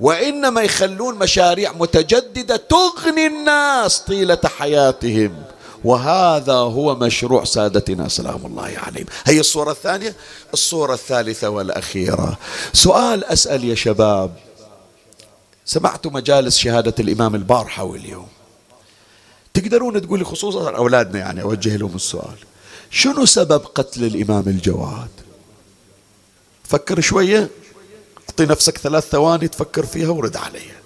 وإنما 0.00 0.62
يخلون 0.62 1.18
مشاريع 1.18 1.72
متجددة 1.72 2.56
تغني 2.56 3.26
الناس 3.26 3.98
طيلة 3.98 4.40
حياتهم. 4.44 5.42
وهذا 5.84 6.52
هو 6.52 6.94
مشروع 6.94 7.44
سادتنا 7.44 8.08
سلام 8.08 8.46
الله 8.46 8.72
عليهم. 8.76 9.06
هي 9.24 9.40
الصورة 9.40 9.70
الثانية؟ 9.70 10.14
الصورة 10.52 10.94
الثالثة 10.94 11.48
والأخيرة. 11.48 12.38
سؤال 12.72 13.24
أسأل 13.24 13.64
يا 13.64 13.74
شباب. 13.74 14.36
سمعت 15.64 16.06
مجالس 16.06 16.58
شهادة 16.58 16.94
الإمام 16.98 17.34
البارحة 17.34 17.84
واليوم. 17.84 18.28
تقدرون 19.54 20.02
تقولي 20.02 20.24
خصوصا 20.24 20.76
أولادنا 20.76 21.18
يعني 21.18 21.42
أوجه 21.42 21.76
لهم 21.76 21.94
السؤال. 21.94 22.36
شنو 22.90 23.26
سبب 23.26 23.62
قتل 23.74 24.04
الإمام 24.04 24.44
الجواد؟ 24.46 25.08
فكر 26.64 27.00
شوية. 27.00 27.50
اعطي 28.30 28.46
نفسك 28.46 28.78
ثلاث 28.78 29.08
ثواني 29.08 29.48
تفكر 29.48 29.86
فيها 29.86 30.08
ورد 30.08 30.36
عليها. 30.36 30.76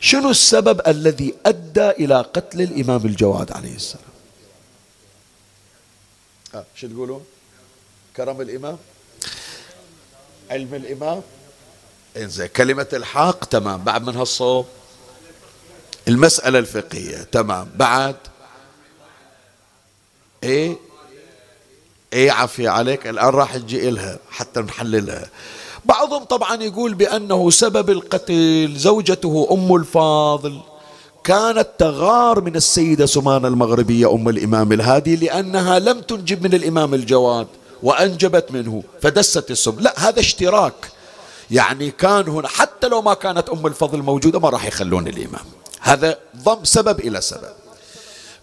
شنو 0.00 0.30
السبب 0.30 0.80
الذي 0.86 1.34
أدى 1.46 1.90
إلى 1.90 2.20
قتل 2.20 2.62
الإمام 2.62 3.06
الجواد 3.06 3.52
عليه 3.52 3.76
السلام؟ 3.76 4.04
آه 6.54 6.64
شو 6.76 6.86
تقولون؟ 6.86 7.24
كرم 8.16 8.40
الإمام؟ 8.40 8.78
علم 10.50 10.74
الإمام؟ 10.74 11.22
انزين 12.16 12.46
كلمة 12.46 12.86
الحق 12.92 13.44
تمام. 13.44 13.84
بعد 13.84 14.06
من 14.06 14.16
هالصوب؟ 14.16 14.66
المسألة 16.08 16.58
الفقهية 16.58 17.22
تمام. 17.22 17.70
بعد؟ 17.74 18.16
إيه؟ 20.42 20.76
إيه 22.12 22.30
عافية 22.30 22.68
عليك. 22.68 23.06
الآن 23.06 23.28
راح 23.28 23.56
نجي 23.56 23.88
إلها 23.88 24.18
حتى 24.30 24.60
نحللها. 24.60 25.30
بعضهم 25.88 26.24
طبعا 26.24 26.62
يقول 26.62 26.94
بأنه 26.94 27.50
سبب 27.50 27.90
القتل 27.90 28.74
زوجته 28.76 29.48
أم 29.50 29.76
الفاضل. 29.76 30.60
كانت 31.24 31.68
تغار 31.78 32.40
من 32.40 32.56
السيدة 32.56 33.06
سمانة 33.06 33.48
المغربية 33.48 34.12
أم 34.12 34.28
الإمام 34.28 34.72
الهادي 34.72 35.16
لأنها 35.16 35.78
لم 35.78 36.00
تنجب 36.00 36.42
من 36.42 36.54
الإمام 36.54 36.94
الجواد 36.94 37.46
وأنجبت 37.82 38.52
منه 38.52 38.82
فدست 39.02 39.50
السم 39.50 39.80
لا 39.80 40.08
هذا 40.08 40.20
اشتراك. 40.20 40.90
يعني 41.50 41.90
كان 41.90 42.28
هنا 42.28 42.48
حتى 42.48 42.88
لو 42.88 43.02
ما 43.02 43.14
كانت 43.14 43.48
أم 43.48 43.66
الفضل 43.66 44.02
موجودة 44.02 44.40
ما 44.40 44.48
راح 44.50 44.66
يخلون 44.66 45.08
الإمام. 45.08 45.44
هذا 45.80 46.18
ضم 46.42 46.64
سبب 46.64 47.00
إلى 47.00 47.20
سبب. 47.20 47.52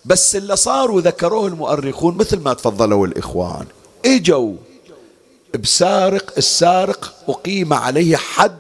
بس 0.06 0.36
اللي 0.36 0.56
صار 0.56 0.92
وذكروه 0.92 1.48
المؤرخون 1.48 2.18
مثل 2.18 2.40
ما 2.40 2.54
تفضلوا 2.54 3.08
الإخوان. 3.08 3.66
إجوا 4.06 4.54
بسارق 5.56 6.34
السارق 6.38 7.14
أقيم 7.30 7.74
عليه 7.74 8.16
حد 8.16 8.60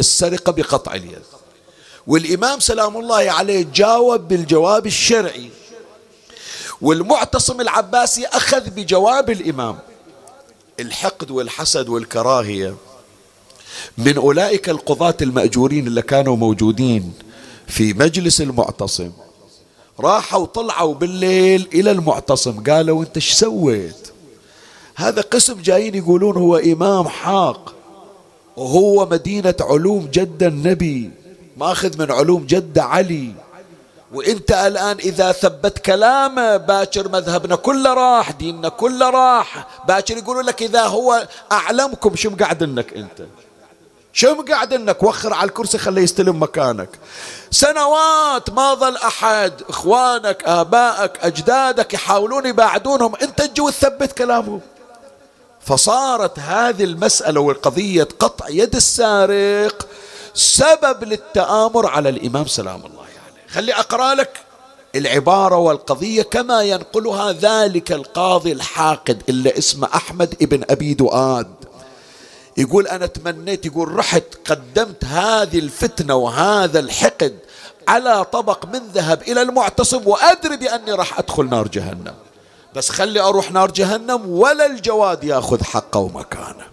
السرقة 0.00 0.52
بقطع 0.52 0.94
اليد. 0.94 1.22
والإمام 2.06 2.60
سلام 2.60 2.96
الله 2.96 3.30
عليه 3.30 3.66
جاوب 3.74 4.28
بالجواب 4.28 4.86
الشرعي. 4.86 5.50
والمعتصم 6.80 7.60
العباسي 7.60 8.26
أخذ 8.26 8.70
بجواب 8.70 9.30
الإمام. 9.30 9.78
الحقد 10.80 11.30
والحسد 11.30 11.88
والكراهية 11.88 12.76
من 13.98 14.16
أولئك 14.16 14.68
القضاة 14.68 15.16
المأجورين 15.22 15.86
اللي 15.86 16.02
كانوا 16.02 16.36
موجودين 16.36 17.12
في 17.68 17.92
مجلس 17.92 18.40
المعتصم. 18.40 19.12
راحوا 20.00 20.46
طلعوا 20.46 20.94
بالليل 20.94 21.68
إلى 21.74 21.90
المعتصم 21.90 22.62
قالوا 22.64 23.02
أنت 23.02 23.16
إيش 23.16 23.32
سويت؟ 23.32 24.12
هذا 24.96 25.20
قسم 25.20 25.62
جايين 25.62 25.94
يقولون 25.94 26.36
هو 26.36 26.56
إمام 26.56 27.08
حاق 27.08 27.74
وهو 28.56 29.06
مدينة 29.06 29.54
علوم 29.60 30.08
جد 30.12 30.42
النبي 30.42 31.10
ماخذ 31.56 31.98
من 31.98 32.12
علوم 32.12 32.46
جد 32.46 32.78
علي. 32.78 33.32
وإنت 34.12 34.50
الآن 34.50 34.96
إذا 34.98 35.32
ثبت 35.32 35.78
كلامه 35.78 36.56
باكر 36.56 37.08
مذهبنا 37.08 37.56
كله 37.56 37.94
راح 37.94 38.30
ديننا 38.30 38.68
كله 38.68 39.10
راح. 39.10 39.66
باكر 39.88 40.16
يقولون 40.16 40.44
لك 40.44 40.62
إذا 40.62 40.82
هو 40.82 41.28
أعلمكم 41.52 42.16
شو 42.16 42.30
مقعد 42.30 42.62
إنك 42.62 42.92
أنت؟ 42.92 43.26
شو 44.12 44.34
مقعد 44.34 44.72
إنك؟ 44.72 45.02
وخر 45.02 45.34
على 45.34 45.48
الكرسي 45.48 45.78
خليه 45.78 46.02
يستلم 46.02 46.42
مكانك. 46.42 46.88
سنوات 47.50 48.50
ما 48.50 48.74
ظل 48.74 48.96
أحد 48.96 49.52
إخوانك 49.68 50.44
آبائك 50.44 51.12
أجدادك 51.20 51.94
يحاولون 51.94 52.46
يباعدونهم. 52.46 53.14
أنت 53.22 53.42
تجي 53.42 53.60
وتثبت 53.60 54.12
كلامهم 54.12 54.60
فصارت 55.60 56.38
هذه 56.38 56.84
المسألة 56.84 57.40
والقضية 57.40 58.08
قطع 58.18 58.48
يد 58.48 58.76
السارق 58.76 59.86
سبب 60.34 61.04
للتآمر 61.04 61.86
على 61.86 62.08
الإمام 62.08 62.46
سلام 62.46 62.86
الله 62.86 63.02
عليه. 63.02 63.48
خلي 63.48 63.74
أقرأ 63.74 64.14
لك 64.14 64.40
العبارة 64.94 65.56
والقضية 65.56 66.22
كما 66.22 66.62
ينقلها 66.62 67.32
ذلك 67.32 67.92
القاضي 67.92 68.52
الحاقد 68.52 69.22
اللي 69.28 69.58
اسمه 69.58 69.88
أحمد 69.94 70.34
ابن 70.42 70.62
أبي 70.70 70.94
دؤاد. 70.94 71.54
يقول 72.56 72.86
أنا 72.86 73.06
تمنيت 73.06 73.66
يقول 73.66 73.94
رحت 73.96 74.24
قدمت 74.46 75.04
هذه 75.04 75.58
الفتنة 75.58 76.14
وهذا 76.14 76.80
الحقد 76.80 77.38
على 77.88 78.24
طبق 78.24 78.66
من 78.66 78.80
ذهب 78.94 79.22
إلى 79.22 79.42
المعتصم 79.42 80.08
وأدري 80.08 80.56
بأني 80.56 80.92
راح 80.92 81.18
أدخل 81.18 81.48
نار 81.48 81.68
جهنم. 81.68 82.14
بس 82.76 82.88
خلي 82.88 83.20
أروح 83.20 83.52
نار 83.52 83.70
جهنم 83.70 84.26
ولا 84.26 84.66
الجواد 84.66 85.24
ياخذ 85.24 85.64
حقه 85.64 86.00
ومكانه. 86.00 86.66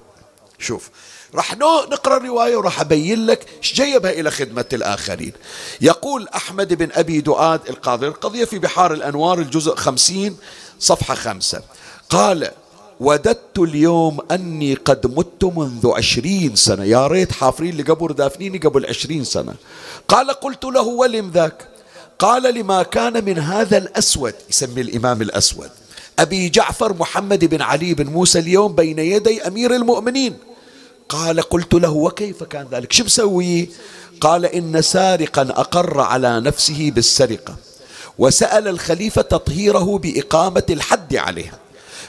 شوف 0.59 0.89
راح 1.35 1.57
نقرأ 1.57 2.17
الرواية 2.17 2.57
وراح 2.57 2.81
أبين 2.81 3.25
لك 3.25 3.45
إيش 3.57 3.73
جيبها 3.73 4.11
إلى 4.11 4.31
خدمة 4.31 4.65
الآخرين. 4.73 5.33
يقول 5.81 6.27
أحمد 6.35 6.73
بن 6.73 6.89
أبي 6.91 7.21
دؤاد 7.21 7.61
القاضي 7.69 8.07
القضية 8.07 8.45
في 8.45 8.59
بحار 8.59 8.93
الأنوار 8.93 9.39
الجزء 9.39 9.75
خمسين 9.75 10.37
صفحة 10.79 11.15
خمسة. 11.15 11.61
قال 12.09 12.51
وددت 12.99 13.59
اليوم 13.59 14.19
أني 14.31 14.73
قد 14.73 15.17
مت 15.17 15.43
منذ 15.43 15.91
عشرين 15.95 16.55
سنة. 16.55 16.83
يا 16.83 17.07
ريت 17.07 17.31
حافرين 17.31 17.77
لقبر 17.77 18.11
دافنيني 18.11 18.57
قبل 18.57 18.85
عشرين 18.85 19.23
سنة. 19.23 19.53
قال 20.07 20.31
قلت 20.31 20.65
له 20.65 20.81
ولم 20.81 21.31
ذاك؟ 21.31 21.67
قال 22.19 22.55
لما 22.55 22.83
كان 22.83 23.25
من 23.25 23.39
هذا 23.39 23.77
الأسود. 23.77 24.33
يسمي 24.49 24.81
الإمام 24.81 25.21
الأسود. 25.21 25.69
أبي 26.20 26.49
جعفر 26.49 26.93
محمد 26.93 27.45
بن 27.45 27.61
علي 27.61 27.93
بن 27.93 28.07
موسى 28.07 28.39
اليوم 28.39 28.76
بين 28.76 28.99
يدي 28.99 29.47
أمير 29.47 29.76
المؤمنين. 29.76 30.38
قال 31.09 31.41
قلت 31.41 31.74
له 31.74 31.91
وكيف 31.91 32.43
كان 32.43 32.68
ذلك؟ 32.72 32.91
شو 32.93 33.03
مسوي؟ 33.03 33.70
قال 34.22 34.45
إن 34.45 34.82
سارقا 34.82 35.41
أقر 35.41 35.99
على 35.99 36.39
نفسه 36.39 36.91
بالسرقة 36.95 37.55
وسأل 38.18 38.68
الخليفة 38.68 39.22
تطهيره 39.22 39.97
بإقامة 39.97 40.63
الحد 40.70 41.15
عليه 41.15 41.53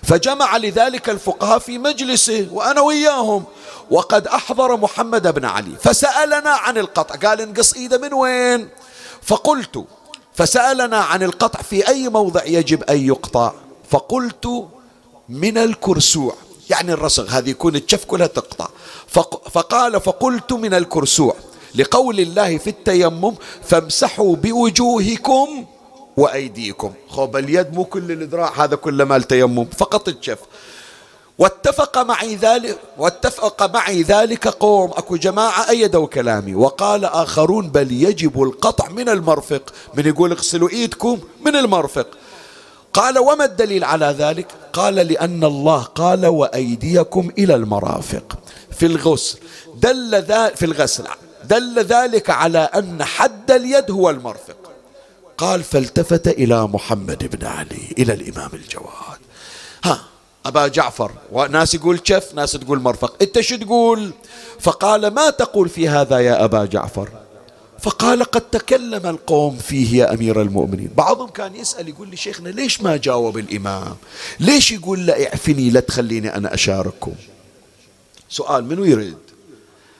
فجمع 0.02 0.56
لذلك 0.56 1.10
الفقهاء 1.10 1.58
في 1.58 1.78
مجلسه 1.78 2.48
وأنا 2.52 2.80
وياهم. 2.80 3.44
وقد 3.90 4.26
أحضر 4.26 4.76
محمد 4.76 5.34
بن 5.34 5.44
علي. 5.44 5.76
فسألنا 5.82 6.50
عن 6.50 6.78
القطع. 6.78 7.28
قال 7.28 7.40
انقص 7.40 7.72
إيده 7.72 7.98
من 7.98 8.14
وين؟ 8.14 8.68
فقلت 9.22 9.84
فسألنا 10.34 10.98
عن 10.98 11.22
القطع 11.22 11.62
في 11.62 11.88
أي 11.88 12.08
موضع 12.08 12.44
يجب 12.44 12.82
أن 12.82 13.06
يقطع؟ 13.06 13.52
فقلت 13.90 14.66
من 15.28 15.58
الكرسوع. 15.58 16.34
يعني 16.70 16.92
الرسغ 16.92 17.28
هذه 17.28 17.50
يكون 17.50 17.76
الشف 17.76 18.04
كلها 18.04 18.26
تقطع. 18.26 18.68
فقال 19.50 20.00
فقلت 20.00 20.52
من 20.52 20.74
الكرسوع. 20.74 21.34
لقول 21.74 22.20
الله 22.20 22.58
في 22.58 22.70
التيمم 22.70 23.34
فامسحوا 23.62 24.36
بوجوهكم 24.36 25.64
وأيديكم. 26.16 26.92
خب 27.08 27.36
اليد 27.36 27.74
مو 27.74 27.84
كل 27.84 28.12
الذراع 28.12 28.64
هذا 28.64 28.76
كله 28.76 29.04
مال 29.04 29.22
تيمم 29.22 29.64
فقط 29.64 30.08
الشف. 30.08 30.38
واتفق 31.38 31.98
معي 31.98 32.34
ذلك 32.34 32.78
واتفق 32.98 33.74
معي 33.74 34.02
ذلك 34.02 34.48
قوم. 34.48 34.90
أكو 34.90 35.16
جماعة 35.16 35.70
أيدوا 35.70 36.06
كلامي 36.06 36.54
وقال 36.54 37.04
آخرون 37.04 37.68
بل 37.68 37.92
يجب 37.92 38.42
القطع 38.42 38.88
من 38.88 39.08
المرفق. 39.08 39.72
من 39.94 40.06
يقول 40.06 40.32
اغسلوا 40.32 40.68
إيدكم 40.68 41.18
من 41.44 41.56
المرفق. 41.56 42.06
قال 42.98 43.18
وما 43.18 43.44
الدليل 43.44 43.84
على 43.84 44.06
ذلك؟ 44.18 44.46
قال 44.72 44.94
لأن 44.94 45.44
الله 45.44 45.82
قال 45.82 46.26
وأيديكم 46.26 47.30
إلى 47.38 47.54
المرافق. 47.54 48.38
في 48.70 48.86
الغسل 48.86 49.38
دل 49.76 50.14
ذلك 50.14 50.56
في 50.56 50.64
الغسل 50.64 51.04
دل 51.44 51.78
ذلك 51.78 52.30
على 52.30 52.58
أن 52.58 53.04
حد 53.04 53.50
اليد 53.50 53.90
هو 53.90 54.10
المرفق. 54.10 54.56
قال 55.38 55.62
فالتفت 55.62 56.28
إلى 56.28 56.66
محمد 56.66 57.36
بن 57.36 57.46
علي 57.46 57.94
إلى 57.98 58.12
الإمام 58.12 58.50
الجواد. 58.52 59.18
ها 59.84 60.00
أبا 60.46 60.66
جعفر 60.68 61.12
وناس 61.32 61.74
يقول 61.74 62.00
شف 62.04 62.34
ناس 62.34 62.52
تقول 62.52 62.80
مرفق. 62.80 63.14
أنت 63.22 63.40
شو 63.40 63.56
تقول؟ 63.56 64.10
فقال 64.60 65.06
ما 65.06 65.30
تقول 65.30 65.68
في 65.68 65.88
هذا 65.88 66.18
يا 66.18 66.44
أبا 66.44 66.64
جعفر؟ 66.64 67.08
فقال 67.82 68.24
قد 68.24 68.40
تكلم 68.40 69.06
القوم 69.06 69.56
فيه 69.56 69.98
يا 69.98 70.14
أمير 70.14 70.42
المؤمنين. 70.42 70.90
بعضهم 70.96 71.28
كان 71.28 71.56
يسأل 71.56 71.88
يقول 71.88 72.08
لي 72.08 72.16
شيخنا 72.16 72.48
ليش 72.48 72.80
ما 72.80 72.96
جاوب 72.96 73.38
الإمام؟ 73.38 73.96
ليش 74.40 74.72
يقول 74.72 75.06
لا 75.06 75.24
اعفني 75.26 75.70
لا 75.70 75.80
تخليني 75.80 76.34
أنا 76.34 76.54
أشارككم؟ 76.54 77.14
سؤال 78.28 78.64
منو 78.64 78.84
يريد؟ 78.84 79.16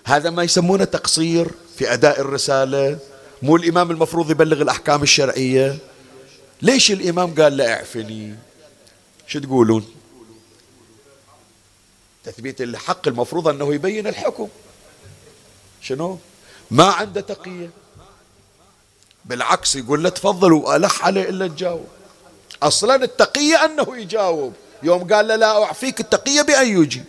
هذا 0.05 0.31
ما 0.31 0.43
يسمونه 0.43 0.85
تقصير 0.85 1.49
في 1.77 1.93
أداء 1.93 2.21
الرسالة؟ 2.21 2.99
مو 3.43 3.57
الإمام 3.57 3.91
المفروض 3.91 4.31
يبلغ 4.31 4.63
الأحكام 4.63 5.03
الشرعية؟ 5.03 5.79
ليش 6.63 6.93
الإمام 6.93 7.35
قال 7.35 7.57
لا 7.57 7.73
اعفني؟ 7.73 8.35
شو 9.27 9.39
تقولون؟ 9.39 9.85
تثبيت 12.25 12.61
الحق 12.61 13.09
المفروض 13.09 13.49
أنه 13.49 13.75
يبين 13.75 14.07
الحكم. 14.07 14.49
شنو؟ 15.83 16.19
ما 16.71 16.85
عنده 16.85 17.21
تقية. 17.21 17.71
بالعكس 19.25 19.77
يقول 19.77 20.03
له 20.03 20.09
تفضل 20.09 20.53
وألح 20.53 21.05
عليه 21.05 21.29
إلا 21.29 21.47
تجاوب. 21.49 21.87
أصلا 22.63 22.95
التقية 22.95 23.65
أنه 23.65 23.97
يجاوب. 23.97 24.53
يوم 24.83 25.13
قال 25.13 25.29
له 25.29 25.37
لا 25.37 25.63
أعفيك 25.63 26.01
التقية 26.01 26.43
بأن 26.43 26.83
يجي. 26.83 27.03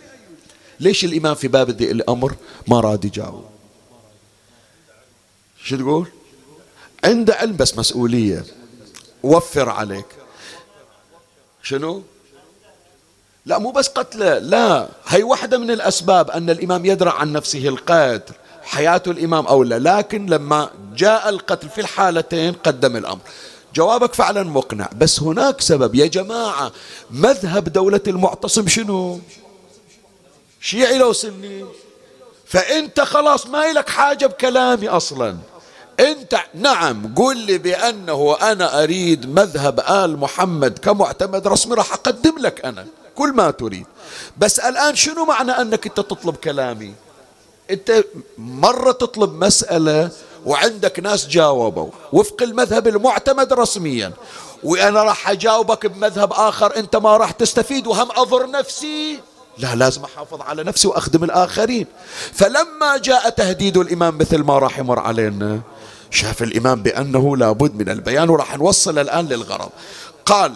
ليش 0.80 1.04
الإمام 1.04 1.34
في 1.34 1.48
باب 1.48 1.70
الأمر 1.70 2.34
ما 2.68 2.80
راد 2.80 3.04
يجاوب؟ 3.04 3.44
شو 5.64 5.76
تقول؟ 5.76 6.08
عنده 7.04 7.34
علم 7.34 7.56
بس 7.56 7.78
مسؤولية. 7.78 8.44
وفر 9.22 9.68
عليك. 9.68 10.06
شنو؟ 11.62 12.02
لا 13.46 13.58
مو 13.58 13.70
بس 13.70 13.88
قتله 13.88 14.38
لا. 14.38 14.88
هي 15.06 15.22
واحدة 15.22 15.58
من 15.58 15.70
الأسباب 15.70 16.30
أن 16.30 16.50
الإمام 16.50 16.86
يدرع 16.86 17.12
عن 17.14 17.32
نفسه 17.32 17.68
القتل 17.68 18.34
حياة 18.70 19.02
الإمام 19.06 19.46
أولى 19.46 19.78
لكن 19.78 20.26
لما 20.26 20.70
جاء 20.96 21.28
القتل 21.28 21.68
في 21.68 21.80
الحالتين 21.80 22.52
قدم 22.52 22.96
الأمر. 22.96 23.20
جوابك 23.74 24.14
فعلا 24.14 24.42
مقنع. 24.42 24.88
بس 24.96 25.22
هناك 25.22 25.60
سبب. 25.60 25.94
يا 25.94 26.06
جماعة 26.06 26.72
مذهب 27.10 27.64
دولة 27.64 28.00
المعتصم 28.06 28.68
شنو؟ 28.68 29.20
شيعي 30.60 30.98
لو 30.98 31.12
سني. 31.12 31.64
فأنت 32.46 33.00
خلاص 33.00 33.46
ما 33.46 33.72
لك 33.72 33.88
حاجة 33.88 34.26
بكلامي 34.26 34.88
أصلا. 34.88 35.36
أنت 36.00 36.40
نعم 36.54 37.14
قل 37.14 37.36
لي 37.36 37.58
بأنه 37.58 38.36
أنا 38.42 38.82
أريد 38.82 39.34
مذهب 39.34 39.80
آل 39.80 40.16
محمد 40.16 40.78
كمعتمد 40.78 41.46
رسمي 41.46 41.74
راح 41.74 41.92
أقدم 41.92 42.38
لك 42.38 42.64
أنا 42.64 42.86
كل 43.14 43.32
ما 43.32 43.50
تريد. 43.50 43.86
بس 44.38 44.58
الآن 44.58 44.96
شنو 44.96 45.24
معنى 45.24 45.52
أنك 45.52 45.86
أنت 45.86 45.96
تطلب 45.96 46.36
كلامي؟ 46.36 46.94
أنت 47.70 48.04
مرة 48.38 48.92
تطلب 48.92 49.44
مسألة 49.44 50.10
وعندك 50.46 51.00
ناس 51.00 51.26
جاوبوا 51.26 51.90
وفق 52.12 52.42
المذهب 52.42 52.88
المعتمد 52.88 53.52
رسميا. 53.52 54.12
وأنا 54.64 55.02
راح 55.02 55.30
أجاوبك 55.30 55.86
بمذهب 55.86 56.32
آخر 56.32 56.76
أنت 56.76 56.96
ما 56.96 57.16
راح 57.16 57.30
تستفيد 57.30 57.86
وهم 57.86 58.08
أضر 58.16 58.50
نفسي. 58.50 59.18
لا 59.58 59.74
لازم 59.74 60.04
أحافظ 60.04 60.40
على 60.40 60.64
نفسي 60.64 60.88
وأخدم 60.88 61.24
الآخرين. 61.24 61.86
فلما 62.32 62.96
جاء 62.96 63.28
تهديد 63.28 63.76
الإمام 63.76 64.18
مثل 64.18 64.38
ما 64.38 64.58
راح 64.58 64.78
يمر 64.78 64.98
علينا 64.98 65.60
شاف 66.10 66.42
الإمام 66.42 66.82
بأنه 66.82 67.36
لابد 67.36 67.74
من 67.74 67.88
البيان 67.88 68.30
وراح 68.30 68.58
نوصل 68.58 68.98
الآن 68.98 69.26
للغرض. 69.26 69.70
قال 70.26 70.52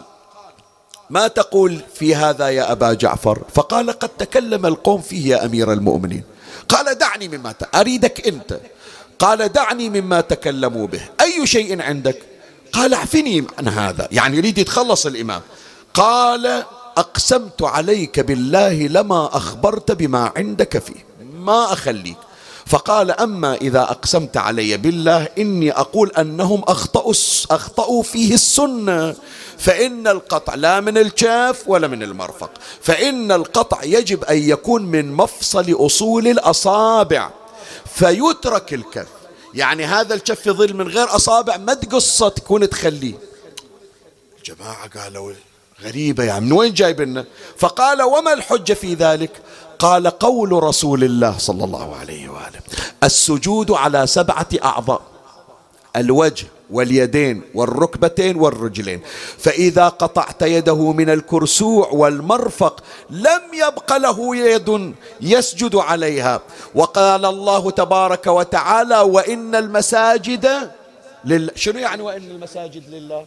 ما 1.11 1.29
تقول 1.29 1.81
في 1.95 2.15
هذا 2.15 2.49
يا 2.49 2.73
أبا 2.73 2.93
جعفر؟ 2.93 3.39
فقال 3.55 3.91
قد 3.91 4.09
تكلم 4.09 4.67
القوم 4.67 5.01
فيه 5.01 5.31
يا 5.31 5.45
أمير 5.45 5.73
المؤمنين. 5.73 6.23
قال 6.69 6.99
دعني 6.99 7.29
مما 7.29 7.53
ت... 7.53 7.77
أريدك 7.77 8.27
أنت. 8.27 8.61
قال 9.19 9.53
دعني 9.53 9.91
مما 9.91 10.21
تكلموا 10.21 10.87
به. 10.87 11.01
أي 11.21 11.47
شيء 11.47 11.83
عندك؟ 11.83 12.23
قال 12.73 12.95
اعفني 12.95 13.47
عن 13.59 13.69
هذا. 13.69 14.09
يعني 14.13 14.37
يريد 14.37 14.59
يتخلص 14.59 15.07
الإمام. 15.07 15.43
قال 15.95 16.65
أقسمت 16.97 17.63
عليك 17.63 18.21
بالله 18.21 18.73
لما 18.73 19.37
أخبرت 19.37 19.93
بما 19.93 20.33
عندك 20.37 20.79
فيه. 20.79 21.05
ما 21.35 21.73
أخليك. 21.73 22.17
فقال 22.67 23.11
أما 23.11 23.55
إذا 23.55 23.83
أقسمت 23.83 24.37
علي 24.37 24.77
بالله 24.77 25.29
إني 25.39 25.73
أقول 25.73 26.11
أنهم 26.19 26.63
أخطأوا, 26.69 27.15
أخطأوا 27.51 28.03
فيه 28.03 28.35
السنة. 28.35 29.15
فإن 29.59 30.09
القطع 30.09 30.55
لا 30.55 30.81
من 30.81 30.99
الكاف 30.99 31.63
ولا 31.69 31.87
من 31.87 32.03
المرفق. 32.03 32.51
فإن 32.81 33.33
القطع 33.33 33.85
يجب 33.85 34.25
أن 34.25 34.39
يكون 34.39 34.83
من 34.83 35.13
مفصل 35.13 35.77
أصول 35.87 36.29
الأصابع. 36.29 37.31
فيترك 37.95 38.75
الكف. 38.75 39.09
يعني 39.55 39.85
هذا 39.85 40.15
الكف 40.15 40.47
يظل 40.47 40.75
من 40.75 40.89
غير 40.89 41.17
أصابع 41.17 41.57
ما 41.57 41.75
تقصه 41.75 42.29
تكون 42.29 42.71
تخليه. 42.71 43.15
جماعة 44.45 44.89
قالوا 45.01 45.33
غريبة 45.83 46.25
يعني 46.25 46.45
من 46.45 46.53
وين 46.53 46.73
جايبنا؟ 46.73 47.25
فقال 47.57 48.03
وما 48.03 48.33
الحجة 48.33 48.73
في 48.73 48.95
ذلك؟ 48.95 49.31
قال 49.79 50.07
قول 50.07 50.63
رسول 50.63 51.05
الله 51.05 51.39
صلى 51.39 51.65
الله 51.65 51.97
عليه 51.97 52.29
وآله 52.29 52.61
السجود 53.03 53.71
على 53.71 54.07
سبعة 54.07 54.49
أعضاء 54.65 55.03
الوجه 55.97 56.47
واليدين 56.71 57.43
والركبتين 57.55 58.37
والرجلين 58.37 59.01
فإذا 59.39 59.89
قطعت 59.89 60.43
يده 60.43 60.93
من 60.93 61.11
الكرسوع 61.11 61.89
والمرفق 61.89 62.83
لم 63.11 63.41
يبق 63.55 63.97
له 63.97 64.37
يد 64.37 64.95
يسجد 65.21 65.77
عليها. 65.77 66.41
وقال 66.75 67.25
الله 67.25 67.71
تبارك 67.71 68.27
وتعالى 68.27 69.01
وإن 69.01 69.55
المساجد 69.55 70.71
لله 71.25 71.53
شنو 71.55 71.79
يعني 71.79 72.03
وإن 72.03 72.31
المساجد 72.31 72.91
لله 72.91 73.25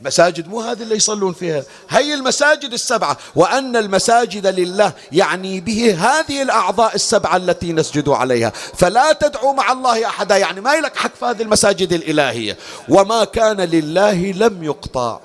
مساجد 0.00 0.48
مو 0.48 0.60
هذه 0.60 0.82
اللي 0.82 0.96
يصلون 0.96 1.32
فيها 1.32 1.64
هي 1.88 2.14
المساجد 2.14 2.72
السبعة 2.72 3.18
وأن 3.34 3.76
المساجد 3.76 4.46
لله 4.46 4.92
يعني 5.12 5.60
به 5.60 5.94
هذه 5.94 6.42
الأعضاء 6.42 6.94
السبعة 6.94 7.36
التي 7.36 7.72
نسجد 7.72 8.08
عليها. 8.08 8.50
فلا 8.50 9.12
تدعو 9.12 9.52
مع 9.52 9.72
الله 9.72 10.06
أحدا 10.06 10.36
يعني 10.36 10.60
ما 10.60 10.74
يلك 10.74 10.96
حق 10.96 11.14
في 11.14 11.24
هذه 11.24 11.42
المساجد 11.42 11.92
الإلهية. 11.92 12.56
وما 12.88 13.24
كان 13.24 13.60
لله 13.60 14.32
لم 14.32 14.64
يقطع. 14.64 15.20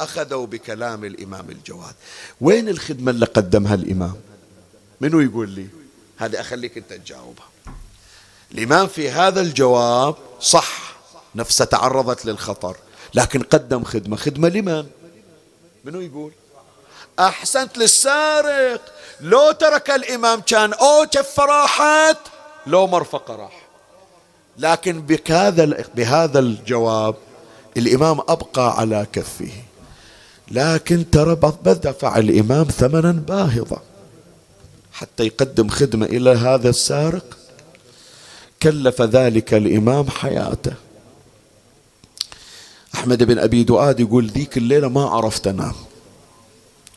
أخذوا 0.00 0.46
بكلام 0.46 1.04
الإمام 1.04 1.50
الجواد. 1.50 1.94
وين 2.40 2.68
الخدمة 2.68 3.10
اللي 3.10 3.26
قدمها 3.26 3.74
الإمام؟ 3.74 4.14
منو 5.00 5.20
يقول 5.20 5.50
لي؟ 5.50 5.66
هذه 6.16 6.40
أخليك 6.40 6.76
أنت 6.76 6.92
تجاوبها. 6.92 7.48
الإمام 8.52 8.86
في 8.86 9.10
هذا 9.10 9.40
الجواب 9.40 10.14
صح 10.40 10.94
نفسه 11.34 11.64
تعرضت 11.64 12.26
للخطر. 12.26 12.76
لكن 13.14 13.42
قدم 13.42 13.84
خدمة. 13.84 14.16
خدمة 14.16 14.48
لمن؟ 14.48 14.86
منو 15.84 16.00
يقول؟ 16.00 16.32
أحسنت 17.18 17.78
للسارق. 17.78 18.80
لو 19.20 19.52
ترك 19.52 19.90
الإمام 19.90 20.40
كان 20.40 20.72
أو 20.72 21.06
كف 21.12 21.40
راحت 21.40 22.18
لو 22.66 22.86
مرفق 22.86 23.30
راح. 23.30 23.64
لكن 24.58 25.00
بهذا 25.00 25.84
بهذا 25.94 26.38
الجواب 26.38 27.14
الإمام 27.76 28.20
أبقى 28.20 28.78
على 28.78 29.06
كفه. 29.12 29.52
لكن 30.50 31.10
ترى 31.10 31.34
بدفع 31.34 32.16
الإمام 32.18 32.64
ثمنا 32.64 33.12
باهظا 33.12 33.82
حتى 34.92 35.26
يقدم 35.26 35.68
خدمة 35.68 36.06
إلى 36.06 36.30
هذا 36.30 36.68
السارق. 36.68 37.38
كلف 38.62 39.02
ذلك 39.02 39.54
الإمام 39.54 40.10
حياته. 40.10 40.83
أحمد 42.94 43.22
بن 43.22 43.38
أبي 43.38 43.64
دؤاد 43.64 44.00
يقول 44.00 44.26
ذيك 44.26 44.56
الليلة 44.56 44.88
ما 44.88 45.04
عرفت 45.04 45.46
أنام 45.46 45.74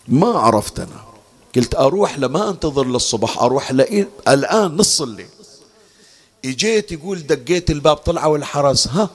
ما 0.07 0.27
عرفت 0.27 0.79
أنام 0.79 1.07
قلت 1.55 1.75
أروح 1.75 2.19
لما 2.19 2.49
أنتظر 2.49 2.85
للصبح 2.85 3.41
أروح 3.41 3.71
لإيه 3.71 4.09
الآن 4.27 4.75
نص 4.77 5.01
الليل. 5.01 5.27
إجيت 6.45 6.91
يقول 6.91 7.27
دقيت 7.27 7.71
الباب 7.71 7.95
طلعوا 7.95 8.37
الحرس 8.37 8.87
ها؟ 8.87 9.09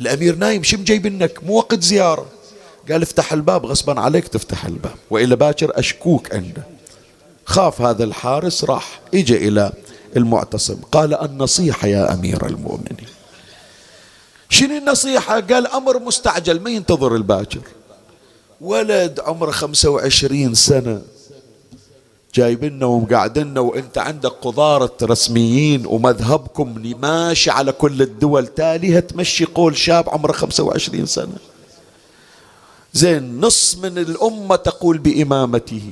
الأمير 0.00 0.36
نايم 0.36 0.62
شم 0.62 0.84
جايبنك 0.84 1.44
مو 1.44 1.56
وقت 1.56 1.82
زيارة. 1.82 2.26
قال 2.90 3.02
افتح 3.02 3.32
الباب 3.32 3.66
غصبا 3.66 4.00
عليك 4.00 4.28
تفتح 4.28 4.64
الباب. 4.64 4.94
وإلا 5.10 5.34
باكر 5.34 5.78
أشكوك 5.78 6.34
عنده. 6.34 6.62
خاف 7.44 7.80
هذا 7.80 8.04
الحارس 8.04 8.64
راح 8.64 9.00
اجى 9.14 9.48
إلى 9.48 9.72
المعتصم. 10.16 10.76
قال 10.92 11.14
النصيحة 11.14 11.88
يا 11.88 12.14
أمير 12.14 12.46
المؤمنين. 12.46 13.06
شنو 14.52 14.76
النصيحة؟ 14.78 15.40
قال 15.40 15.66
أمر 15.66 15.98
مستعجل 15.98 16.60
ما 16.60 16.70
ينتظر 16.70 17.16
الباكر. 17.16 17.60
ولد 18.60 19.20
عمره 19.20 19.50
خمسة 19.50 19.90
وعشرين 19.90 20.54
سنة. 20.54 21.02
جايبنا 22.34 22.86
ومقعدنا 22.86 23.60
وانت 23.60 23.98
عندك 23.98 24.30
قضارة 24.30 24.96
رسميين 25.02 25.86
ومذهبكم 25.86 26.94
ماشي 27.00 27.50
على 27.50 27.72
كل 27.72 28.02
الدول 28.02 28.46
تاليها 28.46 29.00
تمشي 29.00 29.44
قول 29.44 29.76
شاب 29.76 30.10
عمره 30.10 30.32
25 30.32 31.06
سنة. 31.06 31.36
زين 32.92 33.40
نص 33.40 33.76
من 33.76 33.98
الأمة 33.98 34.56
تقول 34.56 34.98
بإمامته. 34.98 35.90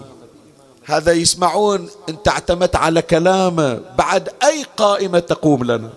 هذا 0.84 1.12
يسمعون 1.12 1.88
انت 2.08 2.28
اعتمدت 2.28 2.76
على 2.76 3.02
كلامه 3.02 3.80
بعد 3.98 4.28
أي 4.42 4.64
قائمة 4.76 5.18
تقوم 5.18 5.64
لنا؟ 5.64 5.90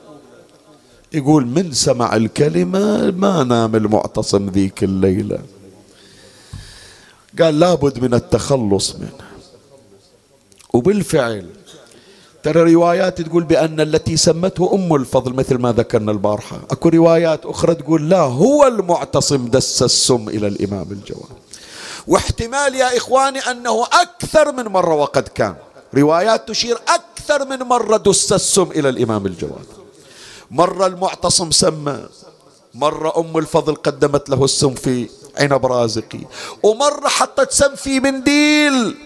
يقول 1.13 1.45
من 1.45 1.71
سمع 1.71 2.15
الكلمة 2.15 3.11
ما 3.11 3.43
نام 3.43 3.75
المعتصم 3.75 4.49
ذيك 4.49 4.83
الليلة. 4.83 5.39
قال 7.39 7.59
لابد 7.59 7.99
من 7.99 8.13
التخلص 8.13 8.95
منه. 8.95 9.23
وبالفعل 10.73 11.49
ترى 12.43 12.73
روايات 12.73 13.21
تقول 13.21 13.43
بأن 13.43 13.81
التي 13.81 14.17
سمته 14.17 14.75
أم 14.75 14.95
الفضل 14.95 15.33
مثل 15.33 15.57
ما 15.57 15.71
ذكرنا 15.71 16.11
البارحة. 16.11 16.59
أكو 16.71 16.89
روايات 16.89 17.45
أخرى 17.45 17.75
تقول 17.75 18.09
لا 18.09 18.19
هو 18.19 18.67
المعتصم 18.67 19.47
دس 19.47 19.83
السم 19.83 20.29
إلى 20.29 20.47
الإمام 20.47 20.91
الجواد 20.91 21.37
واحتمال 22.07 22.75
يا 22.75 22.97
إخواني 22.97 23.39
أنه 23.39 23.83
أكثر 23.83 24.51
من 24.51 24.63
مرة 24.63 24.95
وقد 24.95 25.23
كان. 25.23 25.55
روايات 25.95 26.47
تشير 26.49 26.77
أكثر 26.87 27.45
من 27.45 27.59
مرة 27.59 27.97
دس 27.97 28.33
السم 28.33 28.71
إلى 28.71 28.89
الإمام 28.89 29.25
الجواد 29.25 29.82
مرة 30.53 30.85
المعتصم 30.87 31.51
سمى 31.51 31.99
مرة 32.73 33.13
أم 33.17 33.37
الفضل 33.37 33.75
قدمت 33.75 34.29
له 34.29 34.43
السم 34.45 34.73
في 34.73 35.09
عنب 35.37 35.65
رازقي. 35.65 36.19
ومرة 36.63 37.07
حطت 37.07 37.51
سم 37.51 37.75
في 37.75 37.99
منديل 37.99 38.97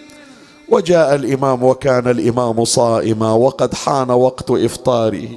وجاء 0.68 1.14
الإمام 1.14 1.64
وكان 1.64 2.08
الإمام 2.08 2.64
صائما 2.64 3.32
وقد 3.32 3.74
حان 3.74 4.10
وقت 4.10 4.50
إفطاره. 4.50 5.28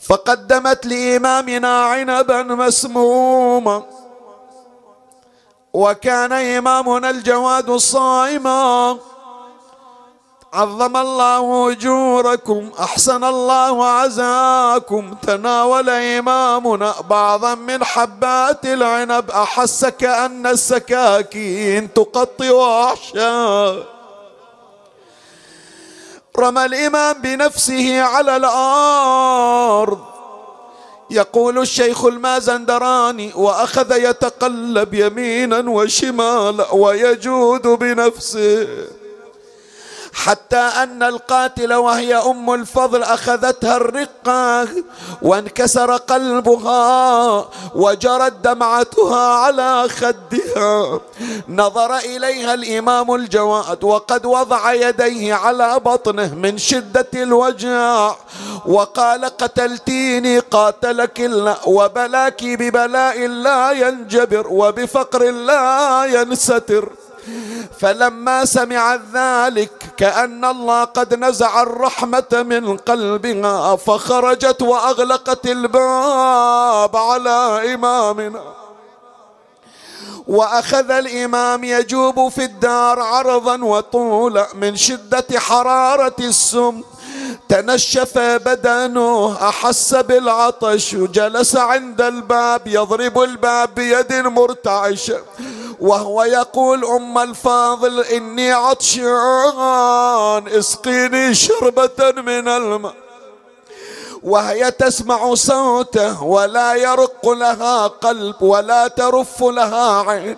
فقدمت 0.00 0.86
لإمامنا 0.86 1.82
عنبا 1.82 2.42
مسموما 2.42 3.82
وكان 5.74 6.32
إمامنا 6.32 7.10
الجواد 7.10 7.76
صائما. 7.76 8.98
عظم 10.52 10.96
الله 10.96 11.72
أجوركم 11.72 12.70
أحسن 12.80 13.24
الله 13.24 13.86
عزاكم. 13.86 15.14
تناول 15.22 15.90
إمامنا 15.90 16.94
بعضا 17.10 17.54
من 17.54 17.84
حبات 17.84 18.64
العنب. 18.64 19.30
احس 19.30 19.84
كان 19.84 20.46
السكاكين 20.46 21.92
تقطع 21.94 22.84
احشاء 22.92 23.86
رمى 26.38 26.64
الإمام 26.64 27.22
بنفسه 27.22 28.02
على 28.02 28.36
الأرض. 28.36 29.98
يقول 31.10 31.58
الشيخ 31.58 32.04
المازندراني 32.04 33.32
وأخذ 33.34 33.92
يتقلب 33.92 34.94
يمينا 34.94 35.70
وشمالا 35.70 36.74
ويجود 36.74 37.66
بنفسه. 37.66 38.68
حتى 40.12 40.56
أن 40.56 41.02
القاتل 41.02 41.74
وهي 41.74 42.16
أم 42.16 42.54
الفضل 42.54 43.02
أخذتها 43.02 43.76
الرقة 43.76 44.68
وانكسر 45.22 45.96
قلبها 45.96 47.48
وجرت 47.74 48.32
دمعتها 48.32 49.26
على 49.34 49.88
خدها. 49.88 51.00
نظر 51.48 51.96
إليها 51.96 52.54
الإمام 52.54 53.14
الجواد 53.14 53.84
وقد 53.84 54.26
وضع 54.26 54.72
يديه 54.72 55.34
على 55.34 55.80
بطنه 55.80 56.34
من 56.34 56.58
شدة 56.58 57.08
الوجع 57.14 58.14
وقال 58.66 59.24
قتلتيني 59.24 60.38
قاتلك 60.38 61.20
الله 61.20 61.56
وبلاك 61.68 62.44
ببلاء 62.44 63.26
لا 63.26 63.70
ينجبر 63.72 64.46
وبفقر 64.50 65.30
لا 65.30 66.04
ينستر. 66.04 66.92
فلما 67.80 68.44
سمعت 68.44 69.00
ذلك 69.14 69.70
كأن 69.96 70.44
الله 70.44 70.84
قد 70.84 71.14
نزع 71.14 71.62
الرحمة 71.62 72.32
من 72.32 72.76
قلبها 72.76 73.76
فخرجت 73.76 74.62
وأغلقت 74.62 75.46
الباب 75.46 76.96
على 76.96 77.74
إمامنا. 77.74 78.42
وأخذ 80.26 80.90
الإمام 80.90 81.64
يجوب 81.64 82.28
في 82.28 82.44
الدار 82.44 83.00
عرضا 83.00 83.64
وطولا 83.64 84.46
من 84.54 84.76
شدة 84.76 85.26
حرارة 85.36 86.16
السم. 86.20 86.82
تنشف 87.48 88.18
بدنه 88.18 89.36
أحس 89.48 89.94
بالعطش 89.94 90.94
وجلس 90.94 91.56
عند 91.56 92.00
الباب 92.00 92.66
يضرب 92.66 93.22
الباب 93.22 93.74
بيد 93.74 94.12
مرتعشة. 94.12 95.20
وهو 95.80 96.22
يقول 96.22 96.84
أم 96.84 97.18
الفاضل 97.18 98.00
إني 98.00 98.52
عطشان 98.52 99.08
اسقيني 100.48 101.34
شربة 101.34 102.12
من 102.16 102.48
الماء. 102.48 102.94
وهي 104.22 104.70
تسمع 104.70 105.34
صوته 105.34 106.22
ولا 106.22 106.74
يرق 106.74 107.28
لها 107.28 107.86
قلب 107.86 108.42
ولا 108.42 108.88
ترف 108.88 109.42
لها 109.42 110.10
عين. 110.10 110.36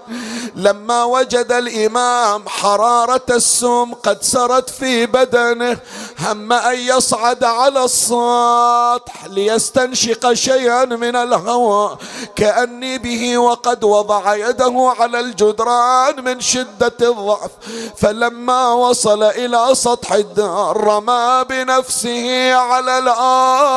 لما 0.57 1.05
وجد 1.05 1.53
الإمام 1.53 2.49
حرارة 2.49 3.26
السم 3.30 3.95
قد 3.95 4.22
سرت 4.22 4.70
في 4.70 5.07
بدنه 5.07 5.78
هم 6.20 6.53
أن 6.53 6.78
يصعد 6.78 7.45
على 7.45 7.85
السطح 7.85 9.26
ليستنشق 9.26 10.33
شيئا 10.33 10.85
من 10.85 11.16
الهواء. 11.16 11.99
كأني 12.37 12.99
به 12.99 13.39
وقد 13.39 13.85
وضع 13.85 14.35
يده 14.35 14.95
على 14.99 15.20
الجدران 15.20 16.24
من 16.24 16.41
شدة 16.41 16.97
الضعف. 17.01 17.51
فلما 17.97 18.72
وصل 18.72 19.22
إلى 19.22 19.74
سطح 19.74 20.12
الدار 20.12 20.76
رمى 20.76 21.45
بنفسه 21.49 22.55
على 22.55 22.99
الأرض 22.99 23.72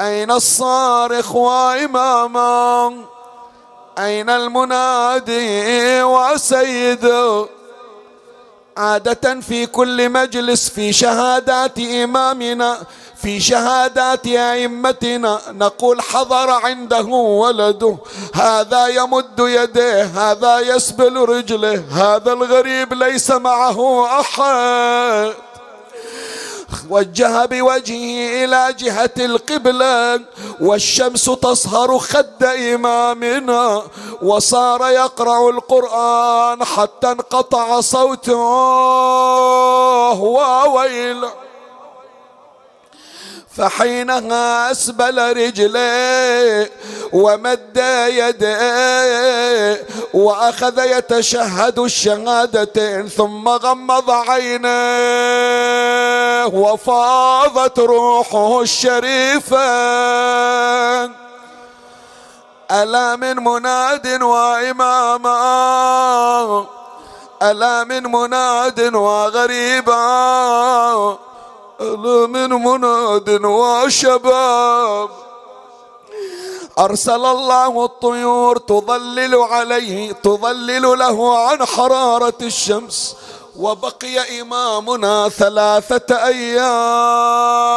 أين 0.00 0.30
الصارخ 0.30 1.34
وإماما؟ 1.34 2.92
أين 3.98 4.30
المنادي 4.30 6.02
وسيده 6.02 7.46
عادة 8.76 9.40
في 9.40 9.66
كل 9.66 10.08
مجلس 10.10 10.68
في 10.68 10.92
شهادات 10.92 11.78
إمامنا 11.78 12.78
في 13.22 13.40
شهادات 13.40 14.26
أئمتنا 14.26 15.40
نقول 15.50 16.02
حضر 16.02 16.50
عنده 16.50 17.04
ولده. 17.04 17.96
هذا 18.34 18.86
يمد 18.86 19.38
يديه 19.38 20.02
هذا 20.04 20.60
يسبل 20.60 21.16
رجله 21.16 21.84
هذا 21.90 22.32
الغريب 22.32 22.94
ليس 22.94 23.30
معه 23.30 24.06
أحد. 24.20 25.45
وجه 26.90 27.44
بوجهه 27.44 28.44
إلى 28.44 28.74
جهة 28.78 29.10
القبلة 29.18 30.20
والشمس 30.60 31.24
تصهر 31.24 31.98
خد 31.98 32.44
إمامنا 32.44 33.82
وصار 34.22 34.90
يقرأ 34.90 35.50
القرآن 35.50 36.64
حتى 36.64 37.10
انقطع 37.10 37.80
صوته. 37.80 38.36
وويل 40.12 41.26
فحينها 43.56 44.70
أسبل 44.70 45.36
رجليه 45.36 46.70
ومد 47.12 47.76
يديه 48.08 49.86
وأخذ 50.14 50.78
يتشهد 50.78 51.78
الشهادتين 51.78 53.08
ثم 53.08 53.48
غمض 53.48 54.10
عينيه 54.10 55.75
وفاضت 56.54 57.78
روحه 57.78 58.60
الشريفة. 58.60 59.66
ألا 62.70 63.16
من 63.16 63.36
مناد 63.44 64.22
وإماما. 64.22 65.36
ألا 67.42 67.84
من 67.84 68.02
مناد 68.02 68.94
وغريبا. 68.94 69.96
ألا 71.80 72.26
من 72.26 72.48
مناد 72.48 73.44
وشباب. 73.44 75.08
أرسل 76.78 77.24
الله 77.24 77.84
الطيور 77.84 78.56
تظلل 78.56 79.34
عليه 79.34 80.12
تظلل 80.12 80.98
له 80.98 81.38
عن 81.38 81.64
حرارة 81.64 82.38
الشمس. 82.42 83.16
وبقي 83.58 84.40
إمامنا 84.40 85.28
ثلاثة 85.28 86.26
أيام 86.26 87.76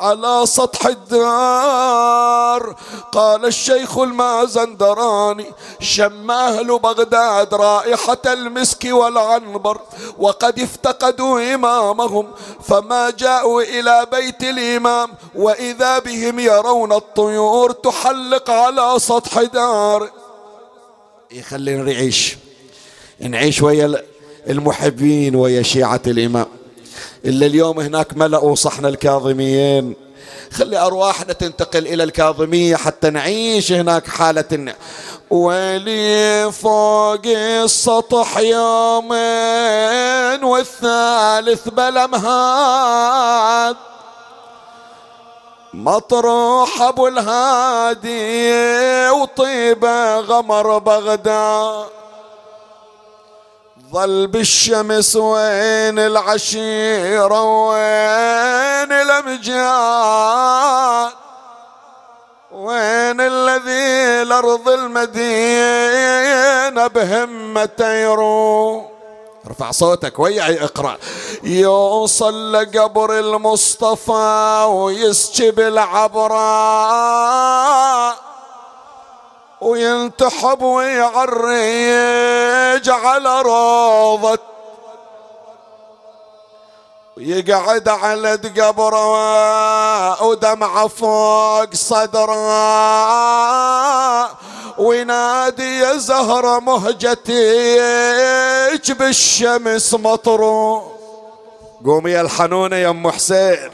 على 0.00 0.46
سطح 0.46 0.86
الدار. 0.86 2.76
قال 3.12 3.44
الشيخ 3.44 3.98
المازندراني 3.98 5.46
شم 5.80 6.30
أهل 6.30 6.78
بغداد 6.78 7.54
رائحة 7.54 8.18
المسك 8.26 8.84
والعنبر 8.84 9.80
وقد 10.18 10.60
افتقدوا 10.60 11.54
إمامهم 11.54 12.30
فما 12.68 13.10
جاءوا 13.10 13.62
إلى 13.62 14.06
بيت 14.12 14.42
الإمام 14.42 15.10
وإذا 15.34 15.98
بهم 15.98 16.38
يرون 16.38 16.92
الطيور 16.92 17.72
تحلق 17.72 18.50
على 18.50 18.98
سطح 18.98 19.42
دار. 19.42 20.10
يخلينا 21.30 21.82
نعيش. 21.82 22.36
نعيش 23.20 23.62
ويا 23.62 24.02
المحبين 24.48 25.36
ويا 25.36 25.62
شيعة 25.62 26.02
الإمام. 26.06 26.46
إلا 27.24 27.46
اليوم 27.46 27.80
هناك 27.80 28.16
ملأوا 28.16 28.54
صحن 28.54 28.86
الكاظميين. 28.86 29.94
خلي 30.52 30.78
أرواحنا 30.78 31.32
تنتقل 31.32 31.86
إلى 31.86 32.02
الكاظمية 32.02 32.76
حتى 32.76 33.10
نعيش 33.10 33.72
هناك 33.72 34.08
حالة 34.08 34.74
ولي 35.30 36.52
فوق 36.52 37.26
السطح 37.26 38.38
يومين 38.38 39.14
والثالث 40.44 41.68
بلا 41.68 42.06
مهاد. 42.06 43.76
مطروح 45.74 46.82
أبو 46.82 47.08
الهادي 47.08 48.50
وطيبه 49.10 50.20
غمر 50.20 50.78
بغداد. 50.78 51.86
ظل 53.96 54.26
بالشمس 54.26 55.16
وين 55.16 55.98
العشيرة 55.98 57.42
وين 57.68 58.92
الأمجاد؟ 58.92 60.32
وين 62.52 63.20
الذي 63.20 64.22
الأرض 64.22 64.68
المدينة 64.68 65.26
بهمته 66.86 67.92
يروح؟ 67.92 68.84
ارفع 69.46 69.70
صوتك 69.70 70.18
ويا 70.18 70.64
اقرأ. 70.64 70.96
يوصل 71.42 72.52
لقبر 72.52 73.18
المصطفى 73.18 74.64
ويسكب 74.68 75.60
العبراء 75.60 76.36
وينتحب 79.66 80.62
ويعرج 80.62 81.36
على 82.90 83.42
روضة. 83.42 84.38
ويقعد 87.16 87.88
على 87.88 88.32
قبره 88.58 90.22
ودمعه 90.22 90.88
فوق 90.88 91.74
صدره. 91.74 92.36
وينادي 94.78 95.78
يا 95.78 95.96
زهرة 95.96 96.58
مهجتك 96.60 97.26
بالشمس 98.98 99.94
مطروح 99.94 100.82
قومي 101.86 102.10
يا 102.10 102.20
الحنونة 102.20 102.76
يا 102.76 102.90
أم 102.90 103.10
حسين. 103.10 103.70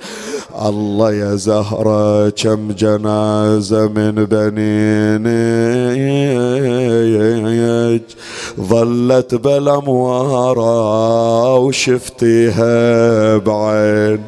الله 0.61 1.13
يا 1.13 1.35
زهرة 1.35 2.29
كم 2.29 2.73
جنازة 2.73 3.89
من 3.89 4.15
بنينك؟ 4.15 5.23
ظلت 8.61 9.35
بالأموارة 9.35 10.69
وشفتيها 11.57 13.37
بعين. 13.37 14.19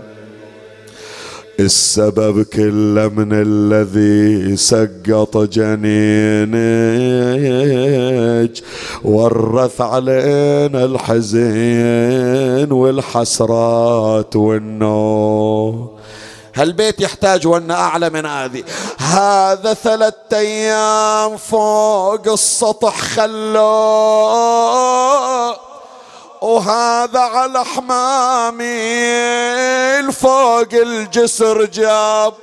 السبب 1.60 2.42
كله 2.42 3.08
من 3.08 3.28
الذي 3.32 4.56
سقط 4.56 5.36
جنينك. 5.36 6.54
ورث 9.04 9.80
علينا 9.80 10.84
الحزين 10.84 12.72
والحسرات 12.72 14.36
والنوم. 14.36 15.93
هالبيت 16.54 17.00
يحتاج 17.00 17.46
وأنا 17.46 17.80
أعلى 17.80 18.10
من 18.10 18.26
هذه. 18.26 18.64
هذا 18.98 19.74
ثلاثة 19.74 20.38
أيام 20.38 21.36
فوق 21.36 22.28
السطح 22.28 23.00
خلوه 23.00 24.44
وهذا 26.40 27.20
على 27.20 27.64
حمامي 27.64 28.62
فوق 30.12 30.72
الجسر 30.72 31.64
جاب. 31.64 32.34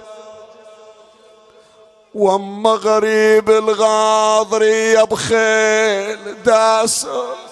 وأما 2.16 2.70
غريب 2.70 3.50
الغاضري 3.50 4.92
يا 4.92 5.04
بخيل 5.04 6.44
داسه 6.46 7.51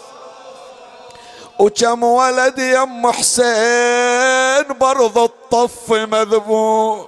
وكم 1.59 2.03
ولد 2.03 2.59
يا 2.59 2.83
ام 2.83 3.11
حسين 3.11 4.77
برض 4.79 5.17
الطف 5.17 5.91
مذبوح. 5.91 7.05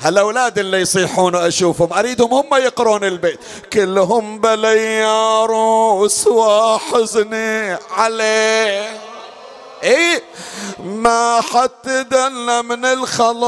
هالأولاد 0.00 0.58
اللي 0.58 0.80
يصيحون 0.80 1.34
أشوفهم 1.34 1.92
أريدهم 1.92 2.34
هم 2.34 2.54
يقرون 2.54 3.04
البيت. 3.04 3.40
كلهم 3.72 4.40
بلي 4.40 4.98
يا 4.98 5.46
وحزني 6.26 7.78
عليه. 7.96 9.00
اي 9.84 10.22
ما 10.84 11.40
حد 11.40 12.08
دل 12.10 12.62
من 12.62 12.84
الخلاق 12.84 13.40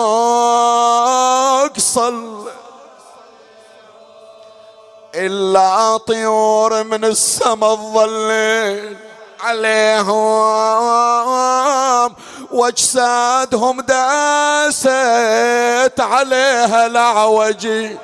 صل. 1.78 2.49
إلا 5.14 5.97
طيور 5.97 6.85
من 6.85 7.05
السما 7.05 7.72
الظليل. 7.72 9.11
عليهم 9.43 10.12
واجسادهم 12.53 13.80
داست 13.80 14.88
عليها 16.01 16.86
العوجي 16.86 17.97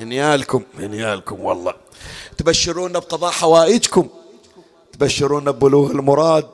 هنيالكم 0.00 0.62
هنيالكم 0.78 1.40
والله. 1.40 1.74
تبشرونا 2.38 2.98
بقضاء 2.98 3.30
حوائجكم 3.30 4.08
تبشرونا 4.92 5.50
ببلوغ 5.50 5.90
المراد. 5.90 6.48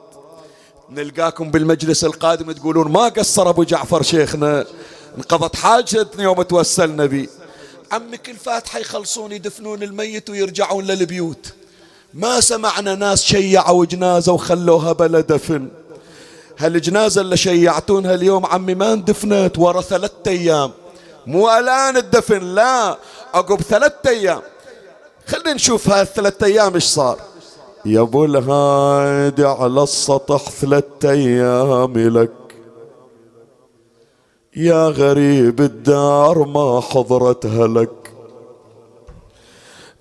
نلقاكم 0.89 1.51
بالمجلس 1.51 2.03
القادم 2.03 2.51
تقولون 2.51 2.91
ما 2.91 3.07
قصر 3.07 3.49
أبو 3.49 3.63
جعفر 3.63 4.01
شيخنا 4.01 4.65
انقضت 5.17 5.55
حاجتنا 5.55 6.23
يوم 6.23 6.41
توسلنا 6.41 7.05
به 7.05 7.27
عمك 7.91 8.29
الفاتحة 8.29 8.79
يخلصون 8.79 9.31
يدفنون 9.31 9.83
الميت 9.83 10.29
ويرجعون 10.29 10.83
للبيوت. 10.83 11.53
ما 12.13 12.39
سمعنا 12.39 12.95
ناس 12.95 13.23
شيعوا 13.23 13.85
جنازة 13.85 14.33
وخلوها 14.33 14.91
بلا 14.91 15.19
دفن. 15.19 15.67
هالجنازة 16.57 17.21
اللي 17.21 17.37
شيعتونها 17.37 18.13
اليوم 18.13 18.45
عمي 18.45 18.75
ما 18.75 18.93
اندفنت 18.93 19.59
ورا 19.59 19.81
ثلاثة 19.81 20.31
أيام. 20.31 20.71
مو 21.27 21.49
الآن 21.49 21.97
الدفن 21.97 22.43
لا 22.43 22.97
عقب 23.33 23.61
ثلاثة 23.61 24.09
أيام. 24.09 24.41
خلينا 25.27 25.53
نشوف 25.53 25.89
هالثلاثة 25.89 26.45
أيام 26.45 26.73
إيش 26.73 26.83
صار. 26.83 27.17
يا 27.85 28.01
أبو 28.01 28.25
الهادي 28.25 29.45
على 29.45 29.83
السطح 29.83 30.49
ثلاثة 30.49 31.11
أيام 31.11 31.93
لك. 31.97 32.31
يا 34.55 34.87
غريب 34.87 35.61
الدار 35.61 36.45
ما 36.45 36.81
حضرتها 36.81 37.67
لك. 37.67 38.00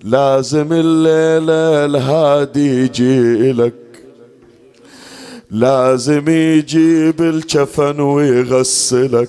لازم 0.05 0.73
الليلة 0.73 1.85
الهادي 1.85 2.85
يجي 2.85 3.53
لك 3.53 3.75
لازم 5.51 6.29
يجيب 6.29 7.21
الكفن 7.21 8.01
ويغسلك 8.01 9.29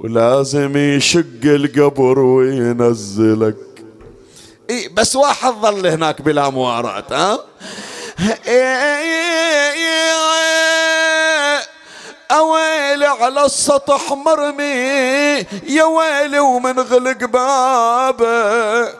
ولازم 0.00 0.76
يشق 0.76 1.44
القبر 1.44 2.18
وينزلك 2.18 3.56
اي 4.70 4.88
بس 4.88 5.16
واحد 5.16 5.52
ظل 5.62 5.86
هناك 5.86 6.22
بلا 6.22 6.50
موارات 6.50 7.12
ها 7.12 7.38
أويلي 12.32 13.06
على 13.06 13.44
السطح 13.44 14.12
مرمي 14.12 15.46
يا 15.66 15.84
ويلي 15.84 16.38
ومن 16.38 16.80
غلق 16.80 17.24
بابه. 17.24 18.92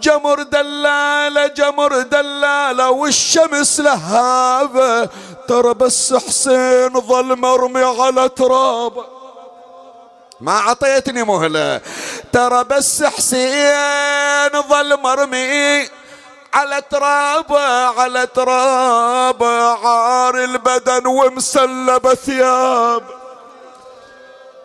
جمر 0.00 0.42
دلالة 0.42 1.46
جمر 1.46 2.02
دلالة 2.02 2.90
والشمس 2.90 3.80
لهابة. 3.80 5.08
ترى 5.48 5.74
بس 5.74 6.14
حسين 6.14 7.00
ظل 7.00 7.36
مرمي 7.36 7.84
على 7.84 8.28
ترابه 8.28 9.04
ما 10.40 10.52
عطيتني 10.52 11.22
مهلة. 11.22 11.80
ترى 12.32 12.64
بس 12.64 13.02
حسين 13.02 14.62
ظل 14.68 15.00
مرمي. 15.00 15.97
على 16.54 16.82
ترابه 16.90 17.60
على 18.00 18.26
ترابه 18.26 19.86
عار 19.88 20.44
البدن 20.44 21.06
ومسلب 21.06 22.14
ثياب 22.14 23.02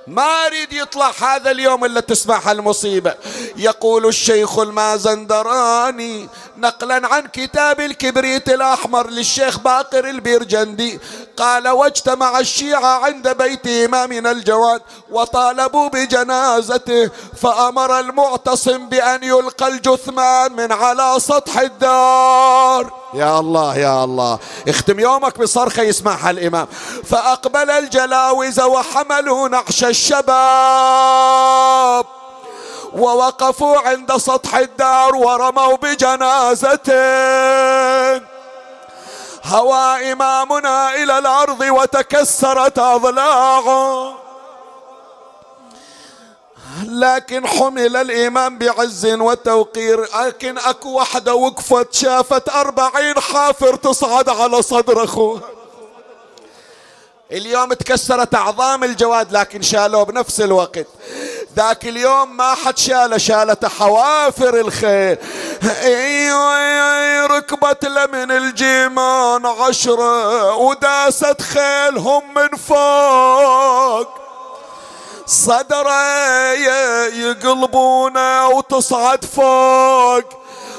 ما 0.07 0.45
أريد 0.47 0.73
يطلع 0.73 1.11
هذا 1.21 1.51
اليوم 1.51 1.85
إلا 1.85 1.99
تسمع 1.99 2.39
هالمصيبه 2.43 3.15
يقول 3.57 4.05
الشيخ 4.05 4.59
المازندراني 4.59 6.29
نقلا 6.63 7.07
عن 7.07 7.27
كتاب 7.27 7.81
الكبريت 7.81 8.49
الأحمر 8.49 9.09
للشيخ 9.09 9.59
باقر 9.59 10.09
البيرجندي. 10.09 10.99
قال 11.37 11.67
واجتمع 11.67 12.39
الشيعة 12.39 13.05
عند 13.05 13.27
بيت 13.27 13.67
إمامنا 13.67 14.31
الجواد 14.31 14.81
وطالبوا 15.11 15.89
بجنازته 15.89 17.09
فأمر 17.41 17.99
المعتصم 17.99 18.89
بأن 18.89 19.23
يلقى 19.23 19.67
الجثمان 19.67 20.53
من 20.53 20.71
على 20.71 21.15
سطح 21.17 21.59
الدار. 21.59 22.93
يا 23.13 23.39
الله 23.39 23.77
يا 23.77 24.03
الله. 24.03 24.39
اختم 24.67 24.99
يومك 24.99 25.37
بصرخة 25.39 25.83
يسمعها 25.83 26.29
الإمام. 26.29 26.67
فأقبل 27.09 27.69
الجلاوز 27.69 28.59
وحملوا 28.59 29.49
نعش 29.49 29.83
الشباب. 29.83 30.23
ووقفوا 32.93 33.77
عند 33.77 34.17
سطح 34.17 34.55
الدار 34.55 35.15
ورموا 35.15 35.75
بجنازته 35.75 36.93
هوى 39.45 40.11
إمامنا 40.11 40.95
إلى 40.95 41.17
الأرض 41.17 41.61
وتكسرت 41.61 42.79
أضلاعه. 42.79 44.13
لكن 46.87 47.47
حمل 47.47 47.95
الإمام 47.95 48.57
بعز 48.57 49.05
وتوقير 49.05 50.07
لكن 50.25 50.57
أكو 50.57 50.89
وحدة 50.89 51.35
وقفت 51.35 51.93
شافت 51.93 52.49
أربعين 52.49 53.19
حافر 53.19 53.75
تصعد 53.75 54.29
على 54.29 54.61
صدر 54.61 55.03
أخوها. 55.03 55.41
اليوم 57.31 57.73
تكسرت 57.73 58.35
أعظام 58.35 58.83
الجواد 58.83 59.31
لكن 59.31 59.61
شالوه 59.61 60.03
بنفس 60.03 60.41
الوقت. 60.41 60.87
ذاك 61.55 61.85
اليوم 61.87 62.37
ما 62.37 62.55
حد 62.55 62.77
شالة 62.77 63.17
شالته 63.17 63.67
حوافر 63.67 64.59
الخيل 64.59 65.17
إيوه 65.83 67.25
ركبت 67.25 67.85
من 67.85 68.31
الجيمان 68.31 69.45
عشرة 69.45 70.55
وداست 70.55 71.41
خيلهم 71.41 72.33
من 72.33 72.57
فوق. 72.57 74.07
صدرة 75.25 76.51
يقلبونه 77.07 78.47
وتصعد 78.47 79.25
فوق. 79.25 80.23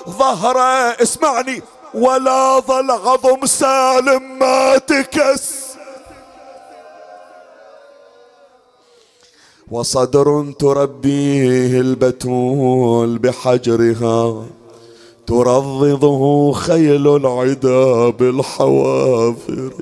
ظهرة 0.08 1.02
اسمعني 1.02 1.62
ولا 1.94 2.60
ظل 2.60 2.90
عظم 2.90 3.46
سالم 3.46 4.38
ما 4.38 4.78
تكس 4.78 5.63
وصدر 9.74 10.52
تربيه 10.58 11.80
البتول 11.80 13.18
بحجرها 13.18 14.44
ترضضه 15.26 16.52
خيل 16.52 17.16
العدا 17.16 18.10
بالحوافر. 18.10 19.72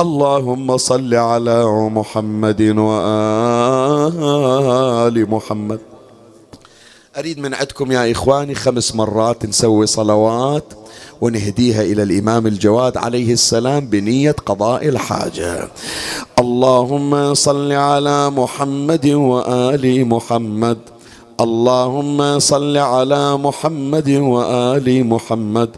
اللهم 0.00 0.76
صل 0.76 1.14
على 1.14 1.64
محمد 1.98 2.62
وآل 2.78 3.16
محمد. 5.30 5.80
أريد 7.18 7.38
من 7.38 7.54
عندكم 7.54 7.92
يا 7.92 8.12
إخواني 8.12 8.54
خمس 8.54 8.94
مرات 8.94 9.46
نسوي 9.46 9.86
صلوات. 9.86 10.64
ونهديها 11.20 11.82
إلى 11.82 12.02
الإمام 12.02 12.46
الجواد 12.46 12.96
عليه 12.96 13.32
السلام 13.32 13.86
بنية 13.86 14.36
قضاء 14.46 14.88
الحاجة. 14.88 15.68
اللهم 16.38 17.34
صل 17.34 17.72
على 17.72 18.30
محمد 18.30 19.06
وآل 19.06 20.06
محمد. 20.08 20.78
اللهم 21.40 22.38
صل 22.38 22.76
على 22.76 23.36
محمد 23.36 24.08
وآل 24.08 25.04
محمد. 25.04 25.68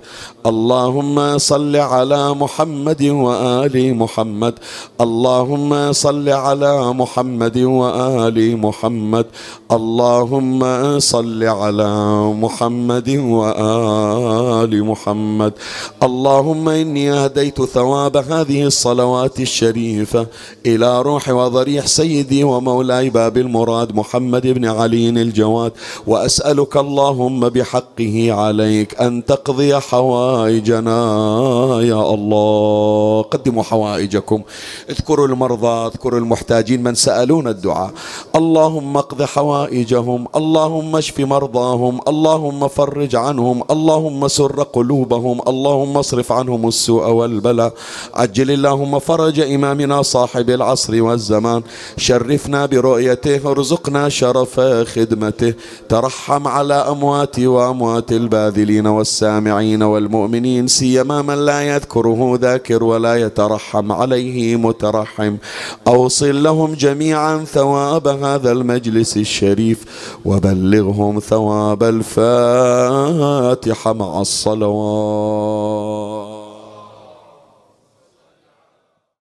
اللهم 0.47 1.39
صل 1.39 1.77
على 1.77 2.35
محمد 2.35 3.03
وآل 3.03 3.95
محمد. 3.95 4.55
اللهم 5.01 5.93
صل 5.93 6.29
على 6.29 6.93
محمد 6.93 7.59
وآل 7.59 8.57
محمد. 8.57 9.27
اللهم 9.73 10.63
صل 10.99 11.43
على 11.43 11.93
محمد 12.43 13.09
وآل 13.09 14.85
محمد. 14.85 15.53
اللهم 16.03 16.69
إني 16.69 17.13
أهديت 17.13 17.63
ثواب 17.63 18.17
هذه 18.17 18.63
الصلوات 18.65 19.41
الشريفة 19.41 20.27
إلى 20.67 21.03
روح 21.03 21.29
وضريح 21.29 21.87
سيدي 21.87 22.45
ومولاي 22.45 23.11
باب 23.11 23.37
المراد 23.37 23.95
محمد 23.95 24.47
بن 24.47 24.65
علي 24.65 25.09
الجواد. 25.09 25.48
وأسألك 26.07 26.77
اللهم 26.77 27.49
بحقه 27.49 28.17
عليك 28.33 29.01
أن 29.01 29.25
تقضي 29.25 29.77
حوائجنا 29.89 31.01
يا 31.93 32.03
الله. 32.15 33.23
قدموا 33.23 33.63
حوائجكم. 33.63 34.43
اذكروا 34.91 35.27
المرضى 35.27 35.87
اذكروا 35.87 36.21
المحتاجين 36.21 36.83
من 36.83 36.95
سألون 36.95 37.49
الدعاء. 37.49 37.91
اللهم 38.41 38.97
اقض 38.97 39.23
حوائجهم 39.23 40.21
اللهم 40.37 40.97
اشف 40.97 41.21
مرضاهم 41.21 42.01
اللهم 42.09 42.69
فرج 42.69 43.17
عنهم 43.17 43.63
اللهم 43.71 44.29
سر 44.29 44.63
قلوبهم 44.63 45.37
اللهم 45.49 45.97
اصرف 45.97 46.33
عنهم 46.33 46.69
السوء 46.69 47.07
والبلاء. 47.19 47.73
عجل 48.15 48.51
اللهم 48.51 48.99
فرج 48.99 49.41
إمامنا 49.41 50.03
صاحب 50.03 50.51
العصر 50.51 51.03
والزمان. 51.03 51.63
شرفنا 51.97 52.67
برؤيته 52.67 53.51
ارزقنا 53.51 54.09
شرف 54.09 54.55
خدمته. 54.95 55.38
ترحم 55.89 56.49
على 56.49 56.75
أموات 56.75 57.41
وأموات 57.41 58.13
الباذلين 58.13 58.87
والسامعين 58.87 59.83
والمؤمنين 59.83 60.69
سيما 60.69 61.23
من 61.23 61.35
لا 61.35 61.63
يذكره 61.63 62.39
ذاكر 62.41 62.85
ولا 62.85 63.17
يترحم 63.17 63.93
عليه 63.93 64.57
مترحم. 64.57 65.37
أوصل 65.87 66.43
لهم 66.43 66.75
جميعا 66.75 67.45
ثواب 67.45 68.09
هذا 68.09 68.53
المجلس 68.53 69.17
الشريف 69.17 69.85
وبلغهم 70.25 71.21
ثواب 71.21 71.83
الفاتحة 71.83 73.93
مع 73.93 74.21
الصلوات. 74.21 76.28